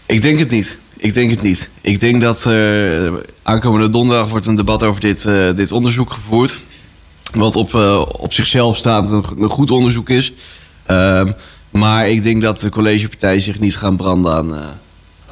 ik 0.05 0.21
denk 0.21 0.39
het 0.39 0.51
niet. 0.51 0.77
Ik 0.97 1.13
denk 1.13 1.29
het 1.29 1.41
niet. 1.41 1.69
Ik 1.81 1.99
denk 1.99 2.21
dat 2.21 2.45
eh, 2.45 3.13
aankomende 3.43 3.89
donderdag 3.89 4.29
wordt 4.29 4.45
een 4.45 4.55
debat 4.55 4.83
over 4.83 5.01
dit, 5.01 5.25
eh, 5.25 5.55
dit 5.55 5.71
onderzoek 5.71 6.11
gevoerd. 6.11 6.61
Wat 7.33 7.55
op, 7.55 7.73
op 8.19 8.33
zichzelf 8.33 8.77
staand 8.77 9.09
een, 9.09 9.25
een 9.37 9.49
goed 9.49 9.71
onderzoek 9.71 10.09
is. 10.09 10.33
Ehm, 10.85 11.31
maar 11.69 12.09
ik 12.09 12.23
denk 12.23 12.41
dat 12.41 12.59
de 12.59 12.69
collegepartijen 12.69 13.41
zich 13.41 13.59
niet 13.59 13.77
gaan 13.77 13.97
branden 13.97 14.33
aan 14.33 14.55
eh, 14.55 14.61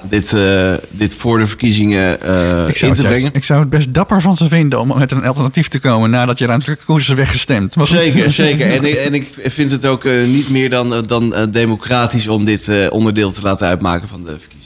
dit, 0.09 0.33
eh, 0.33 0.73
dit 0.89 1.15
voor 1.15 1.39
de 1.39 1.47
verkiezingen 1.47 2.21
eh, 2.21 2.81
in 2.81 2.93
te 2.93 3.01
brengen. 3.01 3.33
ik 3.33 3.43
zou 3.43 3.59
het 3.59 3.69
best 3.69 3.93
dapper 3.93 4.21
van 4.21 4.37
ze 4.37 4.47
vinden 4.47 4.79
om 4.79 4.97
met 4.97 5.11
een 5.11 5.23
alternatief 5.23 5.67
te 5.67 5.79
komen 5.79 6.09
nadat 6.09 6.39
je 6.39 6.45
ruimtelijke 6.45 6.85
koers 6.85 7.09
is 7.09 7.15
weggestemd. 7.15 7.75
Zeker, 7.81 8.31
zeker. 8.45 8.71
En 8.71 8.85
ik, 8.85 8.95
en 8.95 9.13
ik 9.13 9.33
vind 9.43 9.71
het 9.71 9.85
ook 9.85 10.03
niet 10.03 10.49
meer 10.49 10.69
dan, 10.69 11.05
dan 11.07 11.47
democratisch 11.51 12.27
om 12.27 12.45
dit 12.45 12.89
onderdeel 12.89 13.31
te 13.31 13.41
laten 13.41 13.67
uitmaken 13.67 14.07
van 14.07 14.23
de 14.23 14.29
verkiezingen. 14.29 14.56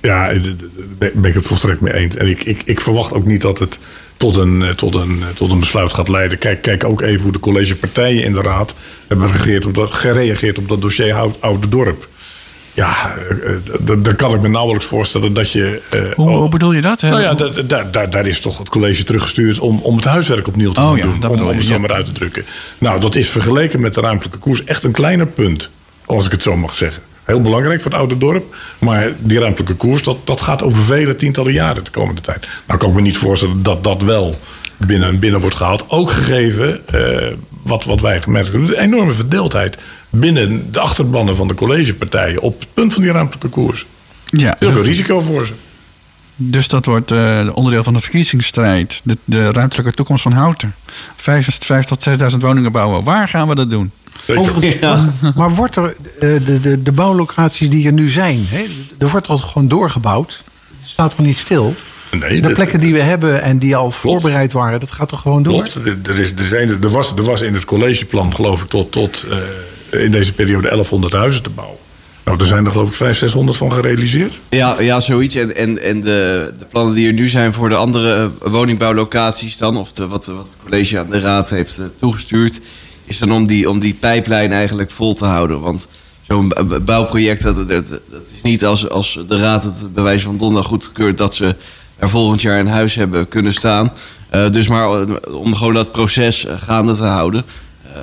Ja, 0.00 0.30
eh, 0.30 0.42
daar 0.98 1.10
ben 1.14 1.24
ik 1.24 1.34
het 1.34 1.46
volstrekt 1.46 1.80
mee 1.80 1.94
eens. 1.94 2.16
En 2.16 2.28
ik, 2.28 2.44
ik, 2.44 2.62
ik 2.64 2.80
verwacht 2.80 3.12
ook 3.12 3.26
niet 3.26 3.40
dat 3.40 3.58
het 3.58 3.78
tot 4.16 4.36
een, 4.36 4.62
eh, 4.62 4.68
tot, 4.70 4.94
een, 4.94 5.18
eh, 5.20 5.26
tot 5.34 5.50
een 5.50 5.60
besluit 5.60 5.92
gaat 5.92 6.08
leiden. 6.08 6.38
Kijk, 6.38 6.62
kijk 6.62 6.84
ook 6.84 7.00
even 7.00 7.22
hoe 7.22 7.32
de 7.32 7.40
collegepartijen 7.40 8.24
in 8.24 8.32
de 8.32 8.40
raad 8.40 8.74
hebben 9.06 9.28
gereageerd 9.28 9.66
op 9.66 9.74
dat, 9.74 9.90
gereageerd 9.90 10.58
op 10.58 10.68
dat 10.68 10.82
dossier 10.82 11.14
Oud- 11.14 11.36
Oude 11.40 11.68
Dorp. 11.68 12.08
Ja, 12.74 13.14
dan 13.80 14.16
kan 14.16 14.34
ik 14.34 14.40
me 14.40 14.48
nauwelijks 14.48 14.86
voorstellen 14.86 15.32
dat 15.32 15.52
je... 15.52 15.80
Hoe, 16.14 16.30
hoe 16.30 16.48
bedoel 16.48 16.72
je 16.72 16.80
dat? 16.80 17.00
hè? 17.00 17.08
nou 17.10 17.22
ja, 17.22 17.34
daar, 17.62 17.90
daar, 17.90 18.10
daar 18.10 18.26
is 18.26 18.40
toch 18.40 18.58
het 18.58 18.68
college 18.68 19.04
teruggestuurd 19.04 19.58
om, 19.58 19.78
om 19.82 19.96
het 19.96 20.04
huiswerk 20.04 20.46
opnieuw 20.46 20.72
te 20.72 20.80
Oh 20.80 20.86
gaan 20.86 20.96
ja, 20.96 21.02
doen. 21.02 21.30
Om, 21.30 21.46
het 21.48 21.64
zo 21.64 21.72
ja. 21.72 21.78
maar 21.78 21.92
uit 21.92 22.06
te 22.06 22.12
drukken. 22.12 22.44
Nou, 22.78 23.00
dat 23.00 23.14
is 23.14 23.28
vergeleken 23.28 23.80
met 23.80 23.94
de 23.94 24.00
ruimtelijke 24.00 24.38
koers 24.38 24.64
echt 24.64 24.84
een 24.84 24.92
kleiner 24.92 25.26
punt. 25.26 25.70
Als 26.06 26.26
ik 26.26 26.30
het 26.30 26.42
zo 26.42 26.56
mag 26.56 26.76
zeggen. 26.76 27.02
Heel 27.26 27.42
belangrijk 27.42 27.80
voor 27.82 27.90
het 27.90 28.00
oude 28.00 28.18
dorp. 28.18 28.54
Maar 28.78 29.12
die 29.18 29.38
ruimtelijke 29.38 29.74
koers, 29.74 30.02
dat, 30.02 30.18
dat 30.24 30.40
gaat 30.40 30.62
over 30.62 30.82
vele 30.82 31.16
tientallen 31.16 31.52
jaren 31.52 31.84
de 31.84 31.90
komende 31.90 32.20
tijd. 32.20 32.48
Nou 32.66 32.78
kan 32.78 32.88
ik 32.88 32.94
me 32.94 33.00
niet 33.00 33.16
voorstellen 33.16 33.62
dat 33.62 33.84
dat 33.84 34.02
wel 34.02 34.38
binnen, 34.76 35.18
binnen 35.18 35.40
wordt 35.40 35.56
gehaald. 35.56 35.84
Ook 35.88 36.10
gegeven, 36.10 36.88
eh, 36.88 37.32
wat, 37.62 37.84
wat 37.84 38.00
wij 38.00 38.22
gemerkt 38.22 38.50
hebben, 38.50 38.68
de 38.68 38.78
enorme 38.78 39.12
verdeeldheid 39.12 39.78
binnen 40.10 40.72
de 40.72 40.80
achterbannen 40.80 41.36
van 41.36 41.48
de 41.48 41.54
collegepartijen 41.54 42.40
op 42.40 42.60
het 42.60 42.68
punt 42.74 42.92
van 42.92 43.02
die 43.02 43.12
ruimtelijke 43.12 43.48
koers. 43.48 43.86
ja, 44.24 44.56
Heel 44.58 44.68
veel 44.68 44.78
dus, 44.78 44.86
risico 44.86 45.20
voor 45.20 45.46
ze. 45.46 45.52
dus 46.36 46.68
dat 46.68 46.84
wordt 46.84 47.10
eh, 47.10 47.48
onderdeel 47.54 47.84
van 47.84 47.92
de 47.92 48.00
verkiezingsstrijd. 48.00 49.00
De, 49.04 49.18
de 49.24 49.50
ruimtelijke 49.50 49.92
toekomst 49.92 50.22
van 50.22 50.32
Houten. 50.32 50.74
Vijf, 51.16 51.58
vijf 51.60 51.84
tot 51.84 52.08
6.000 52.32 52.36
woningen 52.38 52.72
bouwen. 52.72 53.04
Waar 53.04 53.28
gaan 53.28 53.48
we 53.48 53.54
dat 53.54 53.70
doen? 53.70 53.90
Zeker. 54.26 54.42
Overigens, 54.42 54.76
Ja. 54.80 55.12
Maar 55.34 55.54
wordt 55.54 55.76
er 55.76 55.94
eh, 56.20 56.28
de, 56.44 56.60
de, 56.60 56.82
de 56.82 56.92
bouwlocaties 56.92 57.70
die 57.70 57.86
er 57.86 57.92
nu 57.92 58.08
zijn, 58.08 58.44
hè, 58.48 58.64
er 58.98 59.08
wordt 59.08 59.28
al 59.28 59.38
gewoon 59.38 59.68
doorgebouwd. 59.68 60.42
Het 60.78 60.88
staat 60.88 61.16
toch 61.16 61.26
niet 61.26 61.36
stil? 61.36 61.74
Nee, 62.10 62.40
De 62.40 62.52
plekken 62.52 62.80
die 62.80 62.92
we 62.92 63.00
hebben 63.00 63.42
en 63.42 63.58
die 63.58 63.76
al 63.76 63.90
voorbereid 63.90 64.52
waren, 64.52 64.80
dat 64.80 64.90
gaat 64.90 65.08
toch 65.08 65.20
gewoon 65.20 65.42
door? 65.42 65.52
Klopt. 65.52 65.74
Er, 65.74 65.96
er 66.02 66.18
is, 66.18 66.32
er, 66.32 66.46
zijn, 66.46 66.68
er, 66.68 66.90
was, 66.90 67.12
er 67.16 67.24
was 67.24 67.40
in 67.40 67.54
het 67.54 67.64
collegeplan, 67.64 68.34
geloof 68.34 68.62
ik, 68.62 68.68
tot, 68.68 68.92
tot 68.92 69.26
eh, 69.90 70.02
in 70.02 70.10
deze 70.10 70.32
periode 70.32 70.62
1100 70.62 71.12
huizen 71.12 71.42
te 71.42 71.50
bouwen. 71.50 71.76
Nou, 72.24 72.38
er 72.38 72.46
zijn 72.46 72.64
er 72.64 72.70
geloof 72.70 72.88
ik 72.88 72.94
500, 72.94 73.18
600 73.18 73.58
van 73.58 73.72
gerealiseerd. 73.72 74.32
Ja, 74.50 74.80
ja 74.82 75.00
zoiets. 75.00 75.34
En, 75.34 75.56
en, 75.56 75.82
en 75.82 76.00
de, 76.00 76.52
de 76.58 76.64
plannen 76.64 76.94
die 76.94 77.06
er 77.06 77.12
nu 77.12 77.28
zijn 77.28 77.52
voor 77.52 77.68
de 77.68 77.74
andere 77.74 78.30
eh, 78.44 78.50
woningbouwlocaties 78.50 79.56
dan, 79.56 79.76
of 79.76 79.92
de, 79.92 80.06
wat, 80.06 80.26
wat 80.26 80.46
het 80.46 80.56
college 80.62 80.98
aan 80.98 81.10
de 81.10 81.20
raad 81.20 81.50
heeft 81.50 81.80
toegestuurd, 81.96 82.60
is 83.06 83.18
dan 83.18 83.32
om 83.32 83.46
die, 83.46 83.70
om 83.70 83.78
die 83.78 83.94
pijplijn 83.94 84.52
eigenlijk 84.52 84.90
vol 84.90 85.14
te 85.14 85.24
houden. 85.24 85.60
Want 85.60 85.86
zo'n 86.26 86.52
bouwproject, 86.84 87.42
dat, 87.42 87.56
dat, 87.56 87.88
dat 87.88 88.30
is 88.34 88.42
niet 88.42 88.64
als, 88.64 88.88
als 88.88 89.18
de 89.28 89.38
raad 89.38 89.62
het 89.62 89.94
bij 89.94 90.02
wijze 90.02 90.24
van 90.24 90.36
donderdag 90.36 90.68
goedkeurt 90.68 91.18
dat 91.18 91.34
ze 91.34 91.56
er 91.96 92.08
volgend 92.08 92.42
jaar 92.42 92.58
een 92.58 92.68
huis 92.68 92.94
hebben 92.94 93.28
kunnen 93.28 93.52
staan. 93.52 93.92
Eh, 94.28 94.50
dus 94.50 94.68
maar 94.68 94.90
eh, 94.90 95.34
om 95.34 95.54
gewoon 95.54 95.74
dat 95.74 95.92
proces 95.92 96.44
eh, 96.44 96.54
gaande 96.58 96.96
te 96.96 97.04
houden. 97.04 97.44
Eh, 97.82 98.00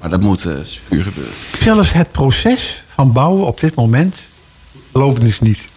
maar 0.00 0.10
dat 0.10 0.20
moet 0.20 0.40
secuur 0.64 1.02
gebeuren. 1.02 1.32
Zelfs 1.60 1.92
het 1.92 2.12
proces 2.12 2.84
van 2.86 3.12
bouwen 3.12 3.46
op 3.46 3.60
dit 3.60 3.74
moment 3.74 4.30
loopt 4.92 5.20
dus 5.20 5.40
niet. 5.40 5.68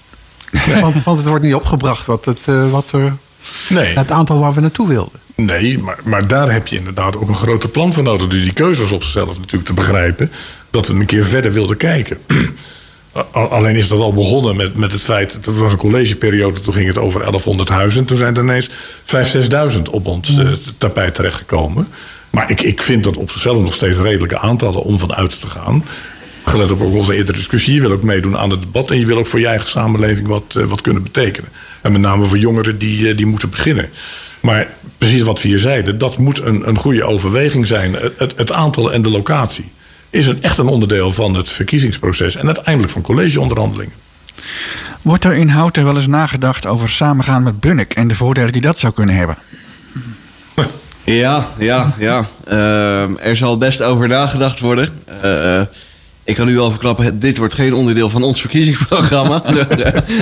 Want, 0.82 1.04
want 1.04 1.18
het 1.18 1.28
wordt 1.28 1.44
niet 1.44 1.56
opgebracht 1.56 2.06
wat, 2.06 2.26
het, 2.26 2.46
wat 2.72 2.92
er, 2.92 3.14
Nee, 3.70 3.98
het 3.98 4.12
aantal 4.12 4.40
waar 4.40 4.54
we 4.54 4.62
naartoe 4.62 4.88
wilden. 4.88 5.20
nee 5.36 5.80
maar, 5.80 6.00
maar 6.04 6.28
daar 6.28 6.52
heb 6.52 6.68
je 6.68 6.76
inderdaad 6.78 7.18
ook 7.18 7.30
een 7.30 7.36
grote 7.36 7.70
plan 7.70 7.94
voor 7.94 8.04
nodig. 8.04 8.28
Dus 8.28 8.44
die 8.44 8.54
keuze 8.54 8.82
was 8.82 8.92
op 8.92 9.04
zichzelf 9.04 9.38
natuurlijk 9.38 9.66
te 9.66 9.74
begrijpen. 9.74 10.32
Dat 10.70 10.88
we 10.88 10.94
een 10.94 11.06
keer 11.06 11.26
verder 11.26 11.52
wilden 11.52 11.78
kijken. 11.78 12.18
Alleen 13.32 13.76
is 13.76 13.88
dat 13.88 14.00
al 14.00 14.14
begonnen 14.14 14.56
met, 14.56 14.76
met 14.76 14.92
het 14.92 15.02
feit... 15.02 15.38
dat 15.42 15.58
was 15.58 15.72
een 15.72 15.78
collegeperiode, 15.78 16.60
toen 16.60 16.74
ging 16.74 16.88
het 16.88 16.98
over 16.98 17.20
1100 17.20 17.70
huizen. 17.70 18.06
Toen 18.06 18.18
zijn 18.18 18.36
er 18.36 18.44
ineens 18.44 18.70
5.000, 18.70 18.74
6.000 19.76 19.82
op 19.92 20.06
ons 20.06 20.38
eh, 20.38 20.52
tapijt 20.78 21.16
terechtgekomen. 21.16 21.88
Maar 22.30 22.50
ik, 22.50 22.62
ik 22.62 22.82
vind 22.82 23.04
dat 23.04 23.18
op 23.18 23.32
zichzelf 23.32 23.60
nog 23.60 23.74
steeds 23.74 23.98
redelijke 23.98 24.40
aantallen 24.40 24.84
om 24.84 25.00
vanuit 25.00 25.40
te 25.40 25.48
gaan. 25.48 25.84
Gelet 26.46 26.72
op 26.72 26.82
ook 26.82 26.94
onze 26.94 27.16
eerdere 27.16 27.38
discussie. 27.38 27.74
Je 27.74 27.82
wil 27.82 27.92
ook 27.92 28.04
meedoen 28.04 28.38
aan 28.38 28.50
het 28.50 28.62
debat. 28.62 28.92
En 28.92 29.00
je 29.00 29.06
wil 29.06 29.18
ook 29.18 29.28
voor 29.28 29.40
je 29.40 29.48
eigen 29.48 29.70
samenleving 29.70 30.28
wat, 30.28 30.56
eh, 30.58 30.64
wat 30.64 30.82
kunnen 30.82 31.04
betekenen. 31.04 31.50
En 31.86 31.92
met 31.92 32.02
name 32.02 32.26
voor 32.26 32.38
jongeren 32.38 32.78
die, 32.78 33.10
eh, 33.10 33.18
die 33.18 33.26
moeten 33.26 33.50
beginnen. 33.50 33.90
Maar 34.40 34.68
precies 34.98 35.22
wat 35.22 35.42
we 35.42 35.48
hier 35.48 35.60
zeiden, 35.60 35.98
dat 35.98 36.18
moet 36.18 36.42
een, 36.42 36.68
een 36.68 36.78
goede 36.78 37.04
overweging 37.04 37.68
zijn. 37.68 37.94
Het, 38.18 38.34
het, 38.36 38.52
aantal 38.52 38.94
en 38.94 39.02
de 39.02 39.10
locatie 39.10 39.72
is 40.10 40.28
een, 40.28 40.44
echt 40.44 40.58
een 40.58 40.68
onderdeel 40.68 41.12
van 41.12 41.36
het 41.36 41.50
verkiezingsproces 41.50 42.36
en 42.36 42.46
uiteindelijk 42.46 42.94
van 42.94 43.02
collegeonderhandelingen. 43.02 43.94
Wordt 45.02 45.24
er 45.24 45.34
in 45.36 45.48
Houten 45.48 45.84
wel 45.84 45.96
eens 45.96 46.08
nagedacht 46.08 46.66
over 46.66 46.90
samengaan 46.90 47.44
met 47.44 47.60
Bunnik 47.60 47.94
en 47.94 48.08
de 48.08 48.16
voordelen 48.16 48.52
die 48.52 48.62
dat 48.62 48.80
zou 48.80 48.94
kunnen 48.94 49.16
hebben? 49.16 49.38
Ja, 51.04 51.48
ja, 51.58 51.94
ja. 51.98 52.26
Ehm, 52.46 53.16
er 53.18 53.36
zal 53.36 53.58
best 53.58 53.82
over 53.82 54.08
nagedacht 54.08 54.60
worden. 54.60 55.00
Eh, 55.22 55.62
ik 56.26 56.36
kan 56.36 56.46
nu 56.46 56.60
al 56.60 56.70
verklappen, 56.70 57.20
dit 57.20 57.38
wordt 57.38 57.54
geen 57.54 57.74
onderdeel 57.74 58.10
van 58.10 58.24
ons 58.24 58.42
verkiezingsprogramma. 58.42 59.44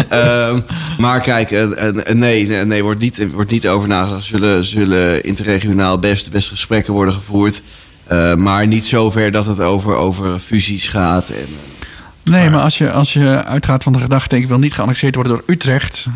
Ehm, 0.10 0.60
maar 0.98 1.22
kijk, 1.22 1.52
eh, 1.52 1.88
eh, 1.88 2.16
nee, 2.16 2.48
nee, 2.48 2.66
nee 2.66 2.84
wordt, 2.84 3.00
niet, 3.00 3.32
wordt 3.32 3.52
niet 3.52 3.68
over 3.68 3.88
nagedacht. 3.88 4.24
Zullen, 4.24 4.66
zullen 4.66 5.24
interregionaal 5.24 6.00
best, 6.00 6.32
best 6.32 6.50
gesprekken 6.50 6.94
worden 6.94 7.14
gevoerd. 7.14 7.62
Eh, 8.08 8.36
maar 8.36 8.68
niet 8.68 8.86
zover 8.86 9.32
dat 9.32 9.46
het 9.46 9.60
over, 9.60 9.96
over 9.96 10.40
fusies 10.40 10.88
gaat. 10.88 11.30
En, 11.30 11.48
Nee, 12.24 12.50
maar 12.50 12.62
als 12.62 12.78
je, 12.78 12.92
als 12.92 13.14
je 13.14 13.44
uitgaat 13.44 13.84
van 13.84 13.94
de 13.94 14.00
gedachte... 14.00 14.36
ik 14.36 14.48
wil 14.48 14.60
niet 14.60 14.74
geannexeerd 14.74 15.16
worden 15.16 15.34
door 15.34 15.44
Utrecht... 15.48 16.08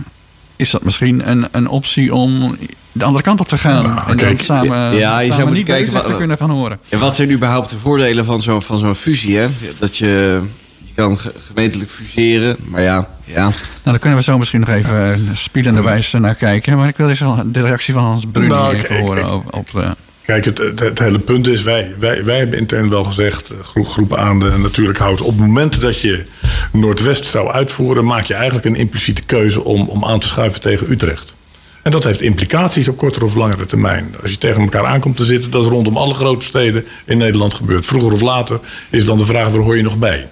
is 0.58 0.70
dat 0.72 0.84
misschien 0.84 1.30
een, 1.30 1.48
een 1.52 1.68
optie 1.68 2.14
om 2.14 2.58
de 2.92 3.04
andere 3.06 3.24
kant 3.24 3.40
op 3.40 3.48
te 3.48 3.58
gaan. 3.58 3.84
Nou, 3.84 4.10
en 4.10 4.16
kijk, 4.16 4.38
dan 4.38 4.46
samen, 4.46 4.96
ja, 4.96 5.20
je 5.20 5.28
zou 5.28 5.40
samen 5.40 5.54
niet 5.54 5.64
kijken 5.66 5.94
wat- 5.94 6.06
te 6.06 6.16
kunnen 6.18 6.38
gaan 6.38 6.50
horen. 6.50 6.80
En 6.90 7.00
wat 7.00 7.16
zijn 7.16 7.32
überhaupt 7.32 7.70
de 7.70 7.78
voordelen 7.78 8.26
van 8.26 8.42
zo'n 8.42 8.62
van 8.62 8.78
zo'n 8.78 8.96
fusie? 8.96 9.38
Hè? 9.38 9.48
Dat 9.80 9.98
je, 9.98 10.42
je 10.86 10.94
kan 10.96 11.18
ge- 11.18 11.34
gemeentelijk 11.48 11.90
fuseren, 11.92 12.56
maar 12.64 12.82
ja, 12.82 13.08
ja. 13.26 13.42
Nou, 13.44 13.54
daar 13.84 14.00
kunnen 14.00 14.18
we 14.18 14.24
zo 14.24 14.38
misschien 14.38 14.60
nog 14.60 14.70
even 14.70 15.12
eh, 15.14 15.20
spielenderwijs 15.34 16.12
naar 16.12 16.36
kijken. 16.36 16.78
Maar 16.78 16.88
ik 16.88 16.98
wil 16.98 17.10
eens 17.10 17.20
wel 17.20 17.42
de 17.46 17.62
reactie 17.62 17.94
van 17.94 18.04
Hans 18.04 18.26
Bruni 18.32 18.48
Nou, 18.48 18.74
even 18.76 19.00
horen 19.00 19.24
ik- 19.26 19.32
op... 19.32 19.54
op 19.54 19.68
eh, 19.76 19.92
Kijk, 20.28 20.46
het, 20.46 20.58
het, 20.58 20.80
het 20.80 21.00
hele 21.00 21.20
punt 21.20 21.48
is, 21.48 21.64
wij, 21.64 21.96
wij, 22.00 22.24
wij 22.24 22.38
hebben 22.38 22.58
intern 22.58 22.90
wel 22.90 23.04
gezegd, 23.04 23.50
eh, 23.50 23.58
groep, 23.62 23.88
groep 23.88 24.16
aan 24.16 24.40
de 24.40 24.58
natuurlijk 24.58 24.98
houdt. 24.98 25.22
Op 25.22 25.28
het 25.28 25.40
moment 25.40 25.82
dat 25.82 26.02
je 26.02 26.24
Noordwest 26.72 27.26
zou 27.26 27.52
uitvoeren, 27.52 28.06
maak 28.06 28.26
je 28.26 28.34
eigenlijk 28.34 28.66
een 28.66 28.76
impliciete 28.76 29.22
keuze 29.24 29.64
om, 29.64 29.88
om 29.88 30.06
aan 30.06 30.20
te 30.20 30.28
schuiven 30.28 30.62
tegen 30.62 30.92
Utrecht. 30.92 31.34
En 31.82 31.92
dat 31.92 32.04
heeft 32.04 32.22
implicaties 32.22 32.88
op 32.88 32.98
kortere 32.98 33.26
of 33.26 33.36
langere 33.36 33.66
termijn. 33.66 34.16
Als 34.22 34.32
je 34.32 34.38
tegen 34.38 34.62
elkaar 34.62 34.86
aankomt 34.86 35.18
te 35.18 35.26
zitten, 35.26 35.52
dat 35.52 35.64
is 35.64 35.70
rondom 35.70 35.98
alle 35.98 36.14
grote 36.14 36.46
steden 36.46 36.86
in 37.06 37.18
Nederland 37.18 37.54
gebeurt. 37.54 37.86
Vroeger 37.86 38.14
of 38.14 38.22
later 38.22 38.60
is 38.90 39.06
dan 39.06 39.18
de 39.18 39.26
vraag, 39.26 39.50
waar 39.50 39.62
hoor 39.62 39.78
je 39.78 39.84
nog 39.84 39.98
bij? 39.98 40.30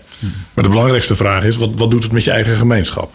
Maar 0.54 0.64
de 0.64 0.70
belangrijkste 0.70 1.16
vraag 1.16 1.44
is, 1.44 1.56
wat, 1.56 1.72
wat 1.76 1.92
doet 1.92 2.04
het 2.04 2.12
met 2.12 2.24
je 2.24 2.32
eigen 2.32 2.56
gemeenschap? 2.56 3.14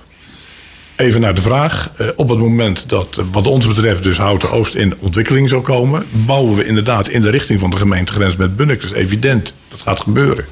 Even 1.00 1.20
naar 1.20 1.34
de 1.34 1.40
vraag. 1.40 1.90
Eh, 1.96 2.06
op 2.16 2.28
het 2.28 2.38
moment 2.38 2.88
dat, 2.88 3.16
eh, 3.18 3.24
wat 3.32 3.46
ons 3.46 3.66
betreft, 3.66 4.02
dus 4.02 4.18
Houten 4.18 4.50
Oost 4.50 4.74
in 4.74 4.94
ontwikkeling 4.98 5.48
zal 5.48 5.60
komen, 5.60 6.04
bouwen 6.10 6.56
we 6.56 6.66
inderdaad 6.66 7.08
in 7.08 7.22
de 7.22 7.30
richting 7.30 7.60
van 7.60 7.70
de 7.70 7.76
gemeentegrens 7.76 8.36
met 8.36 8.56
Bunnik. 8.56 8.80
Dat 8.80 8.90
is 8.90 8.96
evident. 8.96 9.52
Dat 9.68 9.80
gaat 9.80 10.00
gebeuren. 10.00 10.44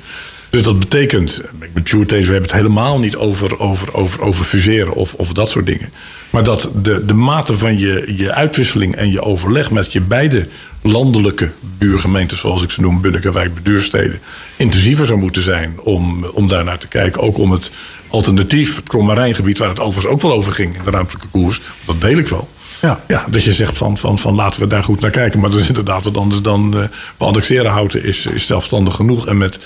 Dus 0.51 0.63
dat 0.63 0.79
betekent, 0.79 1.41
eh, 1.41 1.67
ik 1.67 1.73
ben 1.73 1.83
eens, 1.93 2.09
we 2.09 2.17
hebben 2.17 2.43
het 2.43 2.53
helemaal 2.53 2.99
niet 2.99 3.17
over, 3.17 3.61
over, 3.61 3.95
over, 3.95 4.23
over 4.23 4.45
fuseren 4.45 4.95
of, 4.95 5.15
of 5.15 5.33
dat 5.33 5.51
soort 5.51 5.67
dingen. 5.67 5.93
Maar 6.31 6.45
dat 6.45 6.71
de, 6.83 7.05
de 7.05 7.15
mate 7.15 7.55
van 7.55 7.79
je, 7.79 8.15
je 8.17 8.33
uitwisseling 8.33 8.97
en 8.97 9.11
je 9.11 9.23
overleg 9.23 9.71
met 9.71 9.93
je 9.93 10.01
beide 10.01 10.49
landelijke 10.83 11.51
buurgemeentes, 11.79 12.39
zoals 12.39 12.63
ik 12.63 12.71
ze 12.71 12.81
noem, 12.81 13.01
Bunnik 13.01 13.25
en 13.25 13.33
Wijk, 13.33 13.55
Beduursteden, 13.55 14.21
intensiever 14.57 15.07
zou 15.07 15.19
moeten 15.19 15.43
zijn 15.43 15.81
om, 15.81 16.25
om 16.25 16.49
daar 16.49 16.65
naar 16.65 16.79
te 16.79 16.89
kijken. 16.89 17.23
Ook 17.23 17.39
om 17.39 17.53
het 17.53 17.71
alternatief, 18.09 18.77
het 18.77 18.89
Krommarijngebied, 18.89 19.59
waar 19.59 19.69
het 19.69 19.81
overigens 19.81 20.15
ook 20.15 20.23
wel 20.23 20.33
over 20.33 20.53
ging 20.53 20.77
in 20.77 20.85
de 20.85 20.91
ruimtelijke 20.91 21.29
koers, 21.29 21.61
dat 21.85 22.01
deel 22.01 22.19
ik 22.19 22.29
wel. 22.29 22.49
Ja. 22.81 23.01
Ja, 23.09 23.25
dat 23.31 23.45
je 23.45 23.53
zegt 23.53 23.77
van, 23.77 23.97
van, 23.97 24.19
van 24.19 24.35
laten 24.35 24.61
we 24.61 24.67
daar 24.67 24.85
goed 24.85 25.01
naar 25.01 25.11
kijken. 25.11 25.41
Maar 25.41 25.51
dat 25.51 25.61
is 25.61 25.69
inderdaad 25.69 26.05
wat 26.05 26.17
anders 26.17 26.43
dan 26.43 26.71
we 27.17 27.25
annexeren 27.25 27.71
houten 27.71 28.05
is, 28.05 28.27
is 28.27 28.47
zelfstandig 28.47 28.95
genoeg. 28.95 29.27
En 29.27 29.39
met 29.39 29.59
5.000, 29.59 29.65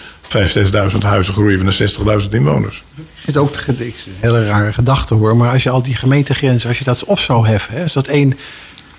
6.000 0.93 0.99
huizen 0.99 1.35
groeien 1.35 1.59
we 1.59 1.65
naar 1.65 2.23
60.000 2.23 2.29
inwoners. 2.31 2.83
zit 3.25 3.37
ook 3.37 3.53
te 3.53 3.93
hele 4.21 4.47
rare 4.47 4.73
gedachte 4.73 5.15
hoor. 5.15 5.37
Maar 5.37 5.51
als 5.51 5.63
je 5.63 5.71
al 5.71 5.83
die 5.83 5.95
gemeentegrenzen, 5.95 6.69
als 6.69 6.79
je 6.79 6.85
dat 6.85 7.05
op 7.05 7.19
zou 7.19 7.47
heffen, 7.47 7.75
hè, 7.75 7.85
is 7.85 7.93
dat 7.93 8.07
één. 8.07 8.39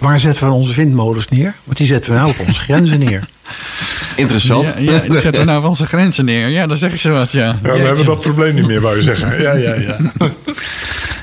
Waar 0.04 0.20
zetten 0.20 0.46
we 0.48 0.52
onze 0.52 0.74
windmolens 0.74 1.28
neer? 1.28 1.54
Want 1.64 1.78
die 1.78 1.88
zetten 1.88 2.12
we 2.12 2.18
nou 2.18 2.30
op 2.30 2.40
onze 2.48 2.60
grenzen 2.60 3.00
neer. 3.00 3.28
Interessant. 4.16 4.66
Ja, 4.66 4.80
ja, 4.94 5.00
die 5.00 5.20
zetten 5.20 5.40
we 5.42 5.44
nou 5.44 5.62
van 5.62 5.70
onze 5.70 5.86
grenzen 5.86 6.26
neer. 6.26 6.48
Ja, 6.48 6.68
dan 6.68 6.78
zeg 6.78 6.94
ik 6.94 7.00
zo 7.02 7.10
wat, 7.12 7.32
ja. 7.32 7.46
Ja, 7.64 7.72
we 7.74 7.80
hebben 7.80 8.06
dat 8.06 8.20
probleem 8.20 8.56
niet 8.56 8.68
meer, 8.68 8.82
wou 8.82 8.96
je 8.98 9.04
zeggen. 9.04 9.42
Ja, 9.42 9.54
ja, 9.54 9.74
ja. 9.76 9.98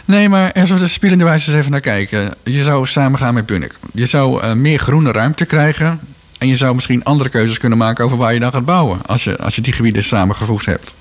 Nee, 0.05 0.29
maar 0.29 0.53
als 0.53 0.71
we 0.71 0.79
de 0.79 0.89
spielenderwijs 0.89 1.47
eens 1.47 1.57
even 1.57 1.71
naar 1.71 1.81
kijken. 1.81 2.31
Je 2.45 2.63
zou 2.63 2.87
samen 2.87 3.19
gaan 3.19 3.35
met 3.35 3.47
Bunnik. 3.47 3.79
Je 3.93 4.07
zou 4.07 4.43
eh, 4.43 4.53
meer 4.53 4.79
groene 4.79 5.13
ruimte 5.13 5.45
krijgen. 5.45 6.01
En 6.39 6.49
je 6.49 6.57
zou 6.57 6.75
misschien 6.75 7.05
andere 7.05 7.31
keuzes 7.31 7.59
kunnen 7.59 7.79
maken 7.79 8.05
over 8.05 8.17
waar 8.17 8.35
je 8.35 8.41
dan 8.41 8.53
gaat 8.53 8.65
bouwen. 8.65 8.99
Als 9.07 9.25
je, 9.25 9.39
als 9.39 9.55
je 9.55 9.61
die 9.61 9.73
gebieden 9.73 10.03
samengevoegd 10.05 10.67
hebt. 10.67 10.95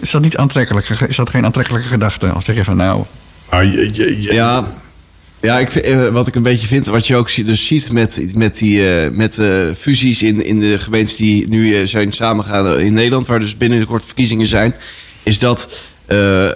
Is 0.00 0.10
dat 0.10 0.22
niet 0.22 0.36
aantrekkelijk? 0.36 0.88
Is 0.88 1.16
dat 1.16 1.30
geen 1.30 1.44
aantrekkelijke 1.44 1.88
gedachte? 1.88 2.32
Of 2.34 2.44
zeg 2.44 2.56
je 2.56 2.64
van 2.64 2.76
nou... 2.76 3.04
Je, 3.50 3.90
je, 3.92 4.22
je- 4.22 4.32
Ja, 4.32 4.64
ja 5.40 5.58
ik, 5.58 5.74
eh, 5.74 6.08
wat 6.08 6.26
ik 6.26 6.34
een 6.34 6.42
beetje 6.42 6.66
vind, 6.66 6.86
wat 6.86 7.06
je 7.06 7.16
ook 7.16 7.46
dus 7.46 7.66
ziet 7.66 7.92
met, 7.92 8.34
met, 8.34 8.58
die, 8.58 8.90
eh, 8.90 9.10
met 9.10 9.38
eh, 9.38 9.48
fusies 9.76 10.22
in, 10.22 10.44
in 10.44 10.60
de 10.60 10.78
gemeentes 10.78 11.16
die 11.16 11.48
nu 11.48 11.86
zijn 11.86 12.12
samengegaan 12.12 12.80
in 12.80 12.92
Nederland, 12.92 13.26
waar 13.26 13.40
dus 13.40 13.56
binnenkort 13.56 14.04
verkiezingen 14.04 14.46
zijn, 14.46 14.74
is 15.22 15.38
dat 15.38 15.68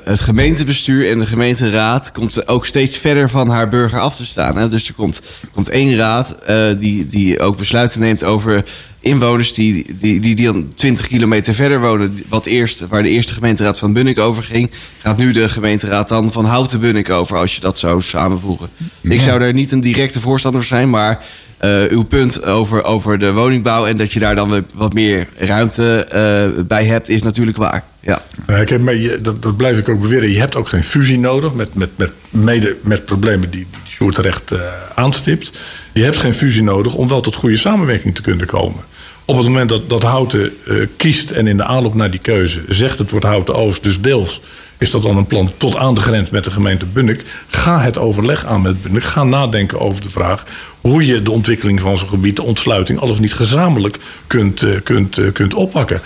het 0.04 0.20
gemeentebestuur 0.20 1.10
en 1.10 1.18
de 1.18 1.26
gemeenteraad 1.26 2.12
komt 2.12 2.48
ook 2.48 2.66
steeds 2.66 2.98
verder 2.98 3.30
van 3.30 3.48
haar 3.48 3.68
burger 3.68 4.00
af 4.00 4.16
te 4.16 4.26
staan. 4.26 4.56
Hè? 4.56 4.68
Dus 4.68 4.88
er 4.88 4.94
komt, 4.94 5.20
komt 5.52 5.68
één 5.68 5.96
raad 5.96 6.36
die, 6.78 7.06
die 7.06 7.40
ook 7.40 7.56
besluiten 7.56 8.00
neemt 8.00 8.24
over 8.24 8.64
inwoners 9.02 9.54
die, 9.54 9.86
die, 9.98 10.20
die, 10.20 10.34
die 10.34 10.46
dan 10.52 10.72
20 10.74 11.06
kilometer 11.06 11.54
verder 11.54 11.80
wonen. 11.80 12.18
Wat 12.28 12.46
eerst, 12.46 12.86
waar 12.88 13.02
de 13.02 13.08
eerste 13.08 13.34
gemeenteraad 13.34 13.78
van 13.78 13.92
Bunnik 13.92 14.18
over 14.18 14.42
ging, 14.42 14.70
gaat 14.98 15.16
nu 15.16 15.32
de 15.32 15.48
gemeenteraad 15.48 16.08
dan 16.08 16.32
van 16.32 16.44
Houten 16.44 16.80
Bunnik 16.80 17.10
over 17.10 17.36
als 17.36 17.54
je 17.54 17.60
dat 17.60 17.78
zou 17.78 18.02
samenvoegen. 18.02 18.68
Ik 19.00 19.20
zou 19.20 19.38
daar 19.38 19.52
niet 19.52 19.72
een 19.72 19.80
directe 19.80 20.20
voorstander 20.20 20.60
van 20.60 20.76
zijn, 20.76 20.90
maar 20.90 21.24
eh, 21.62 21.82
uw 21.88 22.02
punt 22.02 22.44
over, 22.44 22.82
over 22.82 23.18
de 23.18 23.32
woningbouw 23.32 23.86
en 23.86 23.96
dat 23.96 24.12
je 24.12 24.20
daar 24.20 24.34
dan 24.34 24.50
weer 24.50 24.64
wat 24.74 24.92
meer 24.92 25.28
ruimte 25.36 26.04
eh, 26.04 26.64
bij 26.64 26.84
hebt, 26.84 27.08
is 27.08 27.22
natuurlijk 27.22 27.56
waar. 27.56 27.84
Ja. 28.00 28.22
Ik 28.60 28.68
heb, 28.68 28.80
dat, 29.24 29.42
dat 29.42 29.56
blijf 29.56 29.78
ik 29.78 29.88
ook 29.88 30.00
beweren. 30.00 30.30
Je 30.30 30.38
hebt 30.38 30.56
ook 30.56 30.68
geen 30.68 30.84
fusie 30.84 31.18
nodig, 31.18 31.54
met, 31.54 31.74
met, 31.74 31.90
met, 31.96 32.12
mede 32.30 32.76
met 32.80 33.04
problemen 33.04 33.50
die, 33.50 33.66
die 33.70 33.80
Sjoerd 33.84 34.14
terecht 34.14 34.50
eh, 34.50 34.60
aanstipt. 34.94 35.52
Je 35.92 36.02
hebt 36.02 36.16
geen 36.16 36.34
fusie 36.34 36.62
nodig 36.62 36.94
om 36.94 37.08
wel 37.08 37.20
tot 37.20 37.34
goede 37.34 37.56
samenwerking 37.56 38.14
te 38.14 38.22
kunnen 38.22 38.46
komen. 38.46 38.84
Op 39.24 39.36
het 39.36 39.46
moment 39.46 39.68
dat, 39.68 39.90
dat 39.90 40.02
Houten 40.02 40.52
eh, 40.66 40.76
kiest 40.96 41.30
en 41.30 41.46
in 41.46 41.56
de 41.56 41.64
aanloop 41.64 41.94
naar 41.94 42.10
die 42.10 42.20
keuze 42.20 42.62
zegt 42.68 42.98
het 42.98 43.10
wordt 43.10 43.26
Houten 43.26 43.54
Oost, 43.54 43.82
dus 43.82 44.00
deels 44.00 44.40
is 44.82 44.90
dat 44.90 45.02
dan 45.02 45.16
een 45.16 45.26
plan 45.26 45.50
tot 45.56 45.76
aan 45.76 45.94
de 45.94 46.00
grens 46.00 46.30
met 46.30 46.44
de 46.44 46.50
gemeente 46.50 46.86
Bunnik. 46.86 47.24
Ga 47.48 47.80
het 47.80 47.98
overleg 47.98 48.46
aan 48.46 48.62
met 48.62 48.82
Bunnik. 48.82 49.02
Ga 49.02 49.24
nadenken 49.24 49.80
over 49.80 50.02
de 50.02 50.10
vraag 50.10 50.46
hoe 50.80 51.06
je 51.06 51.22
de 51.22 51.30
ontwikkeling 51.30 51.80
van 51.80 51.96
zo'n 51.96 52.08
gebied, 52.08 52.36
de 52.36 52.42
ontsluiting, 52.42 52.98
al 52.98 53.08
of 53.08 53.20
niet 53.20 53.34
gezamenlijk 53.34 53.98
kunt, 54.26 54.62
eh, 54.62 54.70
kunt, 54.84 55.18
eh, 55.18 55.32
kunt 55.32 55.54
oppakken. 55.54 56.00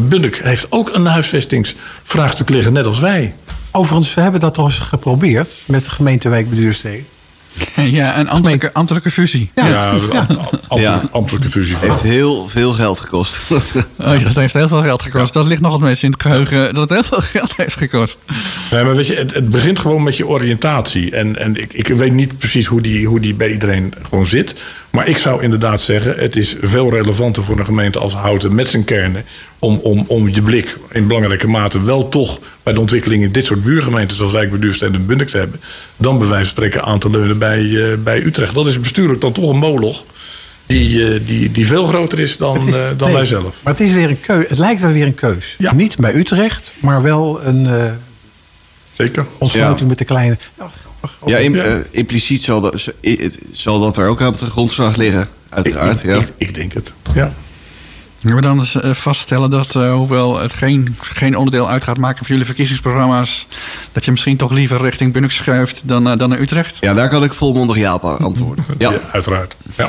Bunnik 0.00 0.36
heeft 0.36 0.66
ook 0.70 0.94
een 0.94 1.06
huisvestingsvraagstuk 1.06 2.48
liggen, 2.48 2.72
net 2.72 2.86
als 2.86 2.98
wij. 2.98 3.34
Overigens, 3.72 4.14
we 4.14 4.20
hebben 4.20 4.40
dat 4.40 4.54
toch 4.54 4.66
eens 4.66 4.78
geprobeerd 4.78 5.62
met 5.66 5.84
de 5.84 5.90
gemeentewijk 5.90 6.50
Beduurstede. 6.50 7.02
Ja, 7.98 8.18
een 8.18 8.28
ambtelijke, 8.28 8.72
ambtelijke 8.72 9.10
fusie. 9.10 9.50
Ja. 9.54 9.66
Ja, 9.66 9.90
ambtelijke, 9.90 10.80
Ja. 10.80 11.02
ambtelijke 11.10 11.48
fusie. 11.48 11.76
Heeft 11.80 12.02
heel 12.02 12.48
veel 12.48 12.72
geld 12.72 12.98
gekost. 13.00 13.40
Oh, 13.96 14.22
dat 14.22 14.34
heeft 14.34 14.54
heel 14.54 14.68
veel 14.68 14.82
geld 14.82 15.02
gekost. 15.02 15.32
Dat 15.32 15.46
ligt 15.46 15.60
nog 15.60 15.72
wat 15.72 15.80
mensen 15.80 16.04
in 16.04 16.12
het 16.12 16.22
geheugen 16.22 16.74
dat 16.74 16.90
het 16.90 16.90
heel 16.90 17.08
veel 17.08 17.20
geld 17.20 17.56
heeft 17.56 17.76
gekost. 17.76 18.18
Nee, 18.70 18.84
maar 18.84 18.96
weet 18.96 19.06
je, 19.06 19.14
het, 19.14 19.34
het 19.34 19.50
begint 19.50 19.78
gewoon 19.78 20.02
met 20.02 20.16
je 20.16 20.26
oriëntatie. 20.26 21.10
En, 21.10 21.38
en 21.38 21.56
ik, 21.56 21.72
ik 21.72 21.86
weet 21.88 22.12
niet 22.12 22.38
precies 22.38 22.66
hoe 22.66 22.80
die, 22.80 23.06
hoe 23.06 23.20
die 23.20 23.34
bij 23.34 23.52
iedereen 23.52 23.92
gewoon 24.08 24.26
zit. 24.26 24.54
Maar 24.98 25.08
ik 25.08 25.18
zou 25.18 25.42
inderdaad 25.42 25.80
zeggen, 25.80 26.14
het 26.18 26.36
is 26.36 26.56
veel 26.62 26.90
relevanter 26.90 27.42
voor 27.42 27.58
een 27.58 27.64
gemeente 27.64 27.98
als 27.98 28.14
Houten 28.14 28.54
met 28.54 28.68
zijn 28.68 28.84
kernen. 28.84 29.24
Om, 29.58 29.76
om, 29.82 30.04
om 30.08 30.28
je 30.28 30.42
blik 30.42 30.76
in 30.92 31.06
belangrijke 31.06 31.48
mate 31.48 31.82
wel 31.84 32.08
toch 32.08 32.38
bij 32.62 32.72
de 32.72 32.80
ontwikkeling 32.80 33.22
in 33.22 33.32
dit 33.32 33.44
soort 33.44 33.64
buurgemeenten 33.64 34.16
zoals 34.16 34.32
Wijk, 34.32 34.50
Beduurstede 34.50 34.96
en 34.96 35.06
Bunnik 35.06 35.28
te 35.28 35.36
hebben. 35.36 35.60
Dan 35.96 36.18
bij 36.18 36.28
wijze 36.28 36.44
van 36.44 36.52
spreken 36.54 36.84
aan 36.84 36.98
te 36.98 37.10
leunen 37.10 37.38
bij, 37.38 37.90
eh, 37.92 37.98
bij 37.98 38.22
Utrecht. 38.22 38.54
Dat 38.54 38.66
is 38.66 38.80
bestuurlijk 38.80 39.20
dan 39.20 39.32
toch 39.32 39.48
een 39.50 39.56
moloch 39.58 40.04
die, 40.66 41.04
eh, 41.14 41.20
die, 41.26 41.50
die 41.50 41.66
veel 41.66 41.84
groter 41.86 42.20
is 42.20 42.36
dan, 42.36 42.56
is- 42.68 42.76
eh, 42.76 42.86
dan 42.96 43.06
nee, 43.08 43.16
wij 43.16 43.24
zelf. 43.26 43.56
Maar 43.62 43.72
het 43.72 43.82
is 43.82 43.92
weer 43.92 44.08
een 44.08 44.20
keus. 44.20 44.48
Het 44.48 44.58
lijkt 44.58 44.80
wel 44.80 44.92
weer 44.92 45.06
een 45.06 45.14
keus. 45.14 45.54
Ja. 45.58 45.74
Niet 45.74 45.96
bij 45.98 46.14
Utrecht, 46.14 46.72
maar 46.80 47.02
wel 47.02 47.44
een 47.44 47.66
eh, 47.66 47.92
Zeker. 48.96 49.26
ontsluiting 49.38 49.80
Ja. 49.80 49.86
met 49.86 49.98
de 49.98 50.04
kleine. 50.04 50.36
Ja, 51.26 51.36
im- 51.38 51.54
Ja. 51.54 51.62
eh, 51.64 51.76
impliciet 51.90 52.42
zal 52.42 52.60
dat, 52.60 52.88
zal 53.52 53.80
dat 53.80 53.96
er 53.96 54.08
ook 54.08 54.20
aan 54.22 54.32
de 54.32 54.50
grondslag 54.50 54.96
liggen, 54.96 55.28
uiteraard. 55.48 55.98
ik, 55.98 56.04
ja. 56.04 56.16
ik, 56.16 56.32
ik 56.36 56.54
denk 56.54 56.72
het. 56.72 56.92
Ja. 57.14 57.32
Kunnen 58.20 58.38
we 58.38 58.44
dan 58.44 58.58
eens 58.58 58.74
eh, 58.80 58.92
vaststellen 58.94 59.50
dat, 59.50 59.76
eh, 59.76 59.92
hoewel 59.92 60.38
het 60.40 60.52
geen, 60.52 60.96
geen 61.00 61.36
onderdeel 61.36 61.68
uit 61.68 61.82
gaat 61.84 61.96
maken 61.98 62.18
van 62.18 62.26
jullie 62.28 62.44
verkiezingsprogramma's, 62.44 63.46
dat 63.92 64.04
je 64.04 64.10
misschien 64.10 64.36
toch 64.36 64.50
liever 64.52 64.80
richting 64.80 65.12
Bunnik 65.12 65.30
schuift 65.30 65.82
dan, 65.84 66.18
dan 66.18 66.28
naar 66.28 66.40
Utrecht? 66.40 66.76
Ja, 66.80 66.92
daar 66.92 67.08
kan 67.08 67.24
ik 67.24 67.34
volmondig 67.34 67.76
ja 67.76 67.94
op 67.94 68.04
antwoorden. 68.04 68.64
Ja, 68.78 68.90
Ja, 68.90 68.98
uiteraard. 69.12 69.54
Ja. 69.76 69.88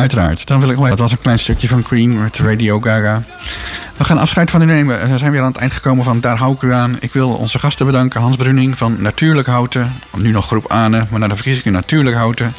Uiteraard. 0.00 0.46
Dan 0.46 0.60
wil 0.60 0.70
ik 0.70 0.76
wel. 0.76 0.88
Dat 0.88 0.98
was 0.98 1.12
een 1.12 1.18
klein 1.18 1.38
stukje 1.38 1.68
van 1.68 1.82
Queen 1.82 2.22
met 2.22 2.38
Radio 2.38 2.80
Gaga. 2.80 3.22
We 3.96 4.04
gaan 4.04 4.18
afscheid 4.18 4.50
van 4.50 4.62
u 4.62 4.64
nemen. 4.64 5.10
We 5.10 5.18
zijn 5.18 5.32
weer 5.32 5.40
aan 5.40 5.46
het 5.46 5.56
eind 5.56 5.72
gekomen 5.72 6.04
van 6.04 6.20
Daar 6.20 6.36
hou 6.36 6.54
ik 6.54 6.62
u 6.62 6.72
aan. 6.72 6.96
Ik 7.00 7.12
wil 7.12 7.28
onze 7.28 7.58
gasten 7.58 7.86
bedanken. 7.86 8.20
Hans 8.20 8.36
Bruning 8.36 8.78
van 8.78 9.02
Natuurlijk 9.02 9.46
Houten. 9.46 9.92
Nu 10.16 10.30
nog 10.30 10.46
groep 10.46 10.70
Ane, 10.70 11.06
maar 11.10 11.20
na 11.20 11.28
de 11.28 11.34
verkiezingen 11.34 11.72
Natuurlijk 11.72 12.16
Houten. 12.16 12.54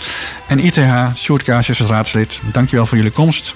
En 0.47 0.59
ITH, 0.59 1.15
Sjoerd 1.15 1.43
Kaasjes 1.43 1.79
als 1.79 1.89
raadslid. 1.89 2.41
Dankjewel 2.51 2.85
voor 2.85 2.97
jullie 2.97 3.11
komst. 3.11 3.55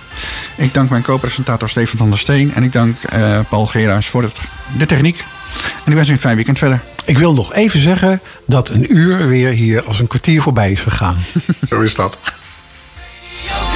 Ik 0.56 0.74
dank 0.74 0.90
mijn 0.90 1.04
co-presentator 1.04 1.70
Steven 1.70 1.98
van 1.98 2.10
der 2.10 2.20
Steen. 2.20 2.54
En 2.54 2.64
ik 2.64 2.72
dank 2.72 3.04
eh, 3.04 3.40
Paul 3.50 3.66
Geraars 3.66 4.08
voor 4.08 4.24
het, 4.24 4.40
de 4.78 4.86
techniek. 4.86 5.24
En 5.84 5.92
ik 5.92 5.98
wens 5.98 6.10
u 6.10 6.12
een 6.12 6.18
fijn 6.18 6.36
weekend 6.36 6.58
verder. 6.58 6.82
Ik 7.06 7.18
wil 7.18 7.34
nog 7.34 7.54
even 7.54 7.80
zeggen 7.80 8.22
dat 8.48 8.70
een 8.70 8.96
uur 8.96 9.28
weer 9.28 9.50
hier 9.50 9.84
als 9.84 10.00
een 10.00 10.08
kwartier 10.08 10.42
voorbij 10.42 10.72
is 10.72 10.82
gegaan. 10.82 11.18
Zo 11.70 11.82
is 11.82 11.96
dat. 11.96 12.20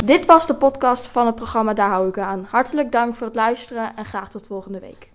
Dit 0.05 0.25
was 0.25 0.47
de 0.47 0.55
podcast 0.55 1.07
van 1.07 1.25
het 1.25 1.35
programma 1.35 1.73
Daar 1.73 1.89
hou 1.89 2.07
ik 2.07 2.17
aan. 2.17 2.47
Hartelijk 2.49 2.91
dank 2.91 3.15
voor 3.15 3.27
het 3.27 3.35
luisteren 3.35 3.95
en 3.95 4.05
graag 4.05 4.29
tot 4.29 4.47
volgende 4.47 4.79
week. 4.79 5.08